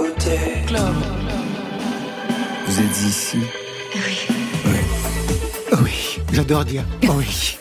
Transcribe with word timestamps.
côté. 0.00 0.38
Club. 0.66 0.94
Vous 2.66 2.80
êtes 2.80 3.00
ici? 3.02 3.38
Oui. 3.94 4.36
Oui. 4.66 5.80
Oui, 5.82 6.18
j'adore 6.32 6.64
dire 6.64 6.84
oui. 7.14 7.58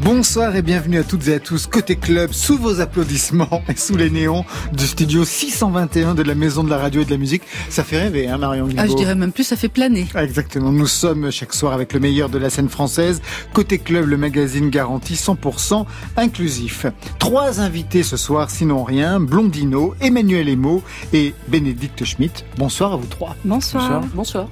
Bonsoir 0.00 0.56
et 0.56 0.62
bienvenue 0.62 0.98
à 0.98 1.04
toutes 1.04 1.28
et 1.28 1.34
à 1.34 1.38
tous 1.38 1.68
côté 1.68 1.94
club 1.94 2.32
sous 2.32 2.58
vos 2.58 2.80
applaudissements 2.80 3.62
et 3.68 3.76
sous 3.76 3.96
les 3.96 4.10
néons 4.10 4.44
du 4.72 4.86
studio 4.86 5.24
621 5.24 6.16
de 6.16 6.22
la 6.24 6.34
Maison 6.34 6.64
de 6.64 6.70
la 6.70 6.78
Radio 6.78 7.02
et 7.02 7.04
de 7.04 7.10
la 7.12 7.16
Musique. 7.16 7.42
Ça 7.70 7.84
fait 7.84 7.98
rêver, 8.02 8.26
hein, 8.28 8.36
Marion 8.36 8.68
Ah, 8.76 8.88
je 8.88 8.94
dirais 8.94 9.14
même 9.14 9.30
plus, 9.30 9.44
ça 9.44 9.54
fait 9.54 9.68
planer. 9.68 10.06
Exactement. 10.16 10.72
Nous 10.72 10.88
sommes 10.88 11.30
chaque 11.30 11.54
soir 11.54 11.72
avec 11.72 11.92
le 11.92 12.00
meilleur 12.00 12.28
de 12.28 12.38
la 12.38 12.50
scène 12.50 12.68
française. 12.68 13.22
Côté 13.52 13.78
club, 13.78 14.06
le 14.06 14.16
magazine 14.16 14.68
garanti 14.68 15.14
100% 15.14 15.86
inclusif. 16.16 16.86
Trois 17.20 17.60
invités 17.60 18.02
ce 18.02 18.16
soir, 18.16 18.50
sinon 18.50 18.82
rien. 18.82 19.20
Blondino, 19.20 19.94
Emmanuel 20.00 20.48
Emo 20.48 20.82
et 21.12 21.34
Bénédicte 21.46 22.04
Schmitt. 22.04 22.44
Bonsoir 22.58 22.94
à 22.94 22.96
vous 22.96 23.06
trois. 23.06 23.36
Bonsoir. 23.44 24.02
Bonsoir. 24.12 24.48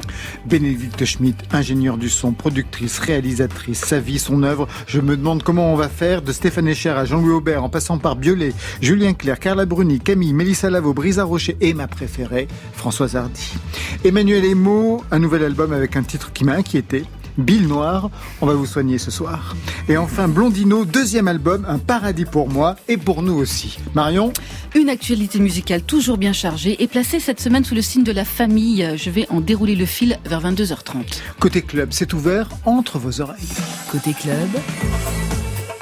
Bénédicte 0.46 1.04
Schmitt, 1.04 1.36
ingénieure 1.52 1.98
du 1.98 2.08
son, 2.08 2.30
productrice, 2.30 3.00
réalisatrice, 3.00 3.80
sa 3.80 3.98
vie, 3.98 4.20
son 4.20 4.44
œuvre. 4.44 4.68
Je 4.86 5.00
me 5.00 5.16
demande 5.16 5.31
comment 5.40 5.72
on 5.72 5.76
va 5.76 5.88
faire 5.88 6.20
de 6.20 6.30
Stéphane 6.32 6.68
Echer 6.68 6.90
à 6.90 7.06
Jean-Louis 7.06 7.32
Aubert 7.32 7.64
en 7.64 7.70
passant 7.70 7.96
par 7.96 8.16
Biolay, 8.16 8.52
Julien 8.82 9.14
Clerc, 9.14 9.38
Carla 9.38 9.64
Bruni, 9.64 9.98
Camille, 9.98 10.34
Mélissa 10.34 10.68
Lavo, 10.68 10.92
Brisa 10.92 11.24
Rocher 11.24 11.56
et 11.62 11.72
ma 11.72 11.86
préférée, 11.86 12.48
Françoise 12.74 13.16
Hardy. 13.16 13.54
Emmanuel 14.04 14.44
Emo, 14.44 15.02
un 15.10 15.18
nouvel 15.18 15.44
album 15.44 15.72
avec 15.72 15.96
un 15.96 16.02
titre 16.02 16.32
qui 16.34 16.44
m'a 16.44 16.52
inquiété. 16.52 17.04
Bill 17.38 17.66
Noir, 17.66 18.10
on 18.40 18.46
va 18.46 18.54
vous 18.54 18.66
soigner 18.66 18.98
ce 18.98 19.10
soir. 19.10 19.56
Et 19.88 19.96
enfin 19.96 20.28
Blondino, 20.28 20.84
deuxième 20.84 21.28
album, 21.28 21.64
un 21.68 21.78
paradis 21.78 22.24
pour 22.24 22.48
moi 22.48 22.76
et 22.88 22.96
pour 22.96 23.22
nous 23.22 23.34
aussi. 23.34 23.78
Marion 23.94 24.32
Une 24.74 24.88
actualité 24.88 25.38
musicale 25.38 25.82
toujours 25.82 26.18
bien 26.18 26.32
chargée 26.32 26.82
et 26.82 26.86
placée 26.86 27.20
cette 27.20 27.40
semaine 27.40 27.64
sous 27.64 27.74
le 27.74 27.82
signe 27.82 28.04
de 28.04 28.12
la 28.12 28.24
famille. 28.24 28.88
Je 28.96 29.10
vais 29.10 29.26
en 29.30 29.40
dérouler 29.40 29.76
le 29.76 29.86
fil 29.86 30.18
vers 30.24 30.42
22h30. 30.42 31.20
Côté 31.38 31.62
club, 31.62 31.88
c'est 31.92 32.12
ouvert 32.12 32.48
entre 32.64 32.98
vos 32.98 33.20
oreilles. 33.20 33.48
Côté 33.90 34.12
club, 34.12 34.48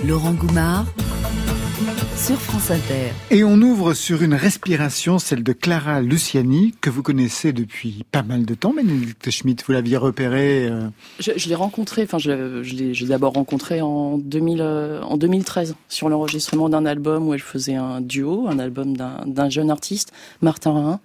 Laurent 0.06 0.32
Goumard 0.32 0.86
sur 2.26 2.36
France 2.38 2.70
Inter. 2.70 3.12
Et 3.30 3.44
on 3.44 3.54
ouvre 3.62 3.94
sur 3.94 4.22
une 4.22 4.34
respiration, 4.34 5.18
celle 5.18 5.42
de 5.42 5.52
Clara 5.52 6.00
Luciani, 6.02 6.74
que 6.80 6.90
vous 6.90 7.02
connaissez 7.02 7.52
depuis 7.52 8.04
pas 8.12 8.22
mal 8.22 8.44
de 8.44 8.54
temps. 8.54 8.74
Bénédicte 8.74 9.30
Schmitt, 9.30 9.64
vous 9.66 9.72
l'aviez 9.72 9.96
repérée 9.96 10.68
euh, 10.68 10.88
Je, 11.18 11.30
je 11.36 11.48
l'ai 11.48 11.54
rencontré, 11.54 12.02
enfin 12.02 12.18
je, 12.18 12.30
l'ai- 12.74 12.94
je 12.94 13.06
d'abord 13.06 13.32
rencontré 13.32 13.80
en, 13.80 14.18
2000, 14.18 14.58
euh, 14.60 15.00
en 15.02 15.16
2013 15.16 15.74
sur 15.88 16.08
l'enregistrement 16.10 16.68
d'un 16.68 16.84
album 16.84 17.26
où 17.26 17.34
elle 17.34 17.40
faisait 17.40 17.74
un 17.76 18.00
duo, 18.02 18.46
un 18.48 18.58
album 18.58 18.96
d'un 18.96 19.48
jeune 19.50 19.70
artiste, 19.70 20.12
Martin 20.42 20.72
Rhin. 20.72 21.00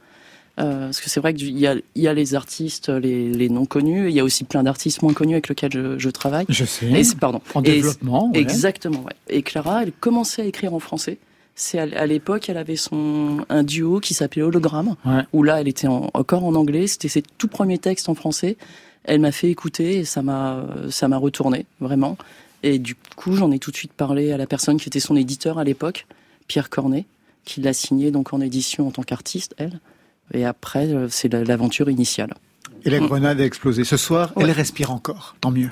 Euh, 0.57 0.85
parce 0.85 1.01
que 1.01 1.09
c'est 1.09 1.19
vrai 1.19 1.33
qu'il 1.33 1.57
y 1.59 1.67
a, 1.67 1.75
il 1.95 2.01
y 2.01 2.07
a 2.07 2.13
les 2.13 2.33
artistes, 2.33 2.87
les, 2.89 3.29
les 3.29 3.49
non 3.49 3.65
connus, 3.65 4.05
et 4.05 4.09
il 4.09 4.15
y 4.15 4.21
a 4.21 4.23
aussi 4.23 4.45
plein 4.45 4.63
d'artistes 4.63 5.01
moins 5.01 5.13
connus 5.13 5.33
avec 5.33 5.49
lesquels 5.49 5.71
je, 5.73 5.99
je 5.99 6.09
travaille. 6.09 6.45
Je 6.47 6.63
sais. 6.63 6.89
Et 6.91 7.03
c'est- 7.03 7.17
pardon. 7.17 7.41
En 7.53 7.61
Et 7.61 7.71
développement. 7.71 8.31
ouais. 8.31 8.39
Exactement, 8.39 9.03
ouais. 9.03 9.13
Et 9.29 9.41
Clara, 9.41 9.83
elle 9.83 9.91
commençait 9.91 10.43
à 10.43 10.45
écrire 10.45 10.73
en 10.73 10.79
français. 10.79 11.17
C'est 11.55 11.77
à, 11.79 11.83
à 12.01 12.05
l'époque, 12.05 12.47
elle 12.49 12.57
avait 12.57 12.75
son 12.77 13.45
un 13.49 13.63
duo 13.63 13.99
qui 13.99 14.13
s'appelait 14.13 14.43
Hologramme, 14.43 14.95
Ouais. 15.05 15.23
où 15.33 15.43
là, 15.43 15.59
elle 15.59 15.67
était 15.67 15.87
en- 15.87 16.09
encore 16.13 16.45
en 16.45 16.55
anglais. 16.55 16.87
C'était 16.87 17.07
ses 17.09 17.21
tout 17.21 17.47
premiers 17.49 17.77
textes 17.77 18.07
en 18.07 18.15
français. 18.15 18.55
Elle 19.03 19.19
m'a 19.19 19.31
fait 19.33 19.49
écouter 19.49 19.97
et 19.99 20.05
ça 20.05 20.21
m'a 20.21 20.65
ça 20.89 21.07
m'a 21.07 21.17
retourné 21.17 21.65
vraiment. 21.81 22.17
Et 22.63 22.79
du 22.79 22.95
coup, 23.15 23.33
j'en 23.35 23.51
ai 23.51 23.59
tout 23.59 23.71
de 23.71 23.75
suite 23.75 23.93
parlé 23.93 24.31
à 24.31 24.37
la 24.37 24.47
personne 24.47 24.77
qui 24.79 24.87
était 24.89 24.99
son 25.01 25.15
éditeur 25.15 25.59
à 25.59 25.63
l'époque, 25.63 26.07
Pierre 26.47 26.69
Cornet, 26.69 27.05
qui 27.43 27.61
l'a 27.61 27.73
signé 27.73 28.09
donc 28.09 28.33
en 28.33 28.39
édition 28.41 28.87
en 28.87 28.91
tant 28.91 29.03
qu'artiste, 29.03 29.53
elle. 29.57 29.79
Et 30.33 30.45
après, 30.45 30.87
euh, 30.87 31.07
c'est 31.09 31.31
la- 31.31 31.43
l'aventure 31.43 31.89
initiale. 31.89 32.33
Et 32.83 32.89
la 32.89 32.99
grenade 32.99 33.39
a 33.41 33.45
explosé. 33.45 33.83
Ce 33.83 33.97
soir, 33.97 34.31
Ouais. 34.35 34.43
elle 34.43 34.51
respire 34.51 34.91
encore. 34.91 35.35
Tant 35.41 35.51
mieux. 35.51 35.69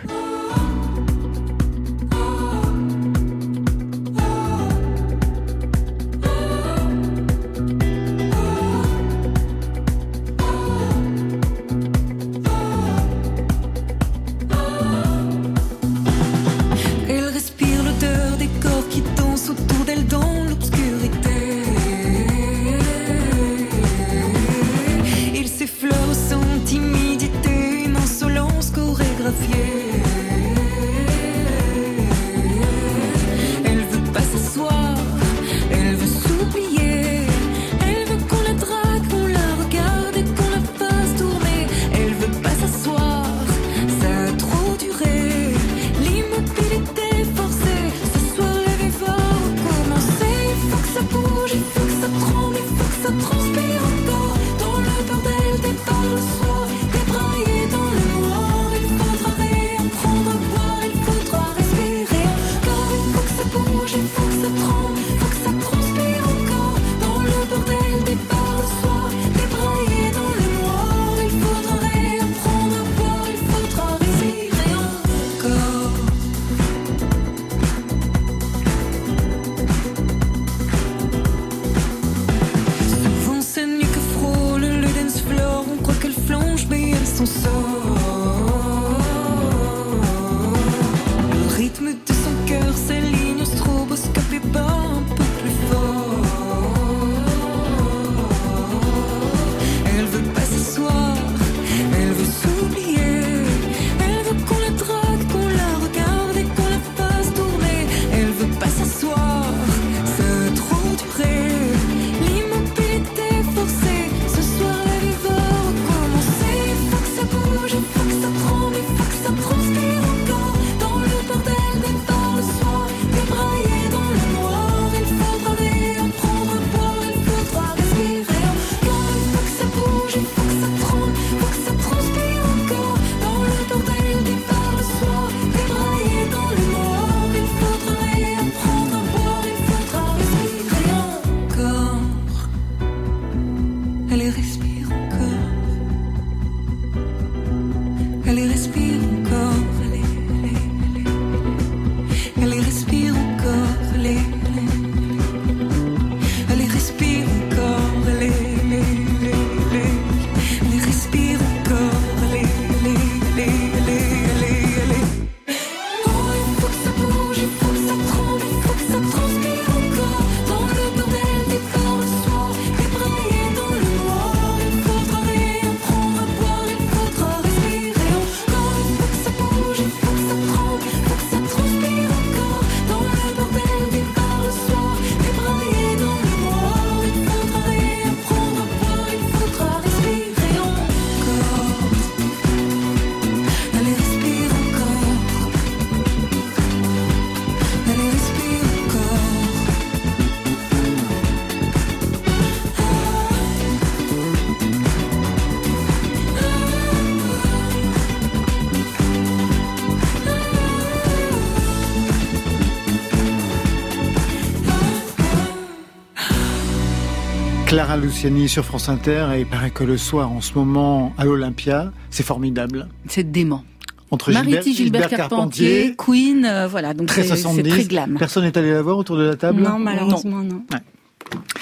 Clara 217.73 217.97
Luciani 217.97 218.47
sur 218.49 218.63
France 218.63 218.87
Inter 218.87 219.29
et 219.35 219.39
il 219.39 219.45
paraît 219.47 219.71
que 219.71 219.83
le 219.83 219.97
soir 219.97 220.31
en 220.31 220.41
ce 220.41 220.53
moment 220.53 221.11
à 221.17 221.25
l'Olympia, 221.25 221.91
c'est 222.11 222.21
formidable. 222.21 222.87
C'est 223.07 223.31
dément. 223.31 223.63
Entre 224.11 224.31
Mariti, 224.31 224.75
Gilbert, 224.75 225.09
Carpentier, 225.09 225.95
Queen, 225.97 226.45
euh, 226.45 226.67
voilà, 226.67 226.93
donc 226.93 227.07
très 227.07 227.23
c'est 227.23 227.35
70. 227.35 227.67
très 227.71 227.85
glam. 227.85 228.15
Personne 228.19 228.43
n'est 228.43 228.55
allé 228.59 228.69
la 228.71 228.83
voir 228.83 228.99
autour 228.99 229.17
de 229.17 229.23
la 229.23 229.35
table 229.35 229.63
Non, 229.63 229.79
malheureusement, 229.79 230.43
non. 230.43 230.63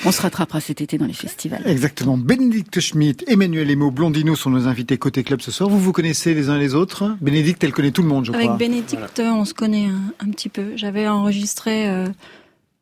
On 0.03 0.11
se 0.11 0.21
rattrapera 0.21 0.59
cet 0.59 0.81
été 0.81 0.97
dans 0.97 1.05
les 1.05 1.13
festivals. 1.13 1.61
Exactement. 1.65 2.17
Bénédicte 2.17 2.81
Schmitt, 2.81 3.23
Emmanuel 3.27 3.71
Emo, 3.71 3.89
Blondino 3.89 4.35
sont 4.35 4.49
nos 4.49 4.67
invités 4.67 4.97
côté 4.97 5.23
club 5.23 5.39
ce 5.39 5.51
soir. 5.51 5.69
Vous 5.69 5.79
vous 5.79 5.93
connaissez 5.93 6.33
les 6.33 6.49
uns 6.49 6.57
les 6.57 6.75
autres 6.75 7.15
Bénédicte, 7.21 7.63
elle 7.63 7.71
connaît 7.71 7.91
tout 7.91 8.01
le 8.01 8.09
monde, 8.09 8.25
je 8.25 8.33
Avec 8.33 8.47
crois. 8.47 8.57
Bénédicte, 8.57 9.21
on 9.23 9.45
se 9.45 9.53
connaît 9.53 9.85
un, 9.85 10.25
un 10.27 10.29
petit 10.31 10.49
peu. 10.49 10.75
J'avais 10.75 11.07
enregistré 11.07 11.87
euh, 11.87 12.07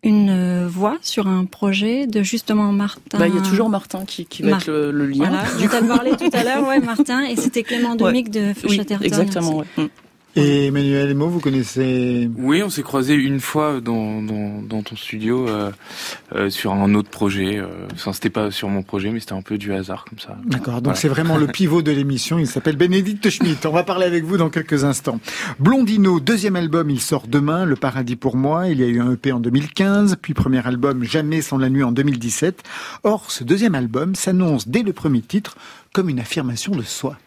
une 0.04 0.30
euh, 0.30 0.68
voix 0.70 0.98
sur 1.02 1.28
un 1.28 1.46
projet 1.46 2.08
de 2.08 2.24
justement 2.24 2.72
Martin. 2.72 3.18
Bah, 3.18 3.28
il 3.28 3.36
y 3.36 3.38
a 3.38 3.42
toujours 3.42 3.70
Martin 3.70 4.06
qui, 4.06 4.26
qui 4.26 4.44
va 4.44 4.52
Mar- 4.52 4.62
être 4.62 4.68
le, 4.70 4.92
le 4.92 5.06
lien. 5.08 5.18
Voilà, 5.30 5.44
dont 5.60 5.68
t'as 5.70 5.82
parlé 5.96 6.12
tout 6.12 6.30
à 6.32 6.44
l'heure, 6.44 6.68
ouais, 6.68 6.80
Martin, 6.80 7.24
et 7.26 7.36
c'était 7.36 7.64
Clément 7.64 7.96
Domic 7.98 8.30
de 8.32 8.54
Oui, 8.68 8.78
Chatterton. 8.78 9.06
exactement. 9.06 9.58
ouais. 9.58 9.90
Et 10.36 10.68
Emmanuel 10.68 11.10
Emo, 11.10 11.28
vous 11.28 11.40
connaissez 11.40 12.30
Oui, 12.38 12.62
on 12.64 12.70
s'est 12.70 12.84
croisé 12.84 13.16
une 13.16 13.40
fois 13.40 13.82
dans, 13.82 14.22
dans, 14.22 14.62
dans 14.62 14.84
ton 14.84 14.96
studio 14.96 15.50
euh, 15.50 15.72
euh, 16.36 16.50
sur 16.52 16.72
un 16.72 16.94
autre 16.94 17.10
projet. 17.10 17.58
euh, 17.58 17.66
Enfin, 17.94 18.14
c'était 18.14 18.30
pas 18.30 18.52
sur 18.52 18.70
mon 18.70 18.84
projet, 18.84 19.10
mais 19.10 19.20
c'était 19.20 19.34
un 19.34 19.42
peu 19.42 19.58
du 19.58 19.74
hasard 19.74 20.06
comme 20.08 20.20
ça. 20.20 20.38
D'accord, 20.46 20.76
donc 20.76 20.84
Voilà. 20.84 21.00
c'est 21.00 21.08
vraiment 21.10 21.36
le 21.38 21.48
pivot 21.52 21.82
de 21.82 21.92
l'émission. 21.92 22.38
Il 22.38 22.46
s'appelle 22.48 22.78
Bénédicte 22.78 23.28
Schmitt. 23.30 23.66
On 23.66 23.72
va 23.72 23.84
parler 23.84 24.06
avec 24.06 24.24
vous 24.24 24.38
dans 24.38 24.50
quelques 24.50 24.84
instants. 24.84 25.20
Blondino, 25.60 26.20
deuxième 26.20 26.56
album, 26.56 26.90
il 26.92 27.02
sort 27.02 27.28
demain, 27.28 27.66
Le 27.66 27.76
Paradis 27.76 28.16
pour 28.16 28.38
moi. 28.38 28.68
Il 28.68 28.80
y 28.80 28.84
a 28.84 28.88
eu 28.88 29.02
un 29.02 29.14
EP 29.14 29.32
en 29.32 29.40
2015, 29.40 30.18
puis 30.22 30.36
premier 30.36 30.66
album 30.66 31.04
Jamais 31.04 31.42
sans 31.42 31.58
la 31.58 31.70
nuit 31.70 31.84
en 31.84 31.92
2017. 31.92 32.62
Or, 33.04 33.32
ce 33.32 33.44
deuxième 33.44 33.74
album 33.74 34.14
s'annonce 34.14 34.68
dès 34.68 34.84
le 34.84 34.94
premier 34.94 35.22
titre 35.22 35.58
comme 35.92 36.08
une 36.08 36.20
affirmation 36.20 36.74
de 36.76 36.84
soi. 36.84 37.18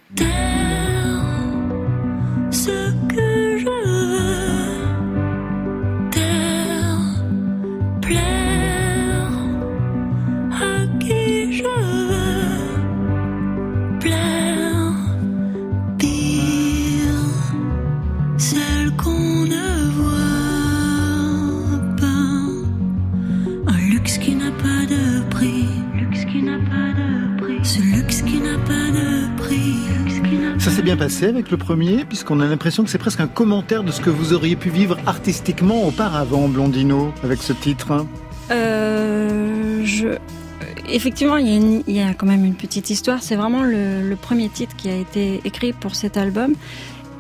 Avec 31.27 31.51
le 31.51 31.57
premier, 31.57 32.05
puisqu'on 32.05 32.41
a 32.41 32.47
l'impression 32.47 32.85
que 32.85 32.91
c'est 32.91 32.99
presque 32.99 33.21
un 33.21 33.27
commentaire 33.27 33.85
de 33.85 33.91
ce 33.93 34.01
que 34.01 34.11
vous 34.11 34.33
auriez 34.33 34.57
pu 34.57 34.71
vivre 34.71 34.97
artistiquement 35.07 35.87
auparavant, 35.87 36.49
Blondino, 36.49 37.13
avec 37.23 37.43
ce 37.43 37.53
titre. 37.53 38.07
Euh. 38.51 39.85
Effectivement, 40.89 41.37
il 41.37 41.83
y, 41.89 42.01
a 42.01 42.13
quand 42.15 42.27
même 42.27 42.45
une 42.45 42.55
petite 42.55 42.91
histoire. 42.91 43.23
C'est 43.23 43.37
vraiment 43.37 43.63
le, 43.63 44.15
premier 44.21 44.49
titre 44.49 44.77
qui 44.77 44.89
a 44.91 44.97
été 44.97 45.41
écrit 45.45 45.73
pour 45.73 45.95
cet 45.95 46.17
album. 46.17 46.55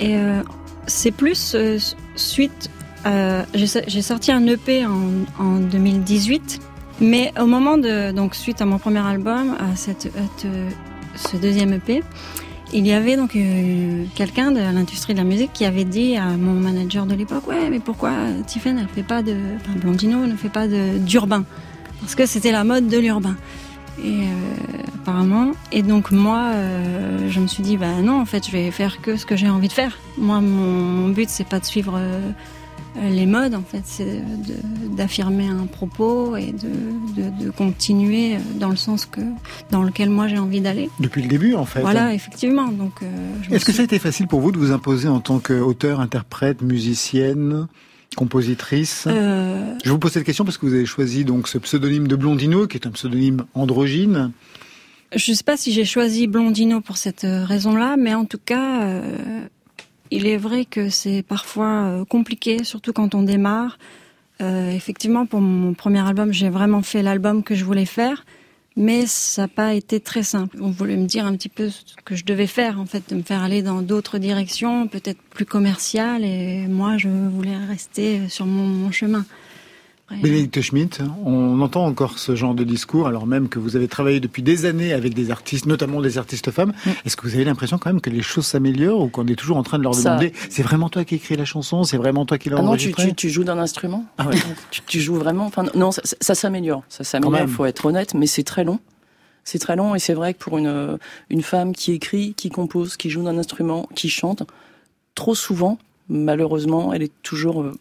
Et 0.00 0.16
euh, 0.16 0.42
c'est 0.86 1.12
plus 1.12 1.54
euh, 1.54 1.78
suite. 2.16 2.70
à- 3.04 3.44
J'ai 3.54 3.66
so- 3.66 3.80
j'ai 3.86 4.02
sorti 4.02 4.32
un 4.32 4.46
EP 4.46 4.84
en, 4.84 5.00
en 5.38 5.56
2018. 5.58 6.60
Mais 7.00 7.32
au 7.40 7.46
moment 7.46 7.78
de. 7.78 8.12
Donc, 8.12 8.34
suite 8.34 8.60
à 8.60 8.64
mon 8.66 8.78
premier 8.78 9.00
album, 9.00 9.56
à, 9.58 9.76
ce 9.76 11.36
deuxième 11.36 11.72
EP, 11.72 12.02
il 12.72 12.86
y 12.86 12.92
avait 12.92 13.16
donc 13.16 13.36
euh, 13.36 14.04
quelqu'un 14.14 14.50
de 14.50 14.58
l'industrie 14.58 15.12
de 15.12 15.18
la 15.18 15.24
musique 15.24 15.52
qui 15.52 15.64
avait 15.64 15.84
dit 15.84 16.16
à 16.16 16.24
mon 16.36 16.54
manager 16.54 17.06
de 17.06 17.14
l'époque 17.14 17.46
Ouais, 17.46 17.68
mais 17.70 17.80
pourquoi 17.80 18.12
Tiffen, 18.46 18.78
elle 18.78 18.88
fait 18.88 19.02
pas 19.02 19.22
de. 19.22 19.36
Enfin, 19.56 19.78
Blondino 19.78 20.26
ne 20.26 20.36
fait 20.36 20.48
pas 20.48 20.66
d'urbain? 20.66 21.44
Parce 22.00 22.14
que 22.14 22.26
c'était 22.26 22.52
la 22.52 22.64
mode 22.64 22.88
de 22.88 22.98
l'urbain. 22.98 23.36
Et 24.02 24.22
euh, 24.22 24.82
apparemment. 24.94 25.52
Et 25.70 25.82
donc, 25.82 26.10
moi, 26.10 26.52
euh, 26.54 27.28
je 27.28 27.40
me 27.40 27.46
suis 27.46 27.62
dit 27.62 27.76
Bah 27.76 28.00
non, 28.02 28.20
en 28.20 28.24
fait, 28.24 28.46
je 28.46 28.52
vais 28.52 28.70
faire 28.70 29.00
que 29.02 29.16
ce 29.16 29.26
que 29.26 29.36
j'ai 29.36 29.48
envie 29.48 29.68
de 29.68 29.72
faire. 29.72 29.98
Moi, 30.16 30.40
mon 30.40 31.08
but, 31.08 31.28
c'est 31.28 31.46
pas 31.46 31.60
de 31.60 31.64
suivre. 31.66 32.00
Euh, 32.96 33.08
les 33.08 33.26
modes, 33.26 33.54
en 33.54 33.62
fait, 33.62 33.82
c'est 33.84 34.22
d'affirmer 34.96 35.46
un 35.48 35.66
propos 35.66 36.36
et 36.36 36.52
de, 36.52 37.20
de, 37.22 37.44
de 37.44 37.50
continuer 37.50 38.36
dans 38.60 38.68
le 38.68 38.76
sens 38.76 39.06
que 39.06 39.20
dans 39.70 39.82
lequel 39.82 40.10
moi 40.10 40.28
j'ai 40.28 40.38
envie 40.38 40.60
d'aller. 40.60 40.90
Depuis 41.00 41.22
le 41.22 41.28
début, 41.28 41.54
en 41.54 41.64
fait. 41.64 41.80
Voilà, 41.80 42.12
effectivement. 42.14 42.68
Donc, 42.68 42.92
euh, 43.02 43.06
Est-ce 43.50 43.64
que 43.64 43.72
suis- 43.72 43.76
ça 43.78 43.82
a 43.82 43.84
été 43.84 43.98
facile 43.98 44.26
pour 44.26 44.40
vous 44.40 44.52
de 44.52 44.58
vous 44.58 44.72
imposer 44.72 45.08
en 45.08 45.20
tant 45.20 45.38
qu'auteur, 45.38 46.00
interprète, 46.00 46.60
musicienne, 46.62 47.66
compositrice 48.16 49.04
Euh, 49.08 49.74
Je 49.84 49.90
vous 49.90 49.98
pose 49.98 50.12
cette 50.12 50.24
question 50.24 50.44
parce 50.44 50.58
que 50.58 50.66
vous 50.66 50.74
avez 50.74 50.84
choisi 50.86 51.24
donc 51.24 51.48
ce 51.48 51.56
pseudonyme 51.58 52.06
de 52.08 52.16
Blondino, 52.16 52.66
qui 52.66 52.76
est 52.76 52.86
un 52.86 52.90
pseudonyme 52.90 53.44
androgyne. 53.54 54.32
je 55.16 55.32
sais 55.32 55.44
pas 55.44 55.56
si 55.56 55.72
j'ai 55.72 55.84
choisi 55.86 56.26
Blondino 56.26 56.80
pour 56.82 56.98
cette 56.98 57.24
euh, 57.24 57.44
raison-là, 57.46 57.96
mais 57.98 58.14
en 58.14 58.26
tout 58.26 58.40
cas, 58.44 58.82
euh, 58.82 59.02
il 60.12 60.26
est 60.26 60.36
vrai 60.36 60.66
que 60.66 60.90
c'est 60.90 61.22
parfois 61.22 61.84
euh, 61.84 62.04
compliqué, 62.04 62.64
surtout 62.64 62.92
quand 62.92 63.14
on 63.14 63.22
démarre. 63.22 63.78
Euh, 64.42 64.70
effectivement, 64.70 65.24
pour 65.24 65.40
mon 65.40 65.72
premier 65.72 66.06
album, 66.06 66.32
j'ai 66.32 66.50
vraiment 66.50 66.82
fait 66.82 67.02
l'album 67.02 67.42
que 67.42 67.54
je 67.54 67.64
voulais 67.64 67.86
faire, 67.86 68.26
mais 68.76 69.06
ça 69.06 69.42
n'a 69.42 69.48
pas 69.48 69.72
été 69.72 70.00
très 70.00 70.22
simple. 70.22 70.58
On 70.60 70.70
voulait 70.70 70.96
me 70.96 71.06
dire 71.06 71.24
un 71.24 71.34
petit 71.34 71.48
peu 71.48 71.70
ce 71.70 71.94
que 72.04 72.14
je 72.14 72.26
devais 72.26 72.46
faire, 72.46 72.78
en 72.78 72.84
fait, 72.84 73.08
de 73.08 73.14
me 73.14 73.22
faire 73.22 73.42
aller 73.42 73.62
dans 73.62 73.80
d'autres 73.80 74.18
directions, 74.18 74.86
peut-être 74.86 75.20
plus 75.30 75.46
commerciales, 75.46 76.24
et 76.24 76.66
moi, 76.66 76.98
je 76.98 77.08
voulais 77.08 77.56
rester 77.56 78.28
sur 78.28 78.44
mon, 78.44 78.66
mon 78.66 78.90
chemin. 78.90 79.24
Bénédicte 80.20 80.60
Schmitt, 80.60 81.00
on 81.24 81.60
entend 81.60 81.84
encore 81.86 82.18
ce 82.18 82.34
genre 82.34 82.54
de 82.54 82.64
discours, 82.64 83.06
alors 83.06 83.26
même 83.26 83.48
que 83.48 83.58
vous 83.58 83.76
avez 83.76 83.88
travaillé 83.88 84.20
depuis 84.20 84.42
des 84.42 84.64
années 84.66 84.92
avec 84.92 85.14
des 85.14 85.30
artistes, 85.30 85.66
notamment 85.66 86.00
des 86.00 86.18
artistes 86.18 86.50
femmes. 86.50 86.72
Mm. 86.84 86.90
Est-ce 87.04 87.16
que 87.16 87.26
vous 87.26 87.34
avez 87.34 87.44
l'impression 87.44 87.78
quand 87.78 87.90
même 87.90 88.00
que 88.00 88.10
les 88.10 88.22
choses 88.22 88.46
s'améliorent 88.46 89.00
ou 89.00 89.08
qu'on 89.08 89.26
est 89.26 89.36
toujours 89.36 89.56
en 89.56 89.62
train 89.62 89.78
de 89.78 89.82
leur 89.84 89.94
Ça- 89.94 90.10
demander 90.16 90.32
c'est 90.50 90.62
vraiment 90.62 90.88
toi 90.88 91.04
qui 91.04 91.14
écris 91.16 91.36
la 91.36 91.44
chanson, 91.44 91.84
c'est 91.84 91.96
vraiment 91.96 92.26
toi 92.26 92.38
qui 92.38 92.50
l'as 92.50 92.56
Ah 92.58 92.62
non, 92.62 92.66
tu, 92.76 92.88
enregistrée 92.88 93.08
tu, 93.08 93.14
tu 93.14 93.30
joues 93.30 93.44
d'un 93.44 93.58
instrument 93.58 94.04
Ah 94.18 94.26
ouais. 94.28 94.36
tu, 94.70 94.80
tu 94.86 95.00
joues 95.00 95.16
vraiment. 95.16 95.46
Enfin, 95.46 95.64
non, 95.74 95.92
ça, 95.92 96.02
ça 96.20 96.34
s'améliore. 96.34 96.82
Ça 96.88 97.04
s'améliore. 97.04 97.32
même. 97.32 97.48
Faut 97.48 97.64
être 97.64 97.86
honnête, 97.86 98.14
mais 98.14 98.26
c'est 98.26 98.42
très 98.44 98.64
long. 98.64 98.80
C'est 99.44 99.58
très 99.58 99.74
long 99.74 99.94
et 99.94 99.98
c'est 99.98 100.14
vrai 100.14 100.34
que 100.34 100.38
pour 100.38 100.58
une 100.58 100.98
une 101.28 101.42
femme 101.42 101.72
qui 101.74 101.92
écrit, 101.92 102.34
qui 102.34 102.48
compose, 102.48 102.96
qui 102.96 103.10
joue 103.10 103.22
d'un 103.24 103.38
instrument, 103.38 103.88
qui 103.94 104.08
chante, 104.08 104.44
trop 105.16 105.34
souvent, 105.34 105.78
malheureusement, 106.08 106.92
elle 106.92 107.02
est 107.02 107.12
toujours 107.22 107.62
euh, 107.62 107.72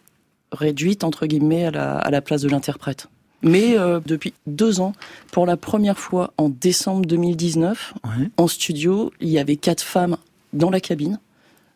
réduite 0.51 1.03
entre 1.03 1.25
guillemets 1.27 1.65
à 1.65 1.71
la 1.71 1.97
à 1.97 2.09
la 2.11 2.21
place 2.21 2.41
de 2.41 2.49
l'interprète. 2.49 3.07
Mais 3.43 3.77
euh, 3.77 3.99
depuis 4.05 4.33
deux 4.45 4.79
ans, 4.81 4.93
pour 5.31 5.45
la 5.47 5.57
première 5.57 5.97
fois 5.97 6.31
en 6.37 6.49
décembre 6.49 7.05
2019, 7.05 7.93
Ouais. 8.03 8.29
en 8.37 8.47
studio, 8.47 9.11
il 9.19 9.29
y 9.29 9.39
avait 9.39 9.55
quatre 9.55 9.81
femmes 9.81 10.17
dans 10.53 10.69
la 10.69 10.79
cabine, 10.79 11.19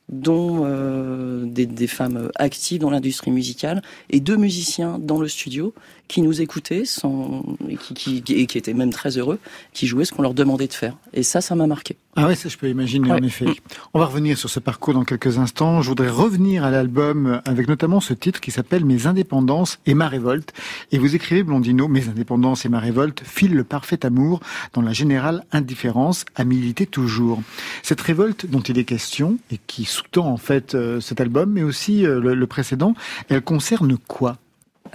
dont 0.10 0.62
euh, 0.66 1.46
des, 1.46 1.66
des 1.66 1.88
femmes 1.88 2.30
actives 2.36 2.80
dans 2.82 2.92
l'industrie 2.92 3.32
musicale 3.32 3.82
et 4.12 4.20
deux 4.20 4.38
musiciens 4.38 5.00
dans 5.00 5.20
le 5.20 5.28
studio 5.28 5.74
qui 6.08 6.22
nous 6.22 6.42
écoutaient 6.42 6.86
sans, 6.86 7.44
et, 7.68 7.78
qui, 7.78 8.22
qui, 8.22 8.34
et 8.34 8.46
qui 8.46 8.58
étaient 8.58 8.74
même 8.74 8.92
très 8.92 9.18
heureux, 9.18 9.40
qui 9.74 9.88
jouaient 9.88 10.06
ce 10.06 10.12
qu'on 10.14 10.22
leur 10.22 10.34
demandait 10.34 10.68
de 10.68 10.74
faire. 10.74 10.96
Et 11.14 11.24
ça, 11.24 11.42
ça 11.42 11.56
m'a 11.56 11.68
marqué. 11.68 11.96
Ah 12.16 12.28
ouais, 12.28 12.36
ça 12.36 12.48
je 12.48 12.58
peux 12.58 12.70
imaginer 12.70 13.12
en 13.12 13.16
Ouais. 13.20 13.26
effet. 13.28 13.46
Mm. 13.46 13.54
On 13.94 14.00
va 14.00 14.06
revenir 14.06 14.38
sur 14.38 14.50
ce 14.50 14.60
parcours 14.60 14.94
dans 14.94 15.04
quelques 15.04 15.38
instants. 15.38 15.82
Je 15.82 15.90
voudrais 15.90 16.10
revenir 16.10 16.64
à 16.64 16.72
l'album 16.72 17.42
avec 17.46 17.68
notamment 17.68 18.00
ce 18.00 18.14
titre 18.14 18.40
qui 18.40 18.52
s'appelle 18.52 18.86
Mes 18.86 19.08
indépendances 19.08 19.80
et 19.86 19.94
ma 19.94 20.08
révolte. 20.08 20.54
Et 20.92 20.98
vous 20.98 21.16
écrivez 21.16 21.44
Blondino, 21.44 21.88
Mes 21.88 22.08
indépendances 22.08 22.66
et 22.66 22.70
ma 22.70 22.80
révolte 22.80 23.22
filent 23.26 23.56
le 23.56 23.64
parfait 23.64 24.06
amour 24.06 24.40
dans 24.74 24.82
la 24.82 24.94
générale 24.94 25.44
indifférence 25.52 26.24
à 26.36 26.46
militer 26.46 26.86
toujours. 26.86 27.42
Cette 27.84 28.02
révolte 28.02 28.46
dont 28.46 28.62
il 28.62 28.78
est 28.78 28.86
question 28.86 29.38
et 29.52 29.60
qui 29.68 29.86
sous-tend 29.86 30.28
en 30.28 30.38
fait 30.38 30.76
euh, 30.76 31.02
cet 31.02 31.20
album, 31.20 31.52
mais 31.52 31.64
aussi 31.64 32.06
euh, 32.06 32.20
le, 32.22 32.36
le 32.36 32.48
précédent, 32.48 32.94
elle 33.30 33.42
concerne 33.42 33.98
quoi? 34.08 34.38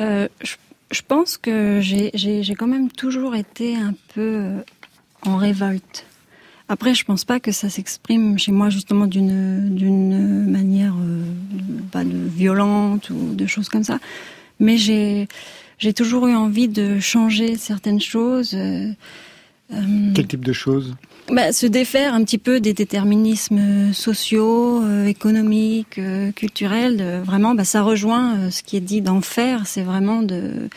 Euh, 0.01 0.29
je, 0.43 0.55
je 0.91 1.03
pense 1.07 1.37
que 1.37 1.81
j'ai- 1.83 2.11
quand 2.59 2.67
même 2.67 2.91
toujours 2.91 3.35
été 3.35 3.77
un 3.77 3.95
peu 4.15 4.21
euh, 4.21 4.61
en 5.23 5.37
révolte. 5.37 6.07
Après, 6.69 6.95
je 6.95 7.05
pense 7.05 7.25
pas 7.25 7.41
que 7.41 7.51
ça 7.53 7.69
s'exprime 7.69 8.39
chez 8.39 8.53
moi 8.53 8.71
justement 8.71 9.07
d'une 9.07 10.47
manière 10.51 10.95
euh, 10.95 11.25
pas 11.91 12.05
violente 12.05 13.11
ou 13.11 13.35
de 13.35 13.47
choses 13.47 13.69
comme 13.69 13.85
ça. 13.85 13.99
mais 14.61 14.77
j'ai 14.77 15.27
toujours 15.95 16.27
eu 16.29 16.35
envie 16.35 16.69
de 16.69 17.01
changer 17.01 17.57
certaines 17.57 18.01
choses. 18.01 18.55
Euh, 18.55 18.93
Quel 20.15 20.27
type 20.27 20.45
de 20.45 20.53
choses? 20.53 20.95
Bah, 21.31 21.53
se 21.53 21.67
défaire 21.67 22.15
un 22.15 22.25
petit 22.25 22.39
peu 22.39 22.61
des 22.61 22.73
déterminismes 22.73 23.93
sociaux, 23.93 24.83
euh, 24.83 25.07
économiques, 25.07 25.99
euh, 25.99 26.33
culturels. 26.33 27.23
Vraiment, 27.25 27.55
bah, 27.55 27.65
ça 27.65 27.83
rejoint 27.83 28.37
euh, 28.37 28.51
ce 28.51 28.63
qui 28.63 28.77
est 28.77 28.81
dit 28.81 29.01
d'en 29.01 29.21
faire. 29.21 29.67
C'est 29.67 29.83
vraiment 29.83 30.23
de, 30.23 30.69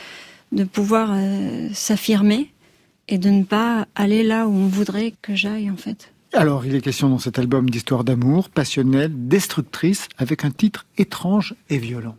de 0.51 0.63
pouvoir 0.63 1.12
euh, 1.13 1.69
s'affirmer 1.74 2.51
et 3.07 3.17
de 3.17 3.29
ne 3.29 3.43
pas 3.43 3.88
aller 3.95 4.24
là 4.24 4.48
où 4.48 4.51
on 4.51 4.67
voudrait 4.67 5.13
que 5.22 5.36
j'aille, 5.36 5.69
en 5.69 5.77
fait. 5.77 6.13
Alors, 6.33 6.65
il 6.65 6.74
est 6.74 6.81
question 6.81 7.10
dans 7.10 7.19
cet 7.19 7.38
album 7.38 7.69
d'histoire 7.69 8.03
d'amour, 8.03 8.50
passionnelle, 8.50 9.12
destructrice, 9.13 10.07
avec 10.17 10.45
un 10.45 10.51
titre 10.51 10.86
étrange 10.98 11.53
et 11.69 11.77
violent. 11.77 12.15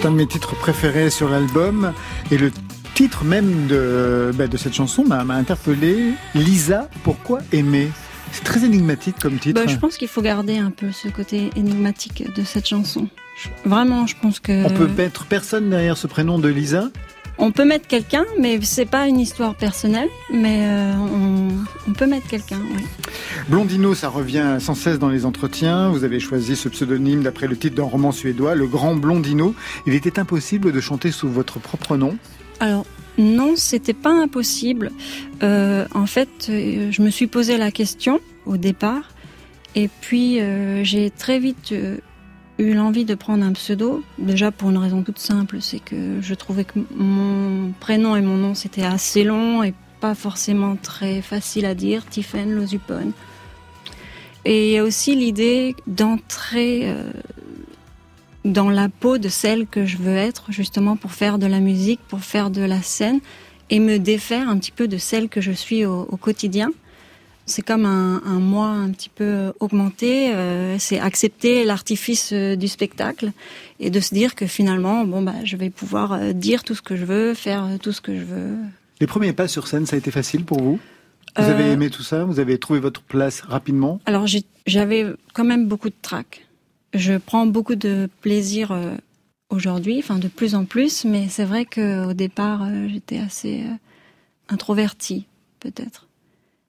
C'est 0.00 0.06
un 0.06 0.12
de 0.12 0.16
mes 0.16 0.26
titres 0.26 0.54
préférés 0.56 1.10
sur 1.10 1.28
l'album. 1.28 1.92
Et 2.30 2.38
le 2.38 2.50
titre 2.94 3.24
même 3.24 3.66
de, 3.66 4.30
bah, 4.34 4.46
de 4.46 4.56
cette 4.56 4.72
chanson 4.72 5.04
m'a 5.04 5.22
interpellé. 5.34 6.12
Lisa, 6.34 6.88
pourquoi 7.02 7.40
aimer? 7.52 7.90
C'est 8.32 8.44
très 8.44 8.64
énigmatique 8.64 9.16
comme 9.20 9.38
titre. 9.38 9.60
Bah, 9.60 9.70
je 9.70 9.76
pense 9.76 9.98
qu'il 9.98 10.08
faut 10.08 10.22
garder 10.22 10.56
un 10.56 10.70
peu 10.70 10.90
ce 10.92 11.08
côté 11.08 11.50
énigmatique 11.56 12.32
de 12.34 12.44
cette 12.44 12.66
chanson. 12.66 13.08
Vraiment, 13.64 14.06
je 14.06 14.14
pense 14.20 14.40
que 14.40 14.64
On 14.64 14.70
peut 14.70 14.88
mettre 14.88 15.26
personne 15.26 15.68
derrière 15.68 15.96
ce 15.98 16.06
prénom 16.06 16.38
de 16.38 16.48
Lisa 16.48 16.88
on 17.40 17.50
peut 17.52 17.64
mettre 17.64 17.88
quelqu'un, 17.88 18.24
mais 18.38 18.60
c'est 18.62 18.86
pas 18.86 19.08
une 19.08 19.18
histoire 19.18 19.54
personnelle. 19.54 20.08
Mais 20.32 20.58
euh, 20.60 20.92
on, 20.94 21.48
on 21.88 21.92
peut 21.92 22.06
mettre 22.06 22.28
quelqu'un. 22.28 22.60
Oui. 22.74 22.84
Blondino, 23.48 23.94
ça 23.94 24.08
revient 24.08 24.58
sans 24.60 24.74
cesse 24.74 24.98
dans 24.98 25.08
les 25.08 25.24
entretiens. 25.26 25.88
Vous 25.90 26.04
avez 26.04 26.20
choisi 26.20 26.54
ce 26.54 26.68
pseudonyme 26.68 27.22
d'après 27.22 27.46
le 27.46 27.56
titre 27.56 27.74
d'un 27.76 27.82
roman 27.84 28.12
suédois, 28.12 28.54
Le 28.54 28.66
Grand 28.66 28.94
Blondino. 28.94 29.54
Il 29.86 29.94
était 29.94 30.18
impossible 30.18 30.72
de 30.72 30.80
chanter 30.80 31.10
sous 31.10 31.28
votre 31.28 31.58
propre 31.58 31.96
nom. 31.96 32.16
Alors 32.60 32.84
non, 33.18 33.54
c'était 33.56 33.94
pas 33.94 34.12
impossible. 34.12 34.92
Euh, 35.42 35.86
en 35.94 36.06
fait, 36.06 36.28
euh, 36.48 36.90
je 36.90 37.02
me 37.02 37.10
suis 37.10 37.26
posé 37.26 37.56
la 37.56 37.70
question 37.70 38.20
au 38.46 38.56
départ, 38.56 39.10
et 39.74 39.88
puis 40.00 40.40
euh, 40.40 40.84
j'ai 40.84 41.10
très 41.10 41.38
vite 41.38 41.74
eu 42.62 42.74
l'envie 42.74 43.04
de 43.04 43.14
prendre 43.14 43.44
un 43.44 43.52
pseudo. 43.52 44.02
Déjà 44.18 44.50
pour 44.50 44.70
une 44.70 44.78
raison 44.78 45.02
toute 45.02 45.18
simple, 45.18 45.58
c'est 45.60 45.80
que 45.80 46.20
je 46.20 46.34
trouvais 46.34 46.64
que 46.64 46.78
mon 46.94 47.72
prénom 47.80 48.16
et 48.16 48.22
mon 48.22 48.36
nom 48.36 48.54
c'était 48.54 48.82
assez 48.82 49.24
long 49.24 49.62
et 49.62 49.74
pas 50.00 50.14
forcément 50.14 50.76
très 50.76 51.22
facile 51.22 51.66
à 51.66 51.74
dire. 51.74 52.06
Tiffen 52.06 52.50
Lozupon. 52.52 53.12
Et 54.44 54.68
il 54.68 54.72
y 54.72 54.78
a 54.78 54.84
aussi 54.84 55.14
l'idée 55.14 55.76
d'entrer 55.86 56.82
euh, 56.84 57.10
dans 58.44 58.70
la 58.70 58.88
peau 58.88 59.18
de 59.18 59.28
celle 59.28 59.66
que 59.66 59.84
je 59.84 59.98
veux 59.98 60.16
être, 60.16 60.50
justement 60.50 60.96
pour 60.96 61.12
faire 61.12 61.38
de 61.38 61.46
la 61.46 61.60
musique, 61.60 62.00
pour 62.08 62.20
faire 62.20 62.50
de 62.50 62.62
la 62.62 62.80
scène, 62.80 63.20
et 63.68 63.80
me 63.80 63.98
défaire 63.98 64.48
un 64.48 64.58
petit 64.58 64.72
peu 64.72 64.88
de 64.88 64.96
celle 64.96 65.28
que 65.28 65.40
je 65.42 65.52
suis 65.52 65.84
au 65.84 66.16
quotidien. 66.16 66.70
C'est 67.50 67.62
comme 67.62 67.84
un, 67.84 68.22
un 68.24 68.38
moi 68.38 68.68
un 68.68 68.90
petit 68.90 69.08
peu 69.08 69.52
augmenté, 69.58 70.32
euh, 70.32 70.78
c'est 70.78 71.00
accepter 71.00 71.64
l'artifice 71.64 72.30
euh, 72.32 72.54
du 72.54 72.68
spectacle 72.68 73.32
et 73.80 73.90
de 73.90 73.98
se 73.98 74.14
dire 74.14 74.36
que 74.36 74.46
finalement, 74.46 75.04
bon 75.04 75.20
bah, 75.22 75.34
je 75.44 75.56
vais 75.56 75.68
pouvoir 75.68 76.12
euh, 76.12 76.32
dire 76.32 76.62
tout 76.62 76.76
ce 76.76 76.82
que 76.88 76.94
je 76.94 77.04
veux, 77.04 77.34
faire 77.34 77.64
euh, 77.64 77.76
tout 77.76 77.90
ce 77.90 78.00
que 78.00 78.14
je 78.16 78.24
veux. 78.24 78.54
Les 79.00 79.08
premiers 79.08 79.32
pas 79.32 79.48
sur 79.48 79.66
scène, 79.66 79.84
ça 79.84 79.96
a 79.96 79.98
été 79.98 80.12
facile 80.12 80.44
pour 80.44 80.60
vous? 80.62 80.78
Vous 81.36 81.42
Euh, 81.42 81.52
avez 81.54 81.72
aimé 81.72 81.90
tout 81.90 82.04
ça? 82.04 82.24
Vous 82.24 82.38
avez 82.38 82.56
trouvé 82.58 82.78
votre 82.78 83.02
place 83.02 83.40
rapidement? 83.40 84.00
Alors 84.06 84.26
j'avais 84.66 85.06
quand 85.34 85.44
même 85.44 85.66
beaucoup 85.66 85.88
de 85.88 86.00
trac. 86.02 86.46
Je 86.94 87.14
prends 87.18 87.46
beaucoup 87.46 87.74
de 87.74 88.08
plaisir 88.20 88.70
euh, 88.70 88.94
aujourd'hui, 89.48 89.96
enfin 89.98 90.18
de 90.18 90.28
plus 90.28 90.54
en 90.54 90.64
plus, 90.66 91.04
mais 91.04 91.26
c'est 91.28 91.44
vrai 91.52 91.64
qu'au 91.64 92.12
départ 92.14 92.62
euh, 92.62 92.86
j'étais 92.92 93.18
assez 93.18 93.62
euh, 93.62 93.74
introvertie 94.48 95.26
peut-être. 95.58 96.06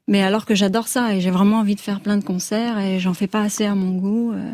Mais 0.08 0.24
alors 0.24 0.46
que 0.46 0.56
j'adore 0.56 0.88
ça 0.88 1.16
et 1.16 1.22
j'ai 1.22 1.32
vraiment 1.32 1.58
envie 1.60 1.76
de 1.76 1.80
faire 1.80 2.00
plein 2.00 2.18
de 2.18 2.24
concerts 2.24 2.80
et 2.80 3.00
j'en 3.00 3.14
fais 3.14 3.28
pas 3.28 3.42
assez 3.42 3.66
à 3.66 3.76
mon 3.76 3.92
goût. 3.92 4.34
euh, 4.34 4.52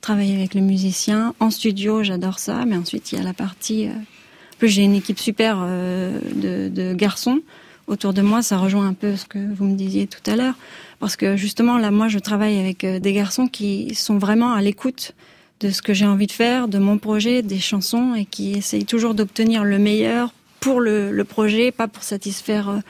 travailler 0.00 0.34
avec 0.34 0.54
les 0.54 0.60
musiciens 0.60 1.34
en 1.40 1.50
studio, 1.50 2.02
j'adore 2.02 2.38
ça, 2.38 2.64
mais 2.66 2.76
ensuite 2.76 3.12
il 3.12 3.18
y 3.18 3.20
a 3.20 3.24
la 3.24 3.34
partie. 3.34 3.88
euh, 3.88 3.92
en 3.92 4.56
plus 4.58 4.68
j'ai 4.68 4.82
une 4.82 4.94
équipe 4.94 5.18
super 5.18 5.58
euh, 5.60 6.18
de, 6.34 6.94
garçons 6.94 7.40
autour 7.86 8.12
de 8.12 8.22
moi. 8.22 8.42
Ça 8.42 8.58
rejoint 8.58 8.86
un 8.86 8.94
peu 8.94 9.16
ce 9.16 9.24
que 9.24 9.38
vous 9.38 9.64
me 9.64 9.74
disiez 9.74 10.06
tout 10.06 10.30
à 10.30 10.36
l'heure. 10.36 10.54
Parce 11.00 11.16
que 11.16 11.36
justement, 11.36 11.78
là, 11.78 11.90
moi, 11.90 12.08
je 12.08 12.18
travaille 12.18 12.58
avec 12.58 12.84
des 12.84 13.12
garçons 13.14 13.46
qui 13.46 13.94
sont 13.94 14.18
vraiment 14.18 14.52
à 14.52 14.60
l'écoute 14.60 15.14
de 15.60 15.70
ce 15.70 15.80
que 15.80 15.94
j'ai 15.94 16.06
envie 16.06 16.26
de 16.26 16.32
faire, 16.32 16.68
de 16.68 16.78
mon 16.78 16.98
projet, 16.98 17.40
des 17.40 17.58
chansons, 17.58 18.14
et 18.14 18.26
qui 18.26 18.52
essayent 18.52 18.84
toujours 18.84 19.14
d'obtenir 19.14 19.64
le 19.64 19.78
meilleur 19.78 20.32
pour 20.60 20.80
le, 20.80 21.22
projet, 21.24 21.72
pas 21.72 21.88
pour 21.88 22.02
satisfaire 22.02 22.80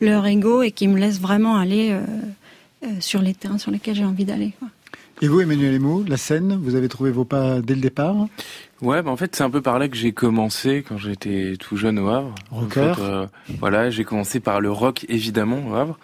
leur 0.00 0.26
ego, 0.26 0.62
et 0.62 0.70
qui 0.70 0.88
me 0.88 0.98
laissent 0.98 1.20
vraiment 1.20 1.56
aller 1.56 1.90
euh, 1.92 2.00
euh, 2.84 2.88
sur 3.00 3.20
les 3.22 3.34
terrains 3.34 3.58
sur 3.58 3.70
lesquels 3.70 3.94
j'ai 3.94 4.04
envie 4.04 4.24
d'aller. 4.24 4.52
Et 5.20 5.26
vous, 5.26 5.40
Emmanuel 5.40 5.74
Emo, 5.74 6.04
la 6.06 6.16
scène, 6.16 6.56
vous 6.62 6.76
avez 6.76 6.88
trouvé 6.88 7.10
vos 7.10 7.24
pas 7.24 7.60
dès 7.60 7.74
le 7.74 7.80
départ? 7.80 8.14
Ouais, 8.80 9.02
bah 9.02 9.10
en 9.10 9.16
fait, 9.16 9.34
c'est 9.34 9.42
un 9.42 9.50
peu 9.50 9.60
par 9.60 9.80
là 9.80 9.88
que 9.88 9.96
j'ai 9.96 10.12
commencé 10.12 10.84
quand 10.88 10.96
j'étais 10.96 11.54
tout 11.58 11.76
jeune 11.76 11.98
au 11.98 12.06
Havre. 12.08 12.32
En 12.52 12.60
Rocker. 12.60 12.94
fait, 12.94 13.02
euh, 13.02 13.26
voilà, 13.58 13.90
j'ai 13.90 14.04
commencé 14.04 14.38
par 14.38 14.60
le 14.60 14.70
rock, 14.70 15.04
évidemment, 15.08 15.58
au 15.68 15.74
Havre. 15.74 15.98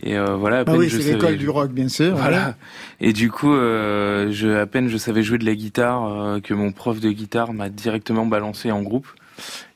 Et 0.00 0.16
euh, 0.16 0.36
voilà, 0.36 0.58
à 0.58 0.60
Ah 0.60 0.64
peine 0.66 0.76
oui, 0.76 0.88
je 0.88 0.98
c'est 1.00 1.14
l'école 1.14 1.30
savais- 1.30 1.36
du 1.36 1.48
rock, 1.48 1.72
bien 1.72 1.88
sûr. 1.88 2.14
Voilà. 2.14 2.54
Et 3.00 3.12
du 3.12 3.28
coup, 3.32 3.52
euh, 3.52 4.30
je, 4.30 4.46
à 4.48 4.66
peine 4.66 4.86
je 4.88 4.96
savais 4.98 5.24
jouer 5.24 5.38
de 5.38 5.44
la 5.46 5.56
guitare, 5.56 6.04
euh, 6.06 6.40
que 6.40 6.54
mon 6.54 6.70
prof 6.70 7.00
de 7.00 7.10
guitare 7.10 7.52
m'a 7.52 7.68
directement 7.68 8.26
balancé 8.26 8.70
en 8.70 8.82
groupe. 8.82 9.08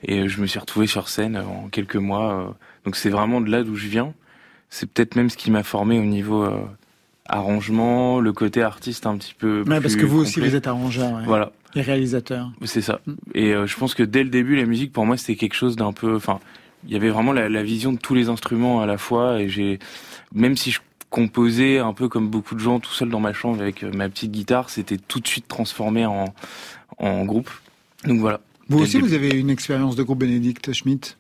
Et 0.03 0.21
euh, 0.21 0.29
je 0.29 0.41
me 0.41 0.47
suis 0.47 0.59
retrouvé 0.59 0.87
sur 0.87 1.09
scène 1.09 1.37
euh, 1.37 1.43
en 1.45 1.69
quelques 1.69 1.97
mois. 1.97 2.33
euh. 2.33 2.47
donc 2.85 2.97
c'est 2.97 3.11
vraiment 3.11 3.41
de 3.41 3.51
là 3.51 3.63
d'où 3.63 3.77
je 3.77 3.87
viens. 3.89 4.13
C'est 4.71 4.91
peut-être 4.91 5.17
même 5.17 5.31
ce 5.31 5.37
qui 5.37 5.51
m'a 5.51 5.63
formé 5.63 5.99
au 5.99 6.05
niveau 6.05 6.45
euh, 6.45 6.61
arrangement, 7.27 8.21
le 8.21 8.33
côté 8.33 8.63
artiste 8.63 9.07
un 9.07 9.17
petit 9.17 9.35
peu. 9.35 9.65
Ouais, 9.67 9.81
parce 9.81 9.97
que 9.97 10.07
vous 10.07 10.21
aussi, 10.21 10.41
vous 10.41 10.55
êtes 10.55 10.67
arrangeur 10.67 11.13
ouais. 11.13 11.23
Voilà. 11.25 11.53
et 11.75 11.81
réalisateur. 11.83 12.51
C'est 12.65 12.81
ça. 12.83 13.01
Mm. 13.07 13.13
Et 13.35 13.53
euh, 13.53 13.67
je 13.67 13.77
pense 13.77 13.95
que 13.95 14.03
dès 14.03 14.23
le 14.25 14.31
début, 14.31 14.57
la 14.57 14.65
musique 14.65 14.93
pour 14.93 15.07
moi 15.07 15.17
c'était 15.17 15.37
quelque 15.37 15.55
chose 15.55 15.77
d'un 15.77 15.93
peu. 15.93 16.15
Enfin, 16.17 16.41
il 16.87 16.93
y 16.93 16.97
avait 16.97 17.11
vraiment 17.11 17.33
la, 17.33 17.49
la 17.49 17.63
vision 17.63 17.93
de 17.93 17.99
tous 17.99 18.15
les 18.15 18.29
instruments 18.29 18.81
à 18.81 18.87
la 18.87 18.99
fois. 18.99 19.41
Et 19.41 19.49
j'ai, 19.49 19.79
même 20.33 20.57
si 20.57 20.71
je 20.71 20.81
composais 21.11 21.79
un 21.79 21.95
peu 21.95 22.09
comme 22.09 22.29
beaucoup 22.29 22.55
de 22.55 22.61
gens 22.61 22.81
tout 22.81 22.93
seul 22.93 23.09
dans 23.09 23.21
ma 23.21 23.33
chambre 23.33 23.61
avec 23.63 23.83
ma 23.83 24.09
petite 24.11 24.31
guitare, 24.31 24.69
c'était 24.71 24.99
tout 24.99 25.21
de 25.21 25.27
suite 25.27 25.49
transformé 25.49 26.05
en 26.07 26.27
en 26.99 27.25
groupe. 27.25 27.51
Donc 28.05 28.21
voilà. 28.21 28.41
Vous 28.69 28.79
aussi, 28.81 29.01
vous 29.01 29.15
avez 29.15 29.31
une 29.31 29.51
expérience 29.51 29.97
de 29.97 30.03
groupe 30.03 30.19
Bénédicte 30.19 30.73
Schmitt? 30.73 31.17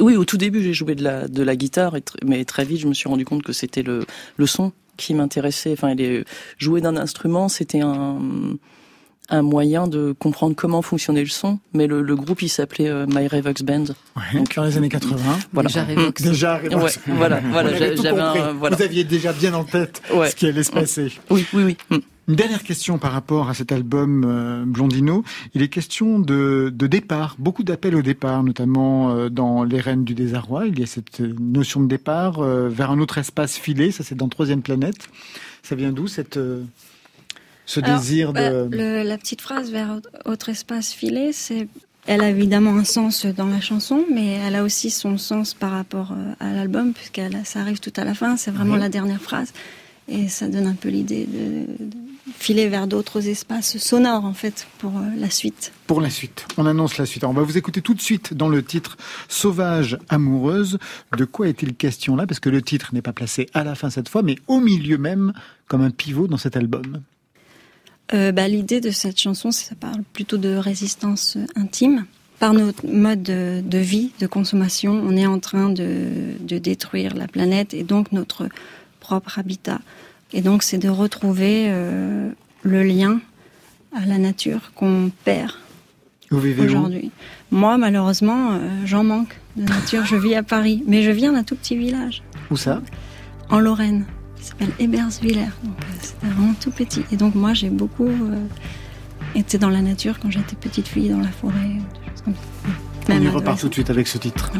Oui, 0.00 0.16
au 0.16 0.24
tout 0.24 0.36
début, 0.36 0.62
j'ai 0.62 0.74
joué 0.74 0.94
de 0.94 1.02
la, 1.02 1.26
de 1.28 1.42
la 1.42 1.56
guitare, 1.56 1.96
et 1.96 2.00
tr- 2.00 2.16
mais 2.24 2.44
très 2.44 2.64
vite, 2.64 2.80
je 2.80 2.86
me 2.88 2.94
suis 2.94 3.08
rendu 3.08 3.24
compte 3.24 3.42
que 3.42 3.52
c'était 3.52 3.82
le, 3.82 4.04
le 4.36 4.46
son 4.46 4.72
qui 4.96 5.14
m'intéressait. 5.14 5.72
Enfin, 5.72 5.94
les, 5.94 6.24
jouer 6.58 6.80
d'un 6.80 6.96
instrument, 6.96 7.48
c'était 7.48 7.80
un, 7.80 8.18
un 9.30 9.42
moyen 9.42 9.86
de 9.88 10.14
comprendre 10.18 10.54
comment 10.54 10.82
fonctionnait 10.82 11.22
le 11.22 11.28
son. 11.30 11.58
Mais 11.72 11.86
le, 11.86 12.02
le 12.02 12.14
groupe, 12.16 12.42
il 12.42 12.48
s'appelait 12.48 12.88
euh, 12.88 13.06
My 13.08 13.26
Revox 13.26 13.62
Band. 13.62 13.84
ouais, 14.16 14.42
dans 14.54 14.64
les 14.64 14.76
années 14.76 14.88
80. 14.88 15.16
Voilà. 15.52 15.68
Déjà 15.68 15.84
Revox. 15.84 16.22
Déjà, 16.22 16.60
Ouais, 16.62 16.90
voilà, 17.06 17.40
voilà, 17.50 17.74
j'avais 17.76 17.94
voilà. 17.96 18.52
Vous 18.76 18.82
aviez 18.82 19.04
déjà 19.04 19.32
bien 19.32 19.54
en 19.54 19.64
tête 19.64 20.02
Ouais. 20.14 20.30
ce 20.30 20.36
qui 20.36 20.46
allait 20.46 20.62
se 20.64 20.72
passer. 20.72 21.12
Oui, 21.30 21.46
oui, 21.54 21.76
oui. 21.90 22.02
Une 22.28 22.34
dernière 22.34 22.64
question 22.64 22.98
par 22.98 23.12
rapport 23.12 23.48
à 23.48 23.54
cet 23.54 23.70
album 23.70 24.24
euh, 24.26 24.64
Blondino. 24.66 25.22
Il 25.54 25.62
est 25.62 25.68
question 25.68 26.18
de, 26.18 26.72
de 26.74 26.86
départ, 26.88 27.36
beaucoup 27.38 27.62
d'appels 27.62 27.94
au 27.94 28.02
départ, 28.02 28.42
notamment 28.42 29.10
euh, 29.14 29.28
dans 29.28 29.62
Les 29.62 29.80
Reines 29.80 30.02
du 30.04 30.14
Désarroi. 30.14 30.66
Il 30.66 30.76
y 30.78 30.82
a 30.82 30.86
cette 30.86 31.20
euh, 31.20 31.34
notion 31.38 31.80
de 31.80 31.86
départ 31.86 32.40
euh, 32.40 32.68
vers 32.68 32.90
un 32.90 32.98
autre 32.98 33.18
espace 33.18 33.56
filé. 33.56 33.92
Ça, 33.92 34.02
c'est 34.02 34.16
dans 34.16 34.28
Troisième 34.28 34.60
Planète. 34.62 35.08
Ça 35.62 35.76
vient 35.76 35.92
d'où 35.92 36.08
cette 36.08 36.38
ce 37.64 37.80
Alors, 37.80 37.98
désir 37.98 38.32
bah, 38.32 38.50
de 38.50 38.76
le- 38.76 39.02
la 39.04 39.18
petite 39.18 39.40
phrase 39.40 39.70
vers 39.70 40.00
autre 40.24 40.48
espace 40.48 40.92
filé, 40.92 41.32
c'est, 41.32 41.68
elle 42.06 42.22
a 42.22 42.30
évidemment 42.30 42.74
un 42.76 42.84
sens 42.84 43.24
dans 43.26 43.46
la 43.46 43.60
chanson, 43.60 44.04
mais 44.12 44.32
elle 44.44 44.54
a 44.56 44.64
aussi 44.64 44.90
son 44.90 45.16
sens 45.18 45.54
par 45.54 45.70
rapport 45.70 46.12
à 46.40 46.52
l'album, 46.52 46.92
puisqu'elle, 46.92 47.40
ça 47.44 47.60
arrive 47.60 47.78
tout 47.78 47.92
à 47.96 48.04
la 48.04 48.14
fin. 48.14 48.36
C'est 48.36 48.50
vraiment 48.52 48.74
Oui. 48.74 48.80
la 48.80 48.88
dernière 48.88 49.20
phrase, 49.20 49.52
et 50.08 50.28
ça 50.28 50.48
donne 50.48 50.66
un 50.66 50.74
peu 50.74 50.88
l'idée 50.88 51.26
de, 51.26 51.84
de- 51.84 51.96
filer 52.38 52.68
vers 52.68 52.86
d'autres 52.86 53.28
espaces 53.28 53.78
sonores 53.78 54.24
en 54.24 54.34
fait 54.34 54.66
pour 54.78 54.96
euh, 54.98 55.02
la 55.16 55.30
suite. 55.30 55.72
Pour 55.86 56.00
la 56.00 56.10
suite, 56.10 56.46
on 56.56 56.66
annonce 56.66 56.98
la 56.98 57.06
suite. 57.06 57.24
on 57.24 57.32
va 57.32 57.42
vous 57.42 57.56
écouter 57.56 57.80
tout 57.82 57.94
de 57.94 58.00
suite 58.00 58.34
dans 58.34 58.48
le 58.48 58.62
titre 58.64 58.96
Sauvage 59.28 59.96
amoureuse. 60.08 60.78
De 61.16 61.24
quoi 61.24 61.48
est-il 61.48 61.74
question 61.74 62.16
là? 62.16 62.26
Parce 62.26 62.40
que 62.40 62.50
le 62.50 62.62
titre 62.62 62.90
n'est 62.92 63.02
pas 63.02 63.12
placé 63.12 63.48
à 63.54 63.64
la 63.64 63.74
fin 63.74 63.90
cette 63.90 64.08
fois, 64.08 64.22
mais 64.22 64.36
au 64.48 64.60
milieu 64.60 64.98
même, 64.98 65.32
comme 65.68 65.82
un 65.82 65.90
pivot 65.90 66.26
dans 66.26 66.36
cet 66.36 66.56
album. 66.56 67.00
Euh, 68.12 68.32
bah, 68.32 68.48
L'idée 68.48 68.80
de 68.80 68.90
cette 68.90 69.18
chanson, 69.18 69.50
ça 69.50 69.74
parle 69.74 70.02
plutôt 70.12 70.36
de 70.36 70.56
résistance 70.56 71.38
intime. 71.54 72.06
Par 72.38 72.52
notre 72.52 72.86
mode 72.86 73.22
de, 73.22 73.78
vie, 73.78 74.10
de 74.20 74.26
consommation, 74.26 74.92
on 74.92 75.16
est 75.16 75.26
en 75.26 75.38
train 75.40 75.70
de, 75.70 76.34
de 76.40 76.58
détruire 76.58 77.14
la 77.14 77.28
planète 77.28 77.72
et 77.72 77.82
donc 77.82 78.12
notre 78.12 78.48
propre 79.06 79.38
habitat. 79.38 79.78
Et 80.32 80.40
donc, 80.40 80.64
c'est 80.64 80.78
de 80.78 80.88
retrouver 80.88 81.66
euh, 81.68 82.28
le 82.62 82.82
lien 82.82 83.20
à 83.96 84.04
la 84.04 84.18
nature 84.18 84.72
qu'on 84.74 85.12
perd 85.24 85.52
aujourd'hui. 86.32 87.12
Moi, 87.52 87.78
malheureusement, 87.78 88.54
euh, 88.54 88.58
j'en 88.84 89.04
manque 89.04 89.38
de 89.56 89.62
nature. 89.62 90.04
je 90.04 90.16
vis 90.16 90.34
à 90.34 90.42
Paris, 90.42 90.82
mais 90.88 91.02
je 91.02 91.12
viens 91.12 91.32
d'un 91.32 91.44
tout 91.44 91.54
petit 91.54 91.76
village. 91.76 92.24
Où 92.50 92.56
ça? 92.56 92.82
En 93.48 93.60
Lorraine. 93.60 94.06
Il 94.38 94.44
s'appelle 94.44 94.72
Eberswiller. 94.80 95.50
Donc, 95.62 95.76
euh, 95.78 95.98
c'est 96.02 96.20
vraiment 96.26 96.52
tout 96.60 96.72
petit. 96.72 97.04
Et 97.12 97.16
donc, 97.16 97.36
moi, 97.36 97.54
j'ai 97.54 97.70
beaucoup 97.70 98.10
été 99.36 99.56
dans 99.56 99.70
la 99.70 99.82
nature 99.82 100.18
quand 100.18 100.32
j'étais 100.32 100.56
petite 100.56 100.88
fille, 100.88 101.10
dans 101.10 101.20
la 101.20 101.28
forêt, 101.28 101.54
des 101.54 102.10
choses 102.10 102.22
comme 102.24 102.34
ça. 102.34 103.14
On 103.14 103.22
y 103.22 103.28
repart 103.28 103.60
tout 103.60 103.68
de 103.68 103.74
suite 103.74 103.90
avec 103.90 104.08
ce 104.08 104.18
titre. 104.18 104.50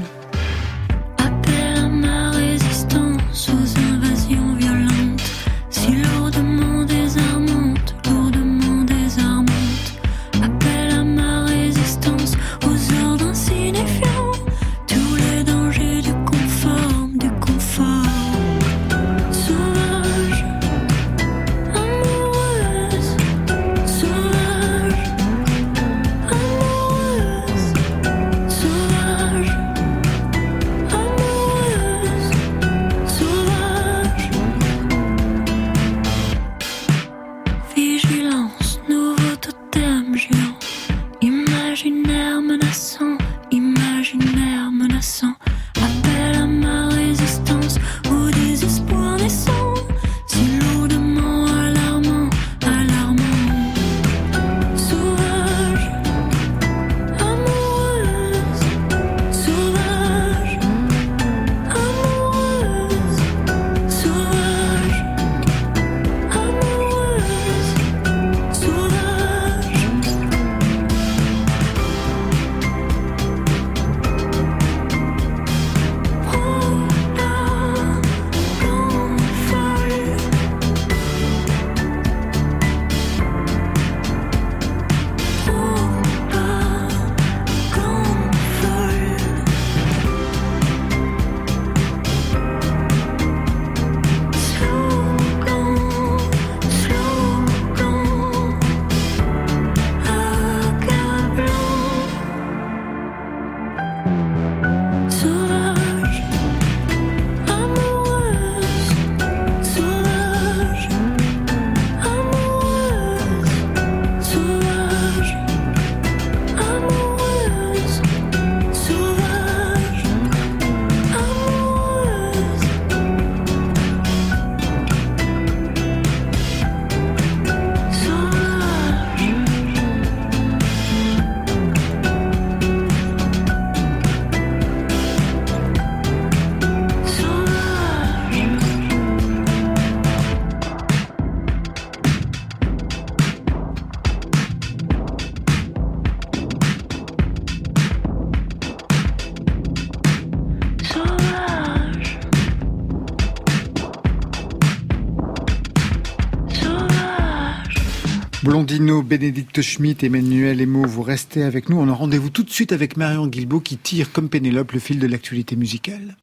Blondino, 158.56 159.02
Bénédicte 159.02 159.60
Schmitt, 159.60 160.02
Emmanuel 160.02 160.62
Emo, 160.62 160.86
vous 160.86 161.02
restez 161.02 161.42
avec 161.42 161.68
nous. 161.68 161.78
On 161.78 161.90
a 161.90 161.92
rendez-vous 161.92 162.30
tout 162.30 162.42
de 162.42 162.48
suite 162.48 162.72
avec 162.72 162.96
Marion 162.96 163.26
Guilbault 163.26 163.60
qui 163.60 163.76
tire 163.76 164.12
comme 164.12 164.30
Pénélope 164.30 164.72
le 164.72 164.78
fil 164.78 164.98
de 164.98 165.06
l'actualité 165.06 165.56
musicale. 165.56 166.16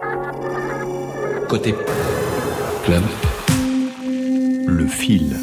Côté 1.47 1.75
club, 2.85 3.03
le 4.65 4.87
fil. 4.87 5.37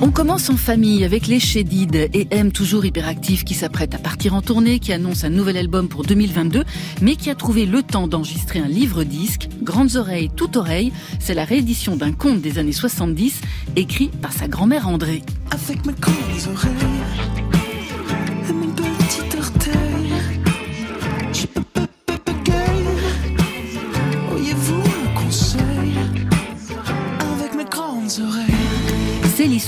On 0.00 0.12
commence 0.12 0.48
en 0.48 0.56
famille 0.56 1.02
avec 1.04 1.26
les 1.26 1.40
Chédid 1.40 1.96
et 1.96 2.28
M 2.30 2.52
toujours 2.52 2.84
hyperactif 2.84 3.44
qui 3.44 3.54
s'apprête 3.54 3.96
à 3.96 3.98
partir 3.98 4.34
en 4.34 4.42
tournée, 4.42 4.78
qui 4.78 4.92
annonce 4.92 5.24
un 5.24 5.28
nouvel 5.28 5.56
album 5.56 5.88
pour 5.88 6.04
2022, 6.04 6.62
mais 7.02 7.16
qui 7.16 7.30
a 7.30 7.34
trouvé 7.34 7.66
le 7.66 7.82
temps 7.82 8.06
d'enregistrer 8.06 8.60
un 8.60 8.68
livre-disque, 8.68 9.48
Grandes 9.60 9.96
oreilles, 9.96 10.30
toute 10.36 10.56
oreille. 10.56 10.92
C'est 11.18 11.34
la 11.34 11.44
réédition 11.44 11.96
d'un 11.96 12.12
conte 12.12 12.40
des 12.40 12.58
années 12.58 12.70
70, 12.70 13.40
écrit 13.74 14.06
par 14.22 14.32
sa 14.32 14.46
grand-mère 14.46 14.86
André. 14.86 15.24
Avec 15.50 15.86
mes 15.86 15.94
grandes 15.94 16.54
oreilles 16.54 17.57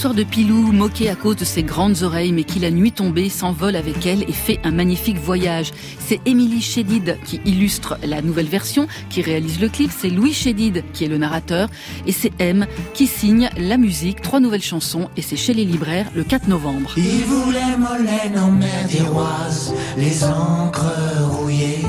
l'histoire 0.00 0.14
de 0.14 0.24
Pilou, 0.24 0.72
moqué 0.72 1.10
à 1.10 1.14
cause 1.14 1.36
de 1.36 1.44
ses 1.44 1.62
grandes 1.62 2.04
oreilles, 2.04 2.32
mais 2.32 2.44
qui 2.44 2.58
la 2.58 2.70
nuit 2.70 2.90
tombée 2.90 3.28
s'envole 3.28 3.76
avec 3.76 4.06
elle 4.06 4.22
et 4.22 4.32
fait 4.32 4.58
un 4.64 4.70
magnifique 4.70 5.18
voyage. 5.18 5.72
C'est 5.98 6.22
Émilie 6.24 6.62
Chédid 6.62 7.18
qui 7.26 7.38
illustre 7.44 7.98
la 8.02 8.22
nouvelle 8.22 8.48
version, 8.48 8.86
qui 9.10 9.20
réalise 9.20 9.60
le 9.60 9.68
clip. 9.68 9.90
C'est 9.94 10.08
Louis 10.08 10.32
Chédid 10.32 10.84
qui 10.94 11.04
est 11.04 11.08
le 11.08 11.18
narrateur. 11.18 11.68
Et 12.06 12.12
c'est 12.12 12.32
M 12.38 12.66
qui 12.94 13.06
signe 13.06 13.50
la 13.58 13.76
musique, 13.76 14.22
trois 14.22 14.40
nouvelles 14.40 14.62
chansons. 14.62 15.10
Et 15.18 15.20
c'est 15.20 15.36
chez 15.36 15.52
les 15.52 15.66
libraires 15.66 16.06
le 16.14 16.24
4 16.24 16.48
novembre. 16.48 16.94
Les 19.98 20.24
encres 20.24 20.94
rouillées, 21.28 21.84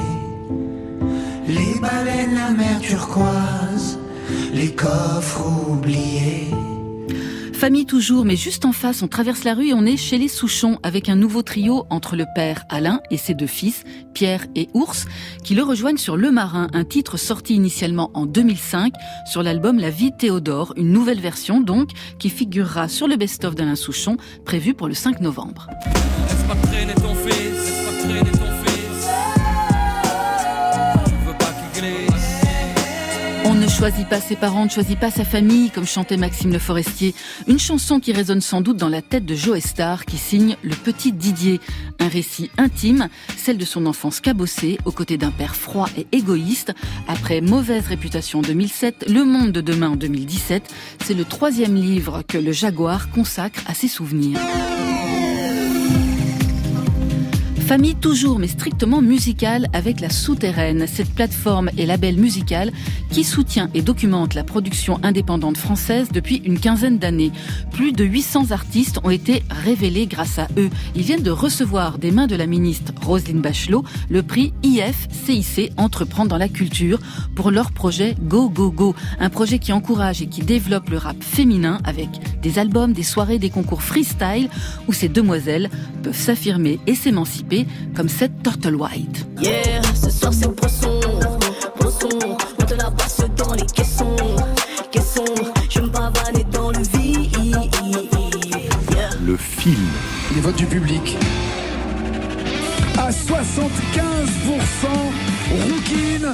les 1.47 1.80
baleines, 1.80 2.36
la 2.36 2.50
mer 2.50 2.82
turquoise, 2.82 3.97
les 4.54 4.76
coffres 4.76 5.45
oubliés. 5.69 6.50
Famille 7.62 7.86
toujours, 7.86 8.26
mais 8.26 8.36
juste 8.36 8.65
en 8.65 8.71
face, 8.71 9.04
on 9.04 9.08
traverse 9.08 9.43
la 9.43 9.54
rue 9.54 9.67
et 9.67 9.74
on 9.76 9.86
est 9.86 9.95
chez 9.95 10.17
les 10.17 10.30
Souchons 10.30 10.80
avec 10.82 11.10
un 11.10 11.15
nouveau 11.15 11.43
trio 11.43 11.86
entre 11.91 12.15
le 12.15 12.26
père 12.34 12.65
Alain 12.69 13.02
et 13.12 13.17
ses 13.17 13.36
deux 13.36 13.45
fils, 13.45 13.84
Pierre 14.15 14.47
et 14.56 14.67
Ours, 14.74 15.06
qui 15.43 15.54
le 15.54 15.62
rejoignent 15.62 16.00
sur 16.00 16.17
Le 16.17 16.32
Marin, 16.32 16.69
un 16.74 16.84
titre 16.84 17.17
sorti 17.17 17.54
initialement 17.54 18.10
en 18.15 18.26
2005 18.26 18.93
sur 19.28 19.43
l'album 19.43 19.78
La 19.78 19.91
vie 19.91 20.12
Théodore, 20.12 20.74
une 20.76 20.91
nouvelle 20.91 21.19
version 21.19 21.62
donc 21.62 21.91
qui 22.17 22.32
figurera 22.32 22.88
sur 22.88 23.08
le 23.08 23.15
best-of 23.15 23.54
d'Alain 23.54 23.76
Souchon 23.76 24.17
prévu 24.43 24.74
pour 24.74 24.88
le 24.88 24.95
5 24.95 25.21
novembre. 25.21 25.67
Choisit 33.82 34.08
pas 34.08 34.22
ses 34.22 34.36
parents, 34.36 34.65
ne 34.65 34.70
choisit 34.70 35.00
pas 35.00 35.10
sa 35.10 35.26
famille, 35.26 35.72
comme 35.72 35.88
chantait 35.88 36.15
Maxime 36.15 36.54
Le 36.54 36.60
Forestier. 36.60 37.15
Une 37.48 37.58
chanson 37.58 38.00
qui 38.00 38.13
résonne 38.13 38.39
sans 38.39 38.62
doute 38.62 38.78
dans 38.78 38.89
la 38.89 39.02
tête 39.02 39.26
de 39.26 39.34
Joe 39.34 39.60
Star, 39.60 40.06
qui 40.06 40.17
signe 40.17 40.56
Le 40.62 40.76
Petit 40.76 41.12
Didier. 41.12 41.60
Un 41.98 42.08
récit 42.08 42.52
intime, 42.60 43.10
celle 43.38 43.58
de 43.58 43.65
son 43.65 43.88
enfance 43.88 44.20
cabossée, 44.20 44.78
aux 44.86 44.91
côtés 44.91 45.17
d'un 45.17 45.32
père 45.32 45.56
froid 45.56 45.89
et 45.98 46.06
égoïste. 46.12 46.76
Après 47.08 47.41
Mauvaise 47.41 47.88
réputation 47.88 48.39
en 48.39 48.44
2007, 48.44 49.06
Le 49.10 49.26
Monde 49.26 49.52
de 49.52 49.62
demain 49.62 49.89
en 49.89 49.96
2017, 49.96 50.72
c'est 51.04 51.15
le 51.15 51.26
troisième 51.26 51.74
livre 51.74 52.22
que 52.28 52.38
le 52.38 52.52
Jaguar 52.52 53.10
consacre 53.10 53.62
à 53.65 53.74
ses 53.74 53.88
souvenirs. 53.88 54.38
Famille 57.62 57.95
toujours, 57.95 58.38
mais 58.38 58.47
strictement 58.47 59.02
musicale 59.02 59.67
avec 59.71 60.02
la 60.02 60.10
Souterraine, 60.10 60.88
cette 60.88 61.13
plateforme 61.13 61.69
et 61.78 61.86
label 61.86 62.17
musical 62.17 62.71
qui 63.10 63.24
soutient 63.24 63.69
et 63.74 63.82
documente 63.82 64.34
la 64.34 64.43
production 64.43 65.00
indépendante 65.04 65.58
française 65.58 66.10
depuis 66.12 66.41
une 66.43 66.60
quinzaine 66.60 66.97
d'années. 66.97 67.32
Plus 67.71 67.93
de 67.93 68.04
800 68.04 68.52
artistes 68.52 69.00
ont 69.04 69.10
été 69.10 69.43
révélés 69.50 70.06
grâce 70.06 70.38
à 70.39 70.47
eux. 70.58 70.69
Ils 70.95 71.04
viennent 71.04 71.24
de 71.24 71.32
recevoir 71.32 71.97
des 71.97 72.12
mains 72.12 72.28
de 72.28 72.36
la 72.36 72.45
ministre 72.45 72.93
Roselyne 73.02 73.41
Bachelot 73.41 73.84
le 74.10 74.24
prix 74.24 74.54
IF-CIC 74.63 75.71
Entreprendre 75.78 76.30
dans 76.30 76.38
la 76.38 76.50
culture 76.50 77.00
pour 77.36 77.52
leur 77.52 77.71
projet 77.71 78.15
Go 78.21 78.50
Go 78.50 78.71
Go, 78.71 78.95
un 79.19 79.30
projet 79.30 79.60
qui 79.60 79.71
encourage 79.71 80.21
et 80.21 80.28
qui 80.28 80.41
développe 80.41 80.89
le 80.89 80.97
rap 80.97 81.21
féminin 81.21 81.80
avec 81.84 82.10
des 82.41 82.60
albums, 82.60 82.93
des 82.93 83.04
soirées, 83.04 83.39
des 83.39 83.50
concours 83.50 83.82
freestyle 83.82 84.50
où 84.88 84.93
ces 84.93 85.10
demoiselles 85.10 85.69
peuvent 86.04 86.17
s'affirmer 86.17 86.80
et 86.88 86.95
s'émanciper 86.95 87.61
comme 87.95 88.10
cette 88.10 88.43
Turtle 88.43 88.76
White. 88.76 89.26
Yeah, 89.41 89.82
ce 89.93 90.10
soir 90.10 90.34
c'est 90.34 90.54
poisson, 90.56 91.00
poisson. 91.80 92.10
On 92.60 92.63
te 92.63 92.74
la 92.74 92.91
passe 92.91 93.21
dans 93.38 93.54
les 93.54 93.65
caissons, 93.65 94.15
caissons. 94.91 95.26
Je 95.69 95.80
me 95.82 95.88
pavaner 95.88 96.45
dans 96.52 96.71
le 96.71 96.80
vide. 96.80 97.36
Yeah. 98.91 99.10
Le 99.26 99.38
film. 99.38 99.88
Les 100.36 100.41
votes 100.41 100.56
du 100.56 100.65
public. 100.65 101.17
À 102.97 103.10
75%, 103.10 103.52
Rookin. 105.52 106.34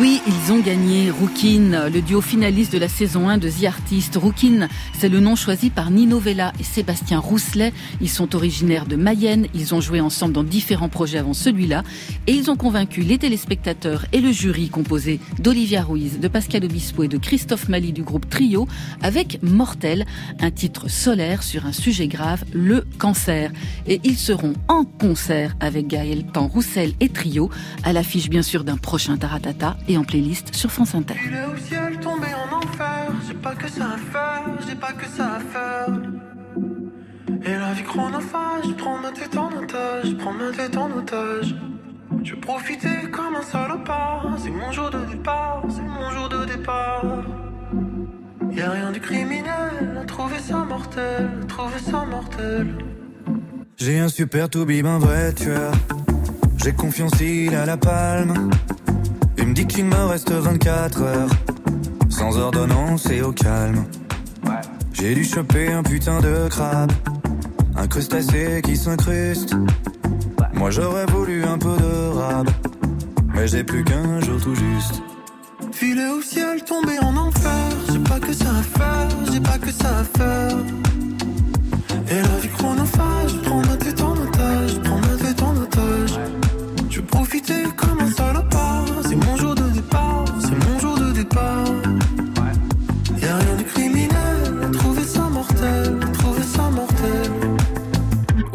Oui, 0.00 0.20
ils 0.26 0.52
ont 0.52 0.58
gagné. 0.58 1.10
Rookin, 1.10 1.88
le 1.88 2.00
duo 2.00 2.20
finaliste 2.20 2.72
de 2.72 2.78
la 2.78 2.88
saison 2.88 3.28
1 3.28 3.38
de 3.38 3.48
The 3.48 3.64
Artist. 3.64 4.16
Rookin, 4.16 4.68
c'est 4.98 5.08
le 5.08 5.20
nom 5.20 5.36
choisi 5.36 5.70
par 5.70 5.90
Nino 5.90 6.18
Vella 6.18 6.52
et 6.58 6.64
Sébastien 6.64 7.20
Rousselet. 7.20 7.72
Ils 8.00 8.08
sont 8.08 8.34
originaires 8.34 8.86
de 8.86 8.96
Mayenne. 8.96 9.46
Ils 9.54 9.72
ont 9.74 9.80
joué 9.80 10.00
ensemble 10.00 10.32
dans 10.32 10.42
différents 10.42 10.88
projets 10.88 11.18
avant 11.18 11.32
celui-là. 11.32 11.84
Et 12.26 12.32
ils 12.32 12.50
ont 12.50 12.56
convaincu 12.56 13.02
les 13.02 13.18
téléspectateurs 13.18 14.06
et 14.12 14.20
le 14.20 14.32
jury 14.32 14.68
composé 14.68 15.20
d'Olivia 15.38 15.82
Ruiz, 15.82 16.18
de 16.18 16.28
Pascal 16.28 16.64
Obispo 16.64 17.04
et 17.04 17.08
de 17.08 17.18
Christophe 17.18 17.68
Mali 17.68 17.92
du 17.92 18.02
groupe 18.02 18.28
Trio 18.28 18.66
avec 19.02 19.42
Mortel, 19.42 20.06
un 20.40 20.50
titre 20.50 20.88
solaire 20.88 21.42
sur 21.42 21.66
un 21.66 21.72
sujet 21.72 22.08
grave, 22.08 22.44
le 22.52 22.84
cancer. 22.98 23.52
Et 23.86 24.00
ils 24.02 24.18
seront 24.18 24.54
en 24.66 24.84
concert 24.84 25.54
avec 25.60 25.86
Gaël 25.86 26.24
Pan 26.24 26.48
Roussel 26.48 26.94
et 27.00 27.10
Trio 27.10 27.48
à 27.84 27.92
l'affiche 27.92 28.28
bien 28.28 28.42
sûr 28.42 28.64
d'un 28.64 28.76
prochain 28.76 29.16
Taratata 29.16 29.76
et 29.88 29.98
en 29.98 30.04
playlist 30.04 30.54
sur 30.54 30.70
France 30.70 30.94
Inter. 30.94 31.14
Il 31.26 31.34
est 31.34 31.44
au 31.44 31.56
ciel 31.56 31.98
tombé 32.00 32.28
en 32.34 32.56
enfer. 32.56 33.12
J'ai 33.26 33.34
pas 33.34 33.54
que 33.54 33.68
ça 33.68 33.84
à 33.84 33.96
faire, 33.96 34.42
j'ai 34.66 34.74
pas 34.74 34.92
que 34.92 35.06
ça 35.06 35.34
à 35.34 35.40
faire. 35.40 35.88
Et 37.46 37.54
la 37.54 37.72
vie 37.72 37.82
chronophage, 37.82 38.74
prends 38.78 38.98
ma 38.98 39.12
tête 39.12 39.36
en 39.36 39.48
otage, 39.48 40.16
prends 40.18 40.32
ma 40.32 40.50
tête 40.50 40.76
en 40.76 40.90
otage. 40.90 41.54
Je 42.22 42.34
profitais 42.34 43.10
comme 43.10 43.36
un 43.36 43.42
salopard. 43.42 44.36
C'est 44.38 44.50
mon 44.50 44.72
jour 44.72 44.90
de 44.90 45.04
départ, 45.04 45.62
c'est 45.68 45.82
mon 45.82 46.10
jour 46.10 46.28
de 46.28 46.46
départ. 46.46 47.04
Y'a 48.52 48.70
rien 48.70 48.92
de 48.92 48.98
criminel 48.98 49.98
à 50.00 50.04
trouver 50.04 50.38
ça 50.38 50.58
mortel, 50.58 51.28
à 51.42 51.46
trouver 51.46 51.78
ça 51.78 52.04
mortel. 52.04 52.78
J'ai 53.76 53.98
un 53.98 54.08
super 54.08 54.48
toubib, 54.48 54.86
un 54.86 54.98
vrai 54.98 55.32
tueur. 55.32 55.72
J'ai 56.56 56.72
confiance, 56.72 57.12
il 57.20 57.54
a 57.54 57.66
la 57.66 57.76
palme. 57.76 58.50
Dit 59.54 59.66
qu'il 59.66 59.84
me 59.84 60.04
reste 60.06 60.32
24 60.32 61.02
heures. 61.02 61.30
Sans 62.08 62.36
ordonnance 62.38 63.08
et 63.10 63.22
au 63.22 63.30
calme. 63.30 63.84
J'ai 64.92 65.14
dû 65.14 65.24
choper 65.24 65.72
un 65.72 65.82
putain 65.84 66.20
de 66.20 66.48
crabe. 66.48 66.90
Un 67.76 67.86
crustacé 67.86 68.60
qui 68.64 68.76
s'incruste. 68.76 69.54
Moi 70.54 70.70
j'aurais 70.70 71.06
voulu 71.06 71.44
un 71.44 71.58
peu 71.58 71.76
de 71.76 72.18
rab. 72.18 72.48
Mais 73.34 73.46
j'ai 73.46 73.62
plus 73.62 73.84
qu'un 73.84 74.20
jour 74.20 74.40
tout 74.40 74.54
juste. 74.54 75.02
Filet 75.72 76.08
au 76.08 76.20
ciel, 76.20 76.64
tombé 76.64 76.98
en 77.00 77.16
enfer. 77.16 77.70
J'ai 77.92 77.98
pas 77.98 78.18
que 78.18 78.32
ça 78.32 78.50
à 78.50 78.62
faire, 78.62 79.08
j'ai 79.32 79.40
pas 79.40 79.58
que 79.58 79.70
ça 79.70 79.98
à 79.98 80.04
faire. 80.18 80.56
Et 82.10 82.22
la 82.22 82.38
vie 82.40 82.48
chronophage, 82.48 83.42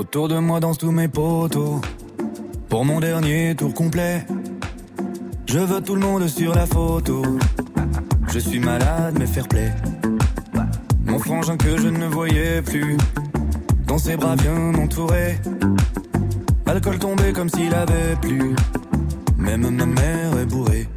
Autour 0.09 0.27
de 0.27 0.39
moi 0.39 0.59
dansent 0.59 0.79
tous 0.79 0.89
mes 0.89 1.07
potos. 1.07 1.81
Pour 2.67 2.83
mon 2.83 2.99
dernier 2.99 3.53
tour 3.55 3.71
complet. 3.75 4.25
Je 5.45 5.59
veux 5.59 5.81
tout 5.81 5.93
le 5.93 6.01
monde 6.01 6.27
sur 6.27 6.55
la 6.55 6.65
photo. 6.65 7.21
Je 8.33 8.39
suis 8.39 8.59
malade, 8.59 9.17
mais 9.19 9.27
fair 9.27 9.47
play. 9.47 9.71
Mon 11.05 11.19
frangin 11.19 11.57
que 11.57 11.77
je 11.77 11.89
ne 11.89 12.07
voyais 12.07 12.63
plus. 12.63 12.97
Dans 13.85 13.99
ses 13.99 14.17
bras 14.17 14.35
bien 14.35 14.55
m'entourer. 14.71 15.37
Alcool 16.65 16.97
tombé 16.97 17.31
comme 17.31 17.49
s'il 17.49 17.75
avait 17.75 18.15
plu. 18.19 18.55
Même 19.37 19.69
ma 19.69 19.85
mère 19.85 20.39
est 20.39 20.47
bourrée. 20.47 20.89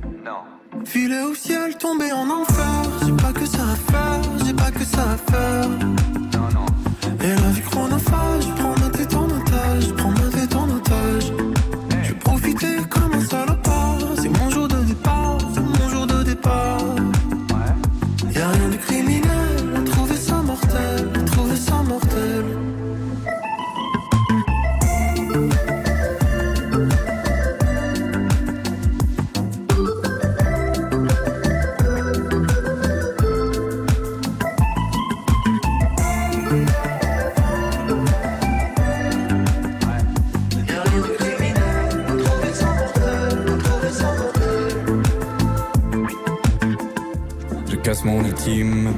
Filet 0.86 1.22
au 1.30 1.34
ciel, 1.34 1.76
tombé 1.76 2.10
en 2.12 2.30
enfer. 2.30 2.82
J'ai 3.04 3.12
pas 3.12 3.32
que 3.34 3.44
ça 3.44 3.62
à 3.62 3.92
faire, 3.92 4.46
j'ai 4.46 4.54
pas 4.54 4.70
que 4.70 4.84
ça 4.84 5.02
à 5.02 5.30
faire. 5.30 5.68
Et 7.24 7.28
la 7.28 7.50
vie 7.50 7.60
chronophage, 7.60 7.70
prends 7.70 7.90
ma 7.90 8.31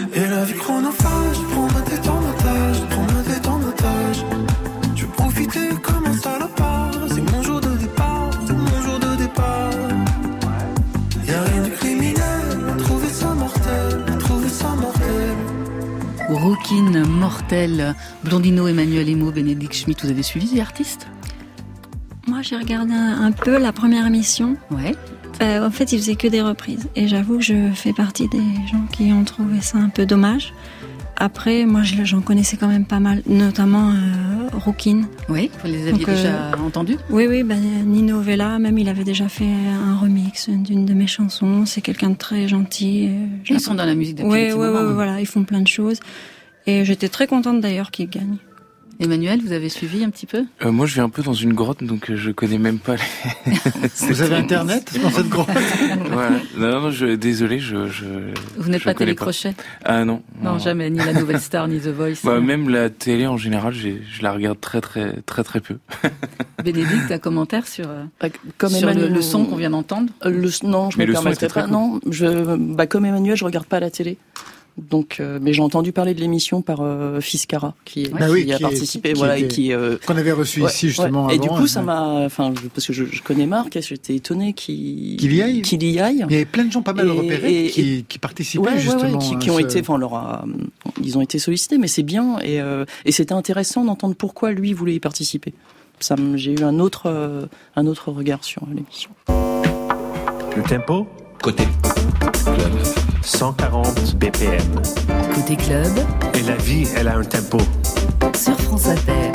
Et 0.00 0.26
la 0.26 0.44
vie 0.44 0.54
chronophage, 0.54 1.38
prendre 1.50 1.82
des 1.84 1.98
temps 1.98 2.20
d'otage, 2.20 2.80
prendre 2.88 3.22
des 3.24 3.40
temps 3.40 3.58
d'otage. 3.58 4.24
Je 4.94 5.02
veux 5.02 5.10
profiter 5.10 5.68
comme 5.82 6.06
un 6.06 6.12
salopard, 6.12 6.92
c'est 7.08 7.32
mon 7.32 7.42
jour 7.42 7.60
de 7.60 7.76
départ, 7.76 8.30
c'est 8.46 8.52
mon 8.52 8.82
jour 8.82 8.98
de 9.00 9.16
départ. 9.16 9.70
Y'a 11.26 11.42
rien 11.42 11.62
de 11.64 11.70
criminel, 11.70 12.76
trouver 12.78 13.08
ça 13.08 13.34
mortel, 13.34 14.18
trouver 14.20 14.48
ça 14.48 14.68
mortel. 14.68 15.36
Rockin 16.28 17.04
mortel, 17.08 17.94
Blondino, 18.22 18.68
Emmanuel 18.68 19.08
Emo, 19.08 19.32
Bénédicte 19.32 19.74
Schmitt, 19.74 20.04
vous 20.04 20.10
avez 20.10 20.22
suivi 20.22 20.54
les 20.54 20.60
artistes 20.60 21.08
Moi 22.28 22.42
j'ai 22.42 22.56
regardé 22.56 22.92
un 22.92 23.32
peu 23.32 23.58
la 23.58 23.72
première 23.72 24.06
émission. 24.06 24.56
Ouais. 24.70 24.94
Euh, 25.42 25.66
en 25.66 25.70
fait, 25.70 25.92
ils 25.92 25.98
faisaient 25.98 26.16
que 26.16 26.28
des 26.28 26.42
reprises. 26.42 26.88
Et 26.96 27.06
j'avoue 27.08 27.38
que 27.38 27.44
je 27.44 27.70
fais 27.74 27.92
partie 27.92 28.28
des 28.28 28.38
gens 28.70 28.84
qui 28.92 29.12
ont 29.12 29.24
trouvé 29.24 29.60
ça 29.60 29.78
un 29.78 29.88
peu 29.88 30.04
dommage. 30.06 30.52
Après, 31.20 31.64
moi, 31.64 31.82
je- 31.82 32.04
j'en 32.04 32.20
connaissais 32.20 32.56
quand 32.56 32.68
même 32.68 32.84
pas 32.84 33.00
mal, 33.00 33.22
notamment 33.26 33.90
euh, 33.90 34.48
Rookin. 34.52 35.02
Oui, 35.28 35.50
vous 35.62 35.68
les 35.70 35.80
aviez 35.88 35.92
Donc, 35.92 36.08
euh, 36.08 36.14
déjà 36.14 36.50
entendus? 36.64 36.96
Oui, 37.10 37.26
oui, 37.28 37.42
ben, 37.42 37.58
Nino 37.86 38.20
Vella, 38.20 38.58
même 38.60 38.78
il 38.78 38.88
avait 38.88 39.02
déjà 39.04 39.28
fait 39.28 39.44
un 39.46 39.96
remix 39.96 40.48
d'une 40.48 40.86
de 40.86 40.94
mes 40.94 41.08
chansons. 41.08 41.66
C'est 41.66 41.80
quelqu'un 41.80 42.10
de 42.10 42.16
très 42.16 42.46
gentil. 42.46 43.08
euh, 43.08 43.26
Ils 43.50 43.60
sont 43.60 43.74
dans 43.74 43.84
la 43.84 43.96
musique 43.96 44.16
depuis 44.16 44.30
Oui, 44.30 44.52
oui, 44.52 44.66
oui. 44.72 44.92
voilà, 44.94 45.20
ils 45.20 45.26
font 45.26 45.42
plein 45.44 45.60
de 45.60 45.66
choses. 45.68 45.98
Et 46.66 46.84
j'étais 46.84 47.08
très 47.08 47.26
contente 47.26 47.60
d'ailleurs 47.60 47.90
qu'ils 47.90 48.10
gagnent. 48.10 48.36
Emmanuel, 49.00 49.40
vous 49.40 49.52
avez 49.52 49.68
suivi 49.68 50.02
un 50.02 50.10
petit 50.10 50.26
peu? 50.26 50.44
Euh, 50.64 50.72
moi, 50.72 50.84
je 50.86 50.94
vis 50.94 51.00
un 51.00 51.08
peu 51.08 51.22
dans 51.22 51.32
une 51.32 51.52
grotte, 51.52 51.84
donc 51.84 52.10
euh, 52.10 52.16
je 52.16 52.32
connais 52.32 52.58
même 52.58 52.80
pas 52.80 52.96
les. 52.96 53.52
Vous 54.08 54.22
avez 54.22 54.34
Internet 54.34 54.92
dans 55.00 55.10
cette 55.10 55.28
grotte? 55.28 55.48
Voilà. 56.10 56.30
Non, 56.56 56.80
non, 56.80 56.90
je, 56.90 57.14
désolé, 57.14 57.60
je. 57.60 57.86
je 57.88 58.04
Vous 58.56 58.68
n'êtes 58.68 58.82
pas 58.82 58.94
télécrochet 58.94 59.54
Ah 59.84 60.04
non. 60.04 60.22
Non, 60.42 60.58
jamais, 60.58 60.90
ni 60.90 60.98
la 60.98 61.12
Nouvelle 61.12 61.40
Star, 61.40 61.68
ni 61.68 61.78
The 61.78 61.88
Voice. 61.88 62.16
Bah, 62.24 62.40
même 62.40 62.68
la 62.68 62.90
télé 62.90 63.28
en 63.28 63.36
général, 63.36 63.72
je 63.72 64.22
la 64.22 64.32
regarde 64.32 64.60
très 64.60 64.80
très 64.80 65.22
très 65.26 65.44
très 65.44 65.60
peu. 65.60 65.76
Bénédicte, 66.64 67.12
un 67.12 67.18
commentaire 67.18 67.68
sur, 67.68 67.86
euh, 67.88 68.04
Comme 68.56 68.70
sur 68.70 68.88
Emmanuel- 68.88 69.12
le 69.12 69.22
son 69.22 69.44
qu'on 69.44 69.56
vient 69.56 69.70
d'entendre? 69.70 70.10
Euh, 70.24 70.30
Le, 70.30 70.50
non, 70.68 70.90
je 70.90 70.98
Mais 70.98 71.06
me 71.06 71.12
permettrai 71.12 71.46
pas. 71.46 71.62
cool. 71.62 71.70
Non, 71.72 72.00
je, 72.10 72.56
bah, 72.56 72.88
comme 72.88 73.04
Emmanuel, 73.04 73.36
je 73.36 73.44
regarde 73.44 73.66
pas 73.66 73.78
la 73.78 73.90
télé. 73.90 74.18
Donc, 74.90 75.16
euh, 75.18 75.38
mais 75.42 75.52
j'ai 75.52 75.60
entendu 75.62 75.90
parler 75.92 76.14
de 76.14 76.20
l'émission 76.20 76.62
par 76.62 76.78
euh, 76.82 77.20
Fiscara, 77.20 77.74
qui, 77.84 78.08
Bah 78.08 78.26
qui 78.26 78.32
oui, 78.32 78.52
a 78.52 78.56
est- 78.56 78.60
participé, 78.60 79.12
qui 79.12 79.18
voilà, 79.18 79.36
était- 79.36 79.46
et 79.46 79.48
qui 79.48 79.72
euh, 79.72 79.96
qu'on 80.06 80.16
avait 80.16 80.30
reçu 80.32 80.62
ici, 80.64 80.88
justement, 80.88 81.28
Et 81.30 81.38
du 81.38 81.48
coup, 81.48 81.66
ça 81.66 81.82
m'a, 81.82 82.24
enfin, 82.24 82.52
parce 82.74 82.86
que 82.86 82.92
je, 82.92 83.04
je 83.04 83.22
connais 83.22 83.46
Marc, 83.46 83.74
et 83.76 83.82
j'étais 83.82 84.14
étonné 84.14 84.52
qu'il 84.52 85.16
Qu'il 85.16 85.34
y 85.34 85.42
aille 85.42 85.62
qu'il 85.62 85.82
y 85.82 85.98
aille. 85.98 86.24
Il 86.28 86.32
y 86.32 86.36
avait 86.36 86.44
plein 86.44 86.64
de 86.64 86.70
gens 86.72 86.82
pas 86.82 86.92
mal 86.92 87.08
Et- 87.08 87.10
repérés 87.10 87.64
et- 87.66 87.70
qui, 87.70 88.04
qui 88.08 88.18
participaient 88.20 88.62
Ouais, 88.62 88.68
ouais, 88.70 88.74
ouais, 88.76 88.80
justement. 88.80 89.18
qui, 89.18 89.36
qui 89.38 89.50
ont 89.50 89.56
ce- 89.58 89.62
été, 89.64 89.80
enfin, 89.80 89.98
leur 89.98 90.14
a- 90.14 90.44
ils 91.02 91.18
ont 91.18 91.22
été 91.22 91.38
sollicités, 91.40 91.76
mais 91.78 91.88
c'est 91.88 92.02
bien 92.04 92.38
et, 92.38 92.60
euh, 92.60 92.84
et 93.04 93.10
c'était 93.12 93.32
intéressant 93.34 93.84
d'entendre 93.84 94.14
pourquoi 94.14 94.52
lui 94.52 94.72
voulait 94.74 94.94
y 94.94 95.00
participer. 95.00 95.52
Ça, 96.00 96.14
me- 96.16 96.36
j'ai 96.36 96.52
eu 96.52 96.62
un 96.62 96.78
autre, 96.78 97.02
euh, 97.06 97.46
un 97.74 97.86
autre 97.88 98.12
regard 98.12 98.44
sur 98.44 98.62
l'émission. 98.72 99.10
Le 100.56 100.62
tempo? 100.62 101.06
Côté 101.42 101.64
club. 102.18 102.72
140 103.22 104.16
BPM. 104.16 104.82
Côté 105.34 105.56
club, 105.56 105.92
Et 106.34 106.42
la 106.42 106.56
vie, 106.56 106.86
elle 106.96 107.08
a 107.08 107.16
un 107.16 107.24
tempo. 107.24 107.58
sur 108.34 108.58
France 108.60 108.86
Inter. 108.86 109.32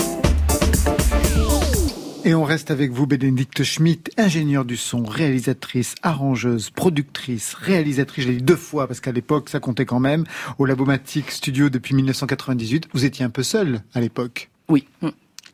Et 2.25 2.33
on 2.33 2.45
reste 2.45 2.71
avec 2.71 2.91
vous, 2.91 3.05
Bénédicte 3.05 3.63
Schmitt, 3.63 4.09
ingénieure 4.17 4.63
du 4.63 4.77
son, 4.77 5.03
réalisatrice, 5.03 5.95
arrangeuse, 6.03 6.69
productrice, 6.69 7.53
réalisatrice, 7.53 8.23
je 8.23 8.29
l'ai 8.29 8.37
dit 8.37 8.43
deux 8.43 8.55
fois 8.55 8.87
parce 8.87 9.01
qu'à 9.01 9.11
l'époque 9.11 9.49
ça 9.49 9.59
comptait 9.59 9.85
quand 9.85 9.99
même, 9.99 10.23
au 10.57 10.65
Labomatic 10.65 11.29
Studio 11.31 11.69
depuis 11.69 11.95
1998. 11.95 12.87
Vous 12.93 13.03
étiez 13.03 13.25
un 13.25 13.29
peu 13.29 13.43
seule 13.43 13.81
à 13.93 13.99
l'époque 13.99 14.49
Oui. 14.69 14.87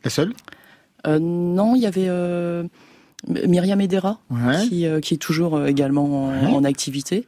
La 0.04 0.10
seule? 0.10 0.32
Euh, 1.08 1.18
non, 1.18 1.74
il 1.74 1.82
y 1.82 1.86
avait 1.86 2.06
euh, 2.08 2.62
Myriam 3.28 3.80
Edera, 3.80 4.18
Ouais. 4.30 4.66
qui, 4.68 4.86
euh, 4.86 5.00
qui 5.00 5.14
est 5.14 5.18
toujours 5.18 5.56
euh, 5.56 5.66
également 5.66 6.28
en, 6.28 6.30
Ouais. 6.30 6.52
en 6.54 6.64
activité. 6.64 7.26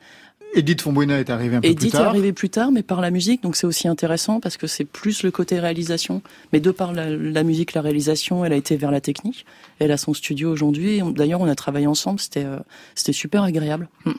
Edith 0.55 0.83
Fonbuena 0.83 1.19
est 1.19 1.31
arrivée 1.31 1.57
un 1.57 1.61
peu 1.63 1.69
plus 1.69 1.73
Edith 1.73 1.95
est 1.95 1.97
tard. 1.99 2.09
arrivée 2.09 2.33
plus 2.35 2.51
tard, 2.51 2.73
mais 2.73 2.83
par 2.83 3.01
la 3.01 3.11
musique, 3.11 3.43
donc 3.43 3.57
c'est 3.57 3.67
aussi 3.67 3.89
intéressant 3.89 4.39
parce 4.39 4.59
que 4.59 4.67
c'est 4.67 4.85
plus 4.85 5.23
le 5.23 5.31
côté 5.31 5.59
réalisation. 5.59 6.21
Mais 6.53 6.61
de 6.61 6.71
par 6.71 6.93
la, 6.93 7.09
la 7.09 7.43
musique, 7.43 7.73
la 7.73 7.81
réalisation, 7.81 8.45
elle 8.45 8.53
a 8.53 8.57
été 8.57 8.77
vers 8.77 8.91
la 8.91 9.01
technique. 9.01 9.47
Elle 9.79 9.91
a 9.93 9.97
son 9.97 10.13
studio 10.13 10.51
aujourd'hui. 10.53 11.01
D'ailleurs, 11.17 11.41
on 11.41 11.49
a 11.49 11.55
travaillé 11.55 11.87
ensemble. 11.87 12.21
C'était 12.21 12.45
euh, 12.45 12.59
c'était 12.95 13.15
super 13.15 13.45
agréable. 13.45 13.89
Hmm. 14.05 14.13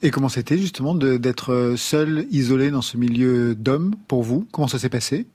Et 0.00 0.10
comment 0.10 0.30
c'était 0.30 0.56
justement 0.56 0.94
d'être 0.94 1.74
seule, 1.76 2.26
isolée 2.30 2.70
dans 2.70 2.80
ce 2.82 2.96
milieu 2.96 3.54
d'hommes 3.54 3.94
pour 4.08 4.22
vous? 4.22 4.46
Comment 4.50 4.68
ça 4.68 4.78
s'est 4.78 4.88
passé? 4.88 5.26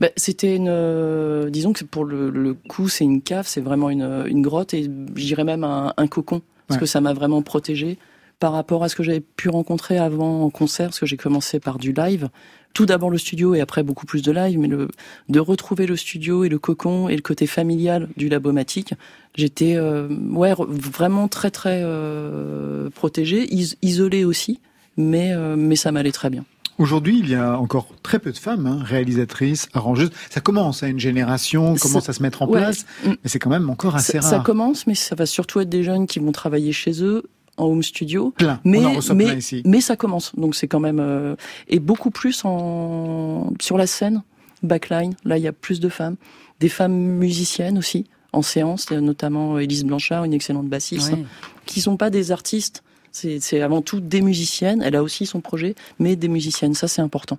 Bah, 0.00 0.08
c'était 0.16 0.54
une, 0.56 0.68
euh, 0.68 1.50
disons 1.50 1.72
que 1.72 1.84
pour 1.84 2.04
le, 2.04 2.30
le 2.30 2.54
coup, 2.54 2.88
c'est 2.88 3.04
une 3.04 3.22
cave, 3.22 3.46
c'est 3.48 3.60
vraiment 3.60 3.90
une, 3.90 4.24
une 4.26 4.42
grotte 4.42 4.74
et 4.74 4.84
je 4.84 5.24
dirais 5.24 5.44
même 5.44 5.64
un, 5.64 5.92
un 5.96 6.06
cocon 6.06 6.42
parce 6.66 6.78
que 6.80 6.86
ça 6.86 7.00
m'a 7.00 7.12
vraiment 7.12 7.42
protégé 7.42 7.98
par 8.38 8.52
rapport 8.52 8.82
à 8.84 8.88
ce 8.88 8.94
que 8.96 9.02
j'avais 9.02 9.20
pu 9.20 9.48
rencontrer 9.50 9.98
avant 9.98 10.42
en 10.44 10.50
concert, 10.50 10.86
parce 10.88 11.00
que 11.00 11.04
j'ai 11.06 11.16
commencé 11.18 11.60
par 11.60 11.78
du 11.78 11.92
live. 11.92 12.28
Tout 12.72 12.86
d'abord 12.86 13.10
le 13.10 13.18
studio 13.18 13.54
et 13.54 13.60
après 13.60 13.82
beaucoup 13.82 14.06
plus 14.06 14.22
de 14.22 14.30
live, 14.32 14.58
mais 14.58 14.68
le, 14.68 14.88
de 15.28 15.40
retrouver 15.40 15.86
le 15.86 15.96
studio 15.96 16.44
et 16.44 16.48
le 16.48 16.58
cocon 16.58 17.08
et 17.08 17.16
le 17.16 17.22
côté 17.22 17.46
familial 17.48 18.08
du 18.16 18.28
Labomatique, 18.28 18.94
j'étais 19.34 19.74
euh, 19.76 20.08
ouais 20.30 20.54
vraiment 20.56 21.26
très 21.28 21.50
très 21.50 21.80
euh, 21.82 22.88
protégée, 22.90 23.52
is- 23.52 23.76
isolée 23.82 24.24
aussi, 24.24 24.60
mais 24.96 25.32
euh, 25.32 25.56
mais 25.56 25.76
ça 25.76 25.90
m'allait 25.92 26.12
très 26.12 26.30
bien. 26.30 26.44
Aujourd'hui, 26.80 27.18
il 27.18 27.28
y 27.28 27.34
a 27.34 27.58
encore 27.60 27.86
très 28.02 28.18
peu 28.18 28.32
de 28.32 28.38
femmes, 28.38 28.66
hein, 28.66 28.80
réalisatrices, 28.82 29.68
arrangeuses. 29.74 30.10
Ça 30.30 30.40
commence 30.40 30.82
à 30.82 30.88
une 30.88 30.98
génération, 30.98 31.76
Ça- 31.76 31.82
commence 31.88 32.08
à 32.08 32.12
se 32.14 32.22
mettre 32.22 32.40
en 32.42 32.48
ouais. 32.48 32.58
place, 32.58 32.86
Mm. 33.04 33.08
mais 33.10 33.16
c'est 33.26 33.38
quand 33.38 33.50
même 33.50 33.68
encore 33.68 33.94
assez 33.96 34.12
ça, 34.12 34.20
rare. 34.20 34.30
ça 34.30 34.38
commence, 34.40 34.86
mais 34.86 34.94
ça 34.94 35.14
va 35.14 35.26
surtout 35.26 35.60
être 35.60 35.68
des 35.68 35.82
jeunes 35.84 36.06
qui 36.06 36.18
vont 36.20 36.32
travailler 36.32 36.72
chez 36.72 37.02
eux 37.04 37.24
en 37.58 37.66
home 37.66 37.82
studio. 37.82 38.32
Plein. 38.38 38.60
Mais, 38.64 38.78
On 38.78 38.86
en 38.86 38.92
reçoit 38.94 39.14
mais, 39.14 39.26
plein 39.26 39.34
ici. 39.36 39.62
mais 39.66 39.82
ça 39.82 39.96
commence, 39.96 40.34
donc 40.36 40.54
c'est 40.54 40.68
quand 40.68 40.80
même 40.80 41.00
euh, 41.00 41.36
et 41.68 41.80
beaucoup 41.80 42.10
plus 42.10 42.42
en 42.46 43.52
sur 43.60 43.76
la 43.76 43.86
scène 43.86 44.22
backline. 44.62 45.14
Là, 45.24 45.36
il 45.36 45.42
y 45.44 45.48
a 45.48 45.52
plus 45.52 45.80
de 45.80 45.88
femmes, 45.90 46.16
des 46.60 46.68
femmes 46.70 46.94
musiciennes 46.94 47.76
aussi 47.76 48.06
en 48.32 48.40
séance, 48.42 48.90
notamment 48.90 49.58
Élise 49.58 49.84
Blanchard, 49.84 50.24
une 50.24 50.32
excellente 50.32 50.68
bassiste, 50.68 51.12
Ouais. 51.12 51.24
qui 51.66 51.80
sont 51.82 51.96
pas 51.98 52.08
des 52.10 52.32
artistes. 52.32 52.82
C'est 53.12 53.60
avant 53.60 53.82
tout 53.82 54.00
des 54.00 54.20
musiciennes. 54.22 54.82
Elle 54.82 54.96
a 54.96 55.02
aussi 55.02 55.26
son 55.26 55.40
projet, 55.40 55.74
mais 55.98 56.16
des 56.16 56.28
musiciennes. 56.28 56.74
Ça, 56.74 56.88
c'est 56.88 57.02
important. 57.02 57.38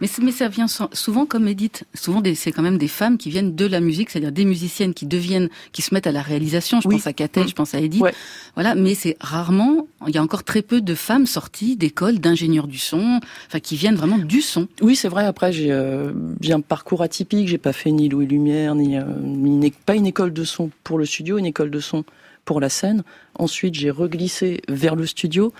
Mais, 0.00 0.06
ça 0.32 0.48
vient 0.48 0.68
so- 0.68 0.88
souvent 0.94 1.26
comme 1.26 1.46
Edith. 1.48 1.84
Souvent, 1.92 2.22
c'est 2.34 2.50
quand 2.50 2.62
même 2.62 2.78
des 2.78 2.88
femmes 2.88 3.18
qui 3.18 3.28
viennent 3.28 3.54
de 3.54 3.66
la 3.66 3.80
musique, 3.80 4.08
c'est-à-dire 4.08 4.32
des 4.32 4.46
musiciennes 4.46 4.94
qui 4.94 5.04
deviennent, 5.04 5.50
qui 5.72 5.82
se 5.82 5.92
mettent 5.92 6.06
à 6.06 6.12
la 6.12 6.22
réalisation. 6.22 6.80
Je 6.80 6.88
Oui. 6.88 6.94
pense 6.96 7.06
à 7.06 7.12
Catel, 7.12 7.44
Mm. 7.44 7.48
je 7.48 7.52
pense 7.54 7.74
à 7.74 7.80
Edith. 7.80 8.00
Ouais. 8.00 8.14
Voilà, 8.54 8.74
mais 8.74 8.94
c'est 8.94 9.18
rarement. 9.20 9.86
Il 10.08 10.14
y 10.14 10.18
a 10.18 10.22
encore 10.22 10.44
très 10.44 10.62
peu 10.62 10.80
de 10.80 10.94
femmes 10.94 11.26
sorties 11.26 11.76
d'écoles 11.76 12.20
d'ingénieurs 12.20 12.68
du 12.68 12.78
son, 12.78 13.20
enfin 13.48 13.60
qui 13.60 13.76
viennent 13.76 13.96
vraiment 13.96 14.16
du 14.18 14.40
son. 14.40 14.66
Oui, 14.80 14.96
c'est 14.96 15.08
vrai. 15.08 15.26
Après, 15.26 15.52
j'ai 15.52 15.70
euh, 15.70 16.10
un 16.48 16.60
parcours 16.62 17.02
atypique. 17.02 17.46
J'ai 17.46 17.58
pas 17.58 17.74
fait 17.74 17.90
ni 17.92 18.08
Louis 18.08 18.26
Lumière, 18.26 18.74
ni, 18.74 18.96
euh, 18.96 19.02
ni 19.22 19.70
pas 19.70 19.94
une 19.94 20.06
école 20.06 20.32
de 20.32 20.44
son 20.44 20.70
pour 20.84 20.98
le 20.98 21.04
studio, 21.04 21.36
une 21.36 21.46
école 21.46 21.70
de 21.70 21.80
son 21.80 22.02
pour 22.46 22.60
la 22.60 22.70
scène. 22.70 23.02
Ensuite, 23.38 23.74
j'ai 23.74 23.90
reglissé 23.90 24.62
vers 24.70 24.96
le 24.96 25.04
studio, 25.04 25.52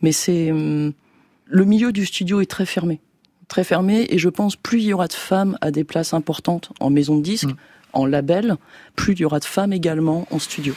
mais 0.00 0.12
c'est 0.12 0.52
hum, 0.52 0.92
le 1.46 1.64
milieu 1.64 1.90
du 1.90 2.06
studio 2.06 2.40
est 2.40 2.50
très 2.50 2.66
fermé, 2.66 3.00
très 3.48 3.64
fermé. 3.64 4.06
Et 4.10 4.18
je 4.18 4.28
pense 4.28 4.54
plus 4.54 4.78
il 4.80 4.86
y 4.86 4.92
aura 4.92 5.08
de 5.08 5.12
femmes 5.12 5.58
à 5.60 5.72
des 5.72 5.82
places 5.82 6.14
importantes 6.14 6.70
en 6.78 6.90
maison 6.90 7.16
de 7.16 7.22
disque, 7.22 7.50
en 7.92 8.06
label, 8.06 8.56
plus 8.94 9.14
il 9.14 9.20
y 9.20 9.24
aura 9.24 9.40
de 9.40 9.44
femmes 9.44 9.72
également 9.72 10.28
en 10.30 10.38
studio. 10.38 10.74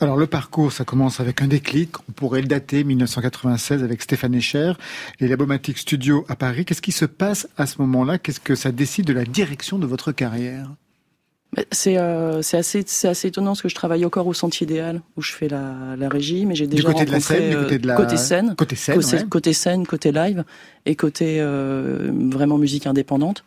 Alors 0.00 0.16
le 0.16 0.26
parcours, 0.26 0.72
ça 0.72 0.84
commence 0.84 1.20
avec 1.20 1.40
un 1.40 1.46
déclic. 1.46 1.90
On 2.08 2.12
pourrait 2.12 2.42
le 2.42 2.48
dater 2.48 2.84
1996 2.84 3.82
avec 3.82 4.02
Stéphane 4.02 4.34
Echer 4.34 4.72
et 5.20 5.28
l'Abomatic 5.28 5.78
Studio 5.78 6.24
à 6.28 6.36
Paris. 6.36 6.64
Qu'est-ce 6.64 6.82
qui 6.82 6.92
se 6.92 7.06
passe 7.06 7.48
à 7.56 7.66
ce 7.66 7.80
moment-là? 7.80 8.18
Qu'est-ce 8.18 8.40
que 8.40 8.54
ça 8.54 8.72
décide 8.72 9.06
de 9.06 9.12
la 9.12 9.24
direction 9.24 9.78
de 9.78 9.86
votre 9.86 10.12
carrière? 10.12 10.70
C'est 11.72 11.96
euh, 11.98 12.40
assez, 12.52 12.84
assez 13.04 13.28
étonnant 13.28 13.50
parce 13.50 13.62
que 13.62 13.68
je 13.68 13.74
travaille 13.74 14.04
encore 14.04 14.26
au 14.26 14.34
Centre 14.34 14.60
Idéal 14.62 15.00
où 15.16 15.22
je 15.22 15.32
fais 15.32 15.48
la, 15.48 15.94
la 15.96 16.08
régie, 16.08 16.46
mais 16.46 16.54
j'ai 16.54 16.66
Du 16.66 16.76
déjà 16.76 16.92
côté 16.92 17.04
de 17.04 17.10
la 17.10 17.16
rencontré, 17.18 17.38
scène, 17.38 17.50
du 17.50 17.56
côté 17.56 17.78
de 17.78 17.86
la- 17.86 17.94
côté 17.94 18.16
scène, 18.16 18.54
côté 18.56 18.76
scène, 18.76 18.94
côté, 18.96 19.16
ouais. 19.16 19.24
côté 19.28 19.52
scène, 19.52 19.86
côté 19.86 20.12
live 20.12 20.44
et 20.86 20.96
côté 20.96 21.36
euh, 21.40 22.10
vraiment 22.30 22.58
musique 22.58 22.86
indépendante. 22.86 23.44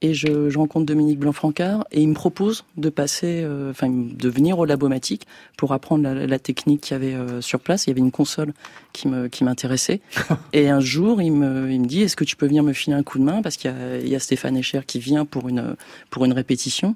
Et 0.00 0.14
je, 0.14 0.48
je 0.48 0.58
rencontre 0.58 0.86
Dominique 0.86 1.18
Blanc-Francard 1.18 1.84
et 1.90 2.00
il 2.00 2.08
me 2.08 2.14
propose 2.14 2.64
de 2.76 2.88
passer, 2.88 3.40
euh, 3.42 3.72
enfin 3.72 3.88
de 3.90 4.28
venir 4.28 4.56
au 4.60 4.64
Labomatique 4.64 5.26
pour 5.56 5.72
apprendre 5.72 6.04
la, 6.04 6.24
la 6.24 6.38
technique 6.38 6.82
qu'il 6.82 6.92
y 6.92 6.94
avait 6.94 7.14
euh, 7.14 7.40
sur 7.40 7.58
place. 7.58 7.86
Il 7.86 7.90
y 7.90 7.92
avait 7.92 7.98
une 8.00 8.12
console 8.12 8.52
qui 8.92 9.08
me 9.08 9.26
qui 9.26 9.42
m'intéressait. 9.42 10.00
et 10.52 10.68
un 10.70 10.78
jour, 10.78 11.20
il 11.20 11.32
me 11.32 11.68
il 11.72 11.80
me 11.80 11.86
dit 11.86 12.02
est-ce 12.02 12.14
que 12.14 12.22
tu 12.22 12.36
peux 12.36 12.46
venir 12.46 12.62
me 12.62 12.72
filer 12.74 12.94
un 12.94 13.02
coup 13.02 13.18
de 13.18 13.24
main? 13.24 13.42
Parce 13.42 13.56
qu'il 13.56 13.72
y 13.72 13.74
a, 13.74 13.98
il 13.98 14.08
y 14.08 14.14
a 14.14 14.20
Stéphane 14.20 14.56
Echer 14.56 14.82
qui 14.86 15.00
vient 15.00 15.24
pour 15.24 15.48
une 15.48 15.74
pour 16.10 16.24
une 16.24 16.32
répétition 16.32 16.94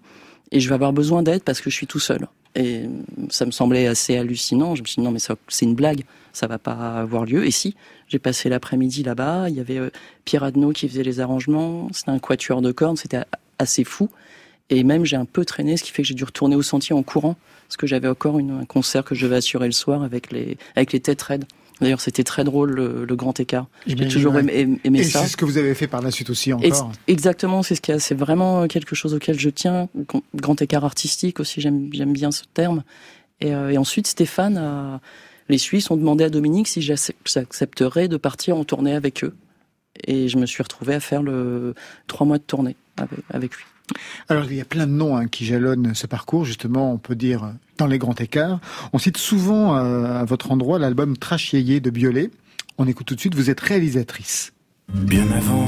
et 0.52 0.60
je 0.60 0.68
vais 0.68 0.74
avoir 0.74 0.92
besoin 0.92 1.22
d'aide 1.22 1.42
parce 1.42 1.60
que 1.60 1.70
je 1.70 1.74
suis 1.74 1.86
tout 1.86 1.98
seul. 1.98 2.28
Et 2.54 2.82
ça 3.30 3.46
me 3.46 3.50
semblait 3.50 3.86
assez 3.86 4.16
hallucinant. 4.16 4.74
Je 4.74 4.82
me 4.82 4.86
suis 4.86 5.00
dit 5.00 5.04
non 5.04 5.10
mais 5.10 5.18
c'est 5.18 5.64
une 5.64 5.74
blague, 5.74 6.04
ça 6.32 6.46
va 6.46 6.58
pas 6.58 6.98
avoir 7.00 7.24
lieu. 7.24 7.46
Et 7.46 7.50
si, 7.50 7.74
j'ai 8.08 8.18
passé 8.18 8.50
l'après-midi 8.50 9.02
là-bas. 9.02 9.48
Il 9.48 9.56
y 9.56 9.60
avait 9.60 9.78
euh, 9.78 9.90
Pierre 10.26 10.44
Adnaud 10.44 10.72
qui 10.72 10.88
faisait 10.88 11.02
les 11.02 11.20
arrangements. 11.20 11.88
C'était 11.92 12.10
un 12.10 12.18
quatuor 12.18 12.60
de 12.60 12.70
cordes. 12.70 12.98
C'était 12.98 13.22
assez 13.58 13.84
fou. 13.84 14.10
Et 14.68 14.84
même 14.84 15.04
j'ai 15.04 15.16
un 15.16 15.24
peu 15.24 15.44
traîné, 15.44 15.76
ce 15.76 15.82
qui 15.82 15.90
fait 15.90 16.02
que 16.02 16.08
j'ai 16.08 16.14
dû 16.14 16.24
retourner 16.24 16.54
au 16.54 16.62
sentier 16.62 16.94
en 16.94 17.02
courant 17.02 17.36
parce 17.66 17.76
que 17.78 17.86
j'avais 17.86 18.08
encore 18.08 18.36
un 18.36 18.64
concert 18.66 19.04
que 19.04 19.14
je 19.14 19.24
devais 19.24 19.36
assurer 19.36 19.66
le 19.66 19.72
soir 19.72 20.02
avec 20.02 20.30
les 20.30 20.58
avec 20.76 20.92
les 20.92 21.00
têtes 21.00 21.22
raides. 21.22 21.46
D'ailleurs, 21.82 22.00
c'était 22.00 22.24
très 22.24 22.44
drôle 22.44 22.70
le, 22.72 23.04
le 23.04 23.16
grand 23.16 23.38
écart. 23.40 23.66
J'ai 23.86 24.08
toujours 24.08 24.38
aimé, 24.38 24.78
aimé 24.84 25.00
Et 25.00 25.04
ça. 25.04 25.22
c'est 25.22 25.28
ce 25.28 25.36
que 25.36 25.44
vous 25.44 25.58
avez 25.58 25.74
fait 25.74 25.86
par 25.88 26.00
la 26.00 26.10
suite 26.10 26.30
aussi 26.30 26.52
encore. 26.52 26.92
exactement, 27.08 27.62
c'est 27.62 27.74
ce 27.74 27.80
qu'il. 27.80 28.00
C'est 28.00 28.14
vraiment 28.14 28.66
quelque 28.68 28.94
chose 28.94 29.12
auquel 29.14 29.38
je 29.38 29.50
tiens. 29.50 29.88
Grand- 30.34 30.62
écart 30.62 30.84
artistique 30.84 31.40
aussi, 31.40 31.60
j'aime 31.60 31.88
bien 32.12 32.30
ce 32.30 32.44
terme. 32.54 32.82
Et, 33.40 33.54
euh, 33.54 33.70
et 33.70 33.78
ensuite, 33.78 34.06
Stéphane, 34.06 34.56
a- 34.56 35.00
les 35.48 35.58
Suisses 35.58 35.90
ont 35.90 35.96
demandé 35.96 36.24
à 36.24 36.30
Dominique 36.30 36.68
si 36.68 36.80
j'accep- 36.80 37.16
j'accepterais 37.26 38.06
de 38.08 38.16
partir 38.16 38.56
en 38.56 38.64
tournée 38.64 38.94
avec 38.94 39.24
eux. 39.24 39.34
Et 40.06 40.28
je 40.28 40.38
me 40.38 40.46
suis 40.46 40.62
retrouvé 40.62 40.94
à 40.94 41.00
faire 41.00 41.22
le 41.22 41.74
trois 42.06 42.26
mois 42.26 42.38
de 42.38 42.42
tournée 42.44 42.76
avec, 42.96 43.18
avec 43.30 43.56
lui. 43.56 43.64
Alors 44.28 44.44
il 44.44 44.56
y 44.56 44.60
a 44.60 44.64
plein 44.64 44.86
de 44.86 44.92
noms 44.92 45.16
hein, 45.16 45.26
qui 45.26 45.44
jalonnent 45.44 45.94
ce 45.94 46.06
parcours, 46.06 46.44
justement, 46.44 46.92
on 46.92 46.98
peut 46.98 47.14
dire 47.14 47.52
dans 47.78 47.86
les 47.86 47.98
grands 47.98 48.14
écarts. 48.14 48.60
On 48.92 48.98
cite 48.98 49.16
souvent 49.16 49.76
euh, 49.76 50.20
à 50.20 50.24
votre 50.24 50.52
endroit 50.52 50.78
l'album 50.78 51.14
Yéyé 51.52 51.80
de 51.80 51.90
Biolay. 51.90 52.30
On 52.78 52.86
écoute 52.86 53.06
tout 53.06 53.14
de 53.14 53.20
suite, 53.20 53.34
vous 53.34 53.50
êtes 53.50 53.60
réalisatrice. 53.60 54.52
Bien 54.92 55.30
avant 55.30 55.66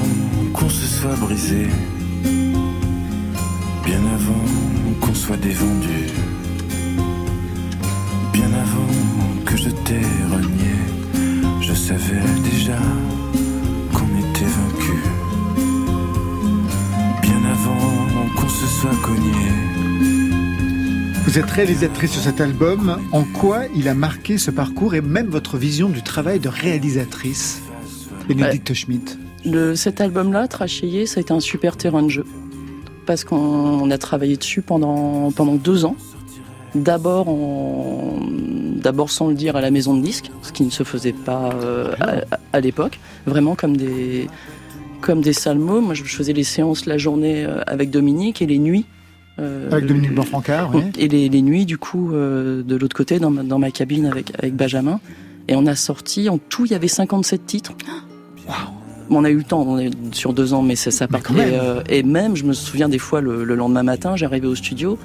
qu'on 0.53 0.69
se 0.69 0.85
soit 0.85 1.15
brisé, 1.15 1.67
bien 3.85 4.01
avant 4.13 4.45
qu'on 5.01 5.13
soit 5.13 5.37
dévendu, 5.37 6.09
bien 8.33 8.51
avant 8.53 9.43
que 9.45 9.57
je 9.57 9.69
t'ai 9.69 10.01
renié, 10.29 11.61
je 11.61 11.73
savais 11.73 12.21
déjà 12.43 12.79
se 18.55 18.67
soit 18.67 18.95
cogné, 19.03 19.31
Vous 21.25 21.37
êtes 21.39 21.49
réalisatrice 21.49 22.11
sur 22.11 22.21
cet 22.21 22.39
album. 22.39 22.97
En 23.11 23.23
quoi 23.23 23.63
il 23.75 23.87
a 23.89 23.93
marqué 23.93 24.37
ce 24.37 24.51
parcours 24.51 24.95
et 24.95 25.01
même 25.01 25.27
votre 25.27 25.57
vision 25.57 25.89
du 25.89 26.01
travail 26.03 26.39
de 26.39 26.47
réalisatrice 26.49 27.61
Bénédicte 28.27 28.73
Schmitt. 28.73 29.17
Le, 29.43 29.75
cet 29.75 30.01
album-là, 30.01 30.47
Trachéier, 30.47 31.05
ça 31.05 31.19
a 31.19 31.21
été 31.21 31.33
un 31.33 31.39
super 31.39 31.77
terrain 31.77 32.01
de 32.03 32.09
jeu. 32.09 32.25
Parce 33.05 33.23
qu'on 33.23 33.35
on 33.37 33.91
a 33.91 33.97
travaillé 33.97 34.37
dessus 34.37 34.61
pendant, 34.61 35.31
pendant 35.31 35.55
deux 35.55 35.85
ans. 35.85 35.95
D'abord, 36.73 37.29
en- 37.29 38.19
d'abord 38.81 39.09
sans 39.11 39.27
le 39.27 39.35
dire 39.35 39.55
à 39.55 39.61
la 39.61 39.71
maison 39.71 39.95
de 39.95 40.01
disques, 40.01 40.31
ce 40.41 40.51
qui 40.51 40.63
ne 40.63 40.69
se 40.71 40.83
faisait 40.83 41.13
pas 41.13 41.51
euh, 41.61 41.93
à, 41.99 42.37
à 42.53 42.59
l'époque. 42.59 42.99
Vraiment 43.27 43.55
comme 43.55 43.77
des, 43.77 44.27
comme 45.01 45.21
des 45.21 45.33
salmos. 45.33 45.83
Moi, 45.83 45.93
je 45.93 46.03
faisais 46.03 46.33
les 46.33 46.43
séances 46.43 46.85
la 46.85 46.97
journée 46.97 47.45
euh, 47.45 47.61
avec 47.67 47.89
Dominique 47.89 48.41
et 48.41 48.45
les 48.45 48.59
nuits. 48.59 48.85
euh, 49.39 49.69
Avec 49.71 49.85
Dominique 49.85 50.13
Blanc-Francard, 50.13 50.71
oui. 50.73 50.83
et 50.97 51.07
les, 51.07 51.29
les 51.29 51.41
nuits, 51.41 51.65
du 51.65 51.77
coup, 51.77 52.11
euh, 52.13 52.63
de 52.63 52.75
l'autre 52.75 52.95
côté, 52.95 53.19
dans 53.19 53.29
ma, 53.31 53.43
dans 53.43 53.59
ma 53.59 53.71
cabine 53.71 54.05
avec, 54.05 54.31
avec 54.37 54.55
Benjamin. 54.55 54.99
Et 55.47 55.55
on 55.55 55.65
a 55.67 55.75
sorti, 55.75 56.27
en 56.29 56.37
tout, 56.37 56.65
il 56.65 56.71
y 56.71 56.75
avait 56.75 56.87
57 56.87 57.45
titres. 57.45 57.73
On 59.11 59.23
a 59.23 59.29
eu 59.29 59.37
le 59.37 59.43
temps, 59.43 59.61
on 59.61 59.77
est 59.77 59.91
sur 60.13 60.33
deux 60.33 60.53
ans, 60.53 60.63
mais 60.63 60.75
ça, 60.75 61.07
partait. 61.07 61.33
même. 61.33 61.49
Et, 61.53 61.59
euh, 61.59 61.81
et 61.89 62.01
même, 62.01 62.35
je 62.35 62.43
me 62.43 62.53
souviens 62.53 62.89
des 62.89 62.97
fois, 62.97 63.21
le, 63.21 63.43
le 63.43 63.55
lendemain 63.55 63.83
matin, 63.83 64.15
j'arrivais 64.15 64.47
au 64.47 64.55
studio, 64.55 64.97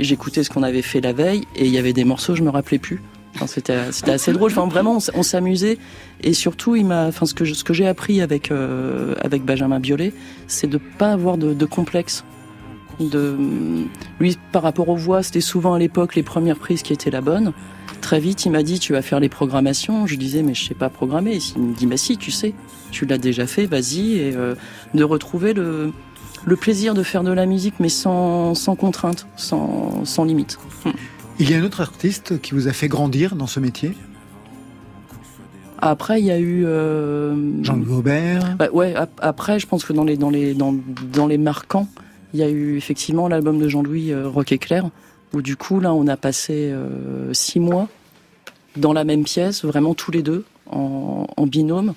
et 0.00 0.04
j'écoutais 0.04 0.42
ce 0.42 0.50
qu'on 0.50 0.64
avait 0.64 0.82
fait 0.82 1.00
la 1.00 1.12
veille, 1.12 1.42
et 1.54 1.64
il 1.66 1.70
y 1.70 1.78
avait 1.78 1.92
des 1.92 2.02
morceaux, 2.04 2.34
je 2.34 2.42
me 2.42 2.50
rappelais 2.50 2.80
plus. 2.80 3.00
C'était, 3.46 3.92
c'était 3.92 4.12
assez 4.12 4.32
drôle. 4.32 4.50
Enfin, 4.50 4.66
vraiment, 4.66 4.98
on, 5.14 5.22
s'amusait. 5.22 5.78
Et 6.22 6.32
surtout, 6.34 6.76
il 6.76 6.86
m'a, 6.86 7.06
enfin, 7.06 7.26
ce 7.26 7.34
que, 7.34 7.44
ce 7.44 7.64
que 7.64 7.74
j'ai 7.74 7.86
appris 7.86 8.20
avec, 8.20 8.50
euh, 8.50 9.14
avec 9.20 9.44
Benjamin 9.44 9.80
Biolay, 9.80 10.12
c'est 10.46 10.68
de 10.68 10.78
pas 10.78 11.12
avoir 11.12 11.36
de, 11.36 11.52
de 11.52 11.66
complexe. 11.66 12.24
De, 13.00 13.36
lui, 14.20 14.38
par 14.52 14.62
rapport 14.62 14.88
aux 14.88 14.96
voix, 14.96 15.22
c'était 15.22 15.40
souvent 15.40 15.74
à 15.74 15.78
l'époque 15.78 16.14
les 16.14 16.22
premières 16.22 16.58
prises 16.58 16.82
qui 16.82 16.92
étaient 16.92 17.10
la 17.10 17.20
bonne. 17.20 17.52
Très 18.00 18.20
vite, 18.20 18.44
il 18.44 18.52
m'a 18.52 18.62
dit, 18.62 18.78
tu 18.78 18.92
vas 18.92 19.02
faire 19.02 19.18
les 19.18 19.28
programmations. 19.28 20.06
Je 20.06 20.16
disais, 20.16 20.42
mais 20.42 20.54
je 20.54 20.64
sais 20.64 20.74
pas 20.74 20.88
programmer. 20.88 21.38
Il 21.56 21.62
me 21.62 21.74
dit, 21.74 21.86
bah 21.86 21.96
si, 21.96 22.16
tu 22.16 22.30
sais, 22.30 22.54
tu 22.92 23.04
l'as 23.04 23.18
déjà 23.18 23.46
fait, 23.46 23.66
vas-y. 23.66 24.18
Et 24.18 24.34
euh, 24.36 24.54
de 24.94 25.04
retrouver 25.04 25.54
le, 25.54 25.92
le 26.44 26.56
plaisir 26.56 26.94
de 26.94 27.02
faire 27.02 27.24
de 27.24 27.32
la 27.32 27.46
musique, 27.46 27.74
mais 27.80 27.88
sans, 27.88 28.54
sans 28.54 28.76
contrainte, 28.76 29.26
sans, 29.36 30.04
sans 30.04 30.24
limite. 30.24 30.58
Il 31.40 31.50
y 31.50 31.54
a 31.54 31.58
un 31.58 31.64
autre 31.64 31.80
artiste 31.80 32.40
qui 32.40 32.52
vous 32.54 32.68
a 32.68 32.72
fait 32.72 32.88
grandir 32.88 33.34
dans 33.36 33.46
ce 33.46 33.60
métier? 33.60 33.92
Après, 35.78 36.20
il 36.20 36.24
y 36.26 36.30
a 36.30 36.38
eu 36.38 36.64
euh, 36.64 37.62
Jean-Louis 37.62 37.92
Aubert. 37.92 38.56
Bah 38.56 38.68
ouais. 38.72 38.94
ap- 38.94 39.18
Après, 39.22 39.58
je 39.58 39.66
pense 39.66 39.84
que 39.84 39.92
dans 39.92 40.04
les 40.04 40.16
dans 40.16 40.30
les 40.30 40.54
dans, 40.54 40.74
dans 41.12 41.26
les 41.26 41.36
marquants, 41.36 41.88
il 42.32 42.40
y 42.40 42.42
a 42.42 42.48
eu 42.48 42.76
effectivement 42.76 43.28
l'album 43.28 43.58
de 43.58 43.68
Jean-Louis 43.68 44.12
euh, 44.12 44.28
Rock 44.28 44.52
éclair, 44.52 44.88
où 45.34 45.42
du 45.42 45.56
coup 45.56 45.80
là, 45.80 45.92
on 45.92 46.06
a 46.06 46.16
passé 46.16 46.70
euh, 46.72 47.34
six 47.34 47.60
mois 47.60 47.88
dans 48.76 48.92
la 48.92 49.04
même 49.04 49.24
pièce, 49.24 49.64
vraiment 49.64 49.94
tous 49.94 50.10
les 50.10 50.22
deux 50.22 50.44
en, 50.70 51.26
en 51.36 51.46
binôme, 51.46 51.94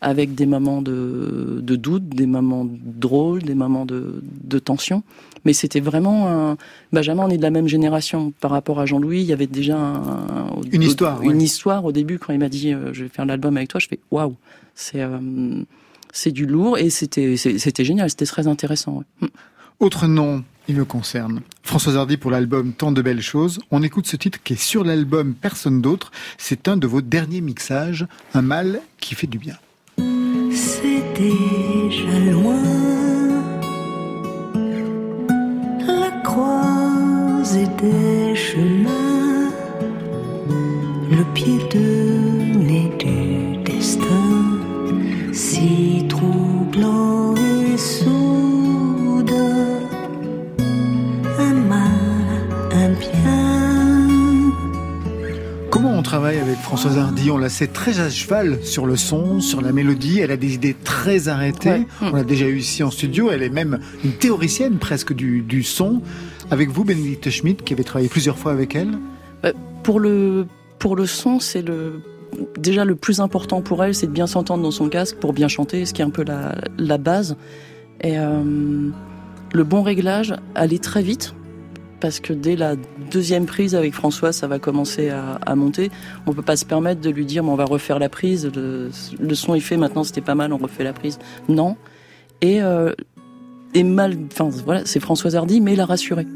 avec 0.00 0.34
des 0.34 0.46
moments 0.46 0.80
de, 0.82 1.58
de 1.62 1.76
doute, 1.76 2.08
des 2.08 2.26
moments 2.26 2.66
drôles, 2.70 3.42
des 3.42 3.54
moments 3.54 3.84
de, 3.86 4.22
de 4.44 4.58
tension. 4.58 5.02
Mais 5.44 5.52
c'était 5.52 5.80
vraiment 5.80 6.28
un... 6.28 6.56
Benjamin, 6.92 7.24
on 7.24 7.30
est 7.30 7.36
de 7.38 7.42
la 7.42 7.50
même 7.50 7.68
génération. 7.68 8.32
Par 8.40 8.50
rapport 8.50 8.78
à 8.80 8.86
Jean-Louis, 8.86 9.20
il 9.20 9.26
y 9.26 9.32
avait 9.32 9.46
déjà 9.46 9.76
un- 9.78 10.50
Une 10.72 10.82
histoire, 10.82 11.22
Une 11.22 11.30
ouais. 11.38 11.42
histoire 11.44 11.84
au 11.84 11.92
début, 11.92 12.18
quand 12.18 12.32
il 12.32 12.38
m'a 12.38 12.48
dit 12.48 12.72
euh, 12.72 12.92
je 12.92 13.04
vais 13.04 13.08
faire 13.08 13.26
l'album 13.26 13.56
avec 13.56 13.68
toi, 13.68 13.80
je 13.80 13.88
fais 13.88 13.98
waouh, 14.10 14.34
c'est 14.74 15.00
euh, 15.02 15.18
c'est 16.12 16.32
du 16.32 16.46
lourd 16.46 16.78
et 16.78 16.90
c'était 16.90 17.36
génial, 17.84 18.08
c'était 18.10 18.24
très 18.26 18.46
intéressant. 18.46 19.02
ouais. 19.22 19.28
Autre 19.80 20.08
nom, 20.08 20.42
il 20.66 20.74
me 20.74 20.84
concerne. 20.84 21.40
Françoise 21.62 21.96
Hardy 21.96 22.16
pour 22.16 22.32
l'album 22.32 22.72
Tant 22.72 22.90
de 22.90 23.00
belles 23.00 23.22
choses. 23.22 23.60
On 23.70 23.82
écoute 23.84 24.06
ce 24.08 24.16
titre 24.16 24.40
qui 24.42 24.54
est 24.54 24.60
sur 24.60 24.82
l'album 24.82 25.34
Personne 25.34 25.80
d'autre. 25.80 26.10
C'est 26.36 26.66
un 26.66 26.76
de 26.76 26.86
vos 26.88 27.00
derniers 27.00 27.40
mixages, 27.40 28.06
Un 28.34 28.42
mal 28.42 28.80
qui 28.98 29.14
fait 29.14 29.28
du 29.28 29.38
bien. 29.38 29.54
Déjà 31.18 32.16
loin. 32.30 32.62
La 35.84 36.12
croisée 36.22 37.66
des 37.82 38.36
chemins, 38.36 39.50
le 41.10 41.24
pied 41.34 41.58
de 41.74 42.07
Travaille 56.08 56.38
avec 56.38 56.56
Françoise 56.56 56.96
Hardy 56.96 57.30
On 57.30 57.36
la 57.36 57.50
sait 57.50 57.66
très 57.66 58.00
à 58.00 58.08
cheval 58.08 58.64
sur 58.64 58.86
le 58.86 58.96
son, 58.96 59.40
sur 59.42 59.60
la 59.60 59.72
mélodie. 59.72 60.20
Elle 60.20 60.30
a 60.30 60.38
des 60.38 60.54
idées 60.54 60.74
très 60.82 61.28
arrêtées. 61.28 61.68
Ouais. 61.68 61.86
On 62.00 62.12
l'a 62.12 62.24
déjà 62.24 62.46
eu 62.46 62.56
ici 62.56 62.82
en 62.82 62.90
studio. 62.90 63.30
Elle 63.30 63.42
est 63.42 63.50
même 63.50 63.78
une 64.02 64.12
théoricienne 64.12 64.78
presque 64.78 65.12
du, 65.12 65.42
du 65.42 65.62
son. 65.62 66.00
Avec 66.50 66.70
vous, 66.70 66.82
Bénédicte 66.82 67.28
Schmidt, 67.28 67.62
qui 67.62 67.74
avait 67.74 67.84
travaillé 67.84 68.08
plusieurs 68.08 68.38
fois 68.38 68.52
avec 68.52 68.74
elle. 68.74 68.96
Euh, 69.44 69.52
Pour 69.82 70.00
le 70.00 70.46
pour 70.78 70.96
le 70.96 71.04
son, 71.04 71.40
c'est 71.40 71.60
le 71.60 72.00
déjà 72.56 72.86
le 72.86 72.94
plus 72.94 73.20
important 73.20 73.60
pour 73.60 73.84
elle, 73.84 73.94
c'est 73.94 74.06
de 74.06 74.12
bien 74.12 74.26
s'entendre 74.26 74.62
dans 74.62 74.70
son 74.70 74.88
casque 74.88 75.16
pour 75.16 75.34
bien 75.34 75.48
chanter, 75.48 75.84
ce 75.84 75.92
qui 75.92 76.00
est 76.00 76.06
un 76.06 76.10
peu 76.10 76.24
la, 76.24 76.54
la 76.78 76.96
base. 76.96 77.36
Et 78.00 78.18
euh, 78.18 78.88
le 79.52 79.64
bon 79.64 79.82
réglage, 79.82 80.34
aller 80.54 80.78
très 80.78 81.02
vite, 81.02 81.34
parce 82.00 82.20
que 82.20 82.32
dès 82.32 82.56
la 82.56 82.76
deuxième 83.10 83.46
prise 83.46 83.74
avec 83.74 83.94
François, 83.94 84.32
ça 84.32 84.46
va 84.46 84.58
commencer 84.58 85.10
à, 85.10 85.54
monter. 85.54 85.90
On 86.26 86.32
peut 86.32 86.42
pas 86.42 86.56
se 86.56 86.64
permettre 86.64 87.00
de 87.00 87.10
lui 87.10 87.26
dire, 87.26 87.42
mais 87.42 87.50
on 87.50 87.56
va 87.56 87.64
refaire 87.64 87.98
la 87.98 88.08
prise. 88.08 88.50
Le, 88.54 89.34
son 89.34 89.54
est 89.54 89.60
fait, 89.60 89.76
maintenant 89.76 90.04
c'était 90.04 90.20
pas 90.20 90.34
mal, 90.34 90.52
on 90.52 90.58
refait 90.58 90.84
la 90.84 90.92
prise. 90.92 91.18
Non. 91.48 91.76
Et 92.40 92.62
euh, 92.62 92.92
mal, 93.76 94.16
enfin 94.32 94.48
voilà, 94.64 94.82
c'est 94.84 95.00
Françoise 95.00 95.36
Hardy, 95.36 95.60
mais 95.60 95.76
la 95.76 95.86
rassurer. 95.86 96.26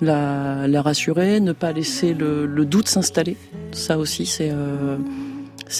La, 0.00 0.68
la 0.68 0.82
rassurer, 0.82 1.40
ne 1.40 1.52
pas 1.52 1.72
laisser 1.72 2.14
le, 2.14 2.46
doute 2.64 2.88
s'installer. 2.88 3.36
Ça 3.72 3.98
aussi, 3.98 4.26
c'est 4.26 4.50
euh, 4.52 4.96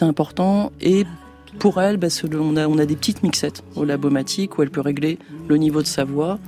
important. 0.00 0.72
Et 0.80 1.04
pour 1.58 1.80
elle, 1.80 1.96
bah, 1.96 2.08
on, 2.34 2.78
a, 2.78 2.86
des 2.86 2.96
petites 2.96 3.22
mixettes 3.22 3.62
au 3.74 3.84
Labomatic 3.84 4.58
où 4.58 4.62
elle 4.62 4.70
peut 4.70 4.80
régler 4.80 5.18
le 5.48 5.56
niveau 5.56 5.82
de 5.82 5.86
sa 5.86 6.04
voix, 6.04 6.38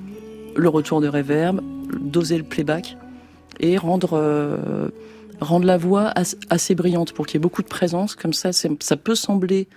le 0.57 0.69
retour 0.69 1.01
de 1.01 1.09
reverb, 1.09 1.61
doser 2.01 2.39
le 2.39 2.45
playback 2.45 2.97
et 3.61 3.77
rendre, 3.77 4.11
euh, 4.15 4.89
rendre 5.41 5.67
la 5.67 5.77
voix 5.79 6.09
as- 6.15 6.37
assez 6.51 6.75
brillante 6.75 7.13
pour 7.13 7.27
qu'il 7.27 7.35
y 7.35 7.39
ait 7.39 7.41
beaucoup 7.41 7.63
de 7.63 7.69
présence. 7.69 8.15
Comme 8.15 8.33
ça, 8.33 8.51
ça 8.53 8.97
peut 8.97 9.15
sembler 9.15 9.69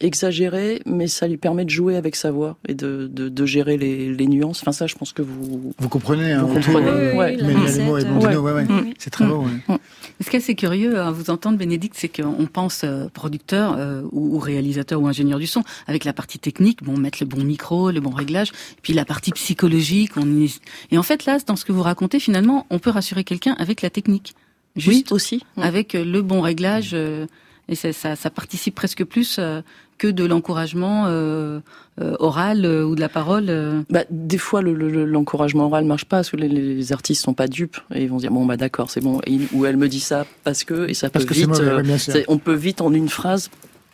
exagéré, 0.00 0.80
mais 0.86 1.06
ça 1.08 1.26
lui 1.28 1.36
permet 1.36 1.64
de 1.64 1.70
jouer 1.70 1.96
avec 1.96 2.16
sa 2.16 2.30
voix 2.30 2.56
et 2.68 2.74
de, 2.74 3.08
de, 3.12 3.28
de 3.28 3.46
gérer 3.46 3.76
les, 3.76 4.12
les 4.14 4.26
nuances. 4.26 4.60
Enfin, 4.62 4.72
ça, 4.72 4.86
je 4.86 4.94
pense 4.94 5.12
que 5.12 5.22
vous, 5.22 5.72
Vous 5.78 5.88
comprenez, 5.88 6.32
hein, 6.32 6.42
vous 6.42 6.54
comprenez. 6.54 6.86
euh, 6.88 7.14
ouais. 7.16 7.36
Mais 7.42 7.52
il 7.52 7.62
y 7.62 7.66
a 7.66 7.76
les 7.76 7.84
mots 7.84 7.98
et 7.98 8.04
Blondino, 8.04 8.40
ouais, 8.42 8.52
ouais. 8.52 8.64
Mm. 8.64 8.92
C'est 8.98 9.10
très 9.10 9.26
beau. 9.26 9.44
ouais. 9.68 9.76
Ce 10.20 10.30
qui 10.30 10.36
est 10.36 10.38
assez 10.40 10.54
curieux 10.54 10.98
à 11.00 11.10
vous 11.10 11.30
entendre, 11.30 11.58
Bénédicte, 11.58 11.96
c'est 11.98 12.08
qu'on 12.08 12.46
pense 12.46 12.82
euh, 12.84 13.08
producteur 13.12 13.76
euh, 13.78 14.02
ou, 14.12 14.36
ou 14.36 14.38
réalisateur 14.38 15.00
ou 15.00 15.06
ingénieur 15.06 15.38
du 15.38 15.46
son 15.46 15.62
avec 15.86 16.04
la 16.04 16.12
partie 16.12 16.38
technique, 16.38 16.82
bon 16.82 16.96
mettre 16.96 17.18
le 17.20 17.26
bon 17.26 17.42
micro, 17.44 17.90
le 17.90 18.00
bon 18.00 18.10
réglage, 18.10 18.50
puis 18.82 18.92
la 18.92 19.04
partie 19.04 19.30
psychologique. 19.32 20.12
On 20.16 20.26
y- 20.26 20.58
Et 20.90 20.98
en 20.98 21.02
fait 21.02 21.24
là, 21.26 21.38
dans 21.46 21.56
ce 21.56 21.64
que 21.64 21.72
vous 21.72 21.82
racontez, 21.82 22.18
finalement, 22.20 22.66
on 22.70 22.78
peut 22.78 22.90
rassurer 22.90 23.24
quelqu'un 23.24 23.54
avec 23.58 23.82
la 23.82 23.90
technique, 23.90 24.34
juste 24.76 25.12
aussi 25.12 25.42
avec 25.56 25.94
euh, 25.94 26.04
le 26.04 26.22
bon 26.22 26.40
réglage. 26.40 26.90
euh, 26.94 27.26
Et 27.68 27.74
ça, 27.74 27.92
ça, 27.92 28.16
ça 28.16 28.30
participe 28.30 28.74
presque 28.74 29.04
plus 29.04 29.36
euh, 29.38 29.60
que 29.98 30.06
de 30.06 30.24
l'encouragement 30.24 31.04
euh, 31.06 31.60
euh, 32.00 32.14
oral 32.20 32.64
euh, 32.64 32.84
ou 32.84 32.94
de 32.94 33.00
la 33.00 33.08
parole. 33.08 33.46
euh. 33.48 33.82
Bah, 33.90 34.04
des 34.10 34.38
fois, 34.38 34.62
le- 34.62 34.72
le- 34.72 35.04
l'encouragement 35.04 35.66
oral 35.66 35.84
marche 35.84 36.04
pas 36.04 36.18
parce 36.18 36.30
que 36.30 36.36
les, 36.36 36.48
les 36.48 36.92
artistes 36.92 37.22
sont 37.24 37.34
pas 37.34 37.48
dupes 37.48 37.76
et 37.94 38.04
ils 38.04 38.08
vont 38.08 38.18
dire 38.18 38.30
bon 38.30 38.46
bah 38.46 38.56
d'accord 38.56 38.90
c'est 38.90 39.00
bon. 39.00 39.20
Et 39.26 39.32
il- 39.32 39.48
ou 39.52 39.66
elle 39.66 39.76
me 39.76 39.88
dit 39.88 40.00
ça 40.00 40.24
parce 40.44 40.62
que 40.64 40.88
et 40.88 40.94
ça 40.94 41.10
Parce 41.10 41.24
peut 41.24 41.30
que 41.30 41.34
vite. 41.34 41.48
mauvais, 41.48 41.64
euh, 41.64 41.76
ouais, 41.78 41.82
bien 41.82 41.98
sûr. 41.98 42.12
c'est- 42.12 42.24
on 42.28 42.38
peut 42.38 42.54
vite 42.54 42.80
en 42.80 42.92
une 42.92 43.08
phrase 43.08 43.50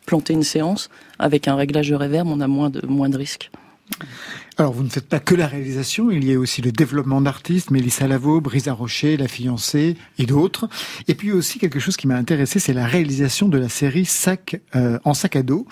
planter 0.07 0.35
une 0.35 0.43
séance 0.43 0.91
avec 1.19 1.49
un 1.49 1.57
réglage 1.57 1.89
de 1.89 1.95
réverb, 1.95 2.29
on 2.29 2.41
a 2.41 2.47
moins 2.47 2.69
de 2.69 2.85
moins 2.87 3.09
de 3.09 3.17
risques. 3.17 3.51
Alors, 4.57 4.73
vous 4.73 4.85
ne 4.85 4.89
faites 4.89 5.09
pas 5.09 5.19
que 5.19 5.35
la 5.35 5.49
réalisation, 5.49 6.13
il 6.13 6.25
y 6.25 6.33
a 6.33 6.39
aussi 6.39 6.63
le 6.63 6.71
développement 6.71 7.21
d'artistes, 7.21 7.73
Mélissa 7.73 8.07
Lavo, 8.07 8.41
Brisa 8.41 8.73
Rocher, 8.73 9.17
La 9.17 9.27
Fiancée 9.27 9.97
et 10.17 10.27
d'autres. 10.27 10.69
Et 11.09 11.17
puis 11.17 11.33
aussi 11.33 11.59
quelque 11.59 11.81
chose 11.81 11.97
qui 11.97 12.07
m'a 12.07 12.15
intéressé, 12.15 12.61
c'est 12.61 12.73
la 12.73 12.87
réalisation 12.87 13.49
de 13.49 13.59
la 13.59 13.69
série 13.69 14.05
Sac 14.05 14.61
euh, 14.77 15.01
en 15.03 15.13
sac 15.13 15.35
à 15.35 15.43
dos. 15.43 15.67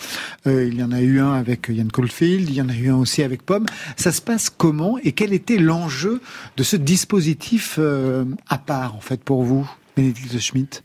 Euh, 0.49 0.67
il 0.67 0.81
y 0.81 0.83
en 0.83 0.91
a 0.91 1.01
eu 1.01 1.21
un 1.21 1.33
avec 1.33 1.69
Yann 1.69 1.93
Caulfield, 1.93 2.49
il 2.49 2.57
y 2.57 2.61
en 2.61 2.69
a 2.69 2.75
eu 2.75 2.91
un 2.91 2.97
aussi 2.97 3.23
avec 3.23 3.43
Pomme. 3.43 3.67
Ça 3.97 4.11
se 4.11 4.21
passe 4.21 4.51
comment 4.51 4.99
et 5.05 5.13
quel 5.13 5.33
était 5.33 5.59
l'enjeu 5.59 6.21
de 6.57 6.65
ce 6.65 6.75
dispositif 6.75 7.77
euh, 7.79 8.25
à 8.49 8.59
part, 8.59 8.97
en 8.97 9.01
fait, 9.01 9.23
pour 9.23 9.45
vous, 9.45 9.71
Bénédicte 9.97 10.37
Schmitt? 10.41 10.83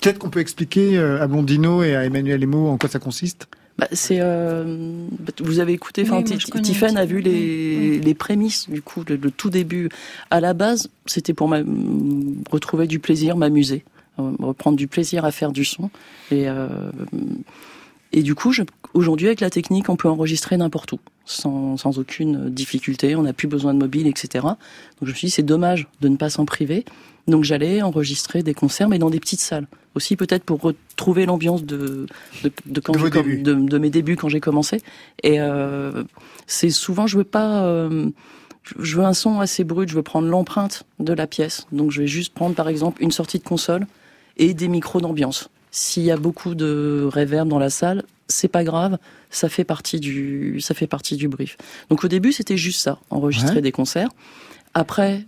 Peut-être 0.00 0.18
qu'on 0.18 0.30
peut 0.30 0.40
expliquer 0.40 0.96
euh, 0.96 1.22
à 1.22 1.26
Blondino 1.26 1.82
et 1.82 1.94
à 1.94 2.06
Emmanuel 2.06 2.42
Emo 2.42 2.68
en 2.68 2.78
quoi 2.78 2.88
ça 2.88 2.98
consiste? 2.98 3.48
Bah, 3.76 3.88
c'est 3.90 4.18
euh, 4.20 5.06
bah, 5.18 5.32
vous 5.40 5.58
avez 5.58 5.72
écouté, 5.72 6.02
Oui, 6.02 6.08
enfin 6.08 6.14
moi, 6.20 6.24
Ti- 6.24 6.38
je 6.38 6.46
connais 6.46 6.62
Tiffen 6.62 6.96
un 6.96 7.00
a 7.00 7.04
vu 7.04 7.20
les, 7.20 7.98
les 7.98 8.14
prémices 8.14 8.70
du 8.70 8.82
coup, 8.82 9.02
le, 9.08 9.16
le 9.16 9.30
tout 9.32 9.50
début. 9.50 9.88
À 10.30 10.40
la 10.40 10.54
base, 10.54 10.90
c'était 11.06 11.34
pour 11.34 11.48
retrouver 12.52 12.86
du 12.86 13.00
plaisir, 13.00 13.36
m'amuser, 13.36 13.84
euh, 14.20 14.30
reprendre 14.38 14.76
du 14.76 14.86
plaisir 14.86 15.24
à 15.24 15.32
faire 15.32 15.50
du 15.50 15.64
son. 15.64 15.90
Et 16.30 16.48
euh, 16.48 16.68
et 18.16 18.22
du 18.22 18.36
coup, 18.36 18.52
aujourd'hui 18.94 19.26
avec 19.26 19.40
la 19.40 19.50
technique, 19.50 19.88
on 19.88 19.96
peut 19.96 20.08
enregistrer 20.08 20.56
n'importe 20.56 20.92
où, 20.92 21.00
sans, 21.24 21.76
sans 21.76 21.98
aucune 21.98 22.48
difficulté. 22.48 23.16
On 23.16 23.22
n'a 23.22 23.32
plus 23.32 23.48
besoin 23.48 23.74
de 23.74 23.80
mobile, 23.80 24.06
etc. 24.06 24.44
Donc 24.44 25.02
je 25.02 25.10
me 25.10 25.14
suis 25.14 25.26
dit 25.26 25.30
c'est 25.32 25.42
dommage 25.42 25.88
de 26.00 26.06
ne 26.06 26.16
pas 26.16 26.30
s'en 26.30 26.44
priver. 26.44 26.84
Donc 27.26 27.42
j'allais 27.42 27.82
enregistrer 27.82 28.44
des 28.44 28.54
concerts, 28.54 28.88
mais 28.88 29.00
dans 29.00 29.10
des 29.10 29.18
petites 29.18 29.40
salles. 29.40 29.66
Aussi 29.96 30.14
peut-être 30.14 30.44
pour 30.44 30.60
retrouver 30.60 31.26
l'ambiance 31.26 31.64
de, 31.64 32.06
de, 32.44 32.52
de 32.66 32.80
quand 32.80 32.92
débuts. 32.92 33.42
de 33.42 33.78
mes 33.78 33.90
débuts 33.90 34.14
quand 34.14 34.28
j'ai 34.28 34.40
commencé. 34.40 34.80
Et 35.24 35.40
euh, 35.40 36.04
c'est 36.46 36.70
souvent 36.70 37.08
je 37.08 37.18
veux 37.18 37.24
pas. 37.24 37.64
euh, 37.64 38.10
je 38.78 38.96
veux 38.96 39.04
un 39.04 39.12
son 39.12 39.40
assez 39.40 39.64
brut. 39.64 39.88
Je 39.88 39.96
veux 39.96 40.02
prendre 40.04 40.28
l'empreinte 40.28 40.84
de 41.00 41.12
la 41.12 41.26
pièce. 41.26 41.66
Donc 41.72 41.90
je 41.90 42.00
vais 42.02 42.06
juste 42.06 42.32
prendre 42.32 42.54
par 42.54 42.68
exemple 42.68 43.02
une 43.02 43.10
sortie 43.10 43.38
de 43.40 43.44
console 43.44 43.88
et 44.36 44.54
des 44.54 44.68
micros 44.68 45.00
d'ambiance. 45.00 45.50
S'il 45.76 46.04
y 46.04 46.12
a 46.12 46.16
beaucoup 46.16 46.54
de 46.54 47.08
réverb 47.12 47.48
dans 47.48 47.58
la 47.58 47.68
salle, 47.68 48.04
c'est 48.28 48.46
pas 48.46 48.62
grave, 48.62 48.96
ça 49.28 49.48
fait 49.48 49.64
partie 49.64 49.98
du, 49.98 50.60
ça 50.60 50.72
fait 50.72 50.86
partie 50.86 51.16
du 51.16 51.26
brief. 51.26 51.56
Donc 51.90 52.04
au 52.04 52.08
début, 52.08 52.30
c'était 52.30 52.56
juste 52.56 52.80
ça, 52.80 53.00
enregistrer 53.10 53.56
Ouais. 53.56 53.60
des 53.60 53.72
concerts. 53.72 54.10
Après, 54.72 55.26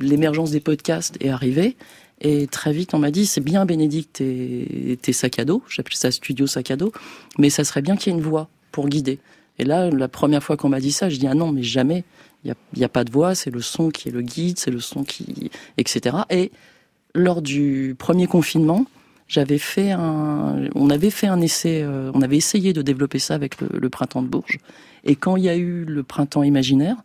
l'émergence 0.00 0.50
des 0.50 0.60
podcasts 0.60 1.16
est 1.20 1.28
arrivée. 1.28 1.76
Et 2.22 2.46
très 2.46 2.72
vite, 2.72 2.94
on 2.94 2.98
m'a 2.98 3.10
dit, 3.10 3.26
c'est 3.26 3.42
bien 3.42 3.66
Bénédicte, 3.66 4.14
tes, 4.14 4.98
tes 5.00 5.12
sacs 5.12 5.38
à 5.38 5.44
dos, 5.44 5.62
j'appelle 5.68 5.94
ça 5.96 6.10
studio 6.10 6.46
sac 6.46 6.70
à 6.70 6.76
dos, 6.76 6.92
mais 7.38 7.50
ça 7.50 7.64
serait 7.64 7.82
bien 7.82 7.96
qu'il 7.96 8.12
y 8.12 8.16
ait 8.16 8.18
une 8.18 8.24
voix 8.24 8.48
pour 8.72 8.88
guider. 8.88 9.18
Et 9.58 9.64
là, 9.64 9.90
la 9.90 10.08
première 10.08 10.42
fois 10.42 10.56
qu'on 10.56 10.70
m'a 10.70 10.80
dit 10.80 10.92
ça, 10.92 11.10
je 11.10 11.16
dis, 11.18 11.26
ah 11.26 11.34
non, 11.34 11.52
mais 11.52 11.62
jamais, 11.62 12.04
il 12.44 12.54
n'y 12.76 12.82
a, 12.82 12.86
a 12.86 12.88
pas 12.88 13.04
de 13.04 13.10
voix, 13.12 13.34
c'est 13.34 13.50
le 13.50 13.60
son 13.60 13.90
qui 13.90 14.08
est 14.08 14.12
le 14.12 14.22
guide, 14.22 14.58
c'est 14.58 14.70
le 14.70 14.80
son 14.80 15.04
qui, 15.04 15.50
etc. 15.76 16.16
Et 16.30 16.50
lors 17.14 17.42
du 17.42 17.94
premier 17.98 18.26
confinement, 18.26 18.86
j'avais 19.28 19.58
fait 19.58 19.92
un, 19.92 20.68
on 20.74 20.90
avait 20.90 21.10
fait 21.10 21.28
un 21.28 21.40
essai, 21.40 21.82
euh, 21.82 22.10
on 22.14 22.22
avait 22.22 22.36
essayé 22.36 22.72
de 22.72 22.82
développer 22.82 23.18
ça 23.18 23.34
avec 23.34 23.60
le, 23.60 23.88
printemps 23.88 24.22
de 24.22 24.28
Bourges. 24.28 24.58
Et 25.04 25.14
quand 25.14 25.36
il 25.36 25.44
y 25.44 25.48
a 25.48 25.56
eu 25.56 25.84
le 25.84 26.02
printemps 26.02 26.42
imaginaire, 26.42 26.96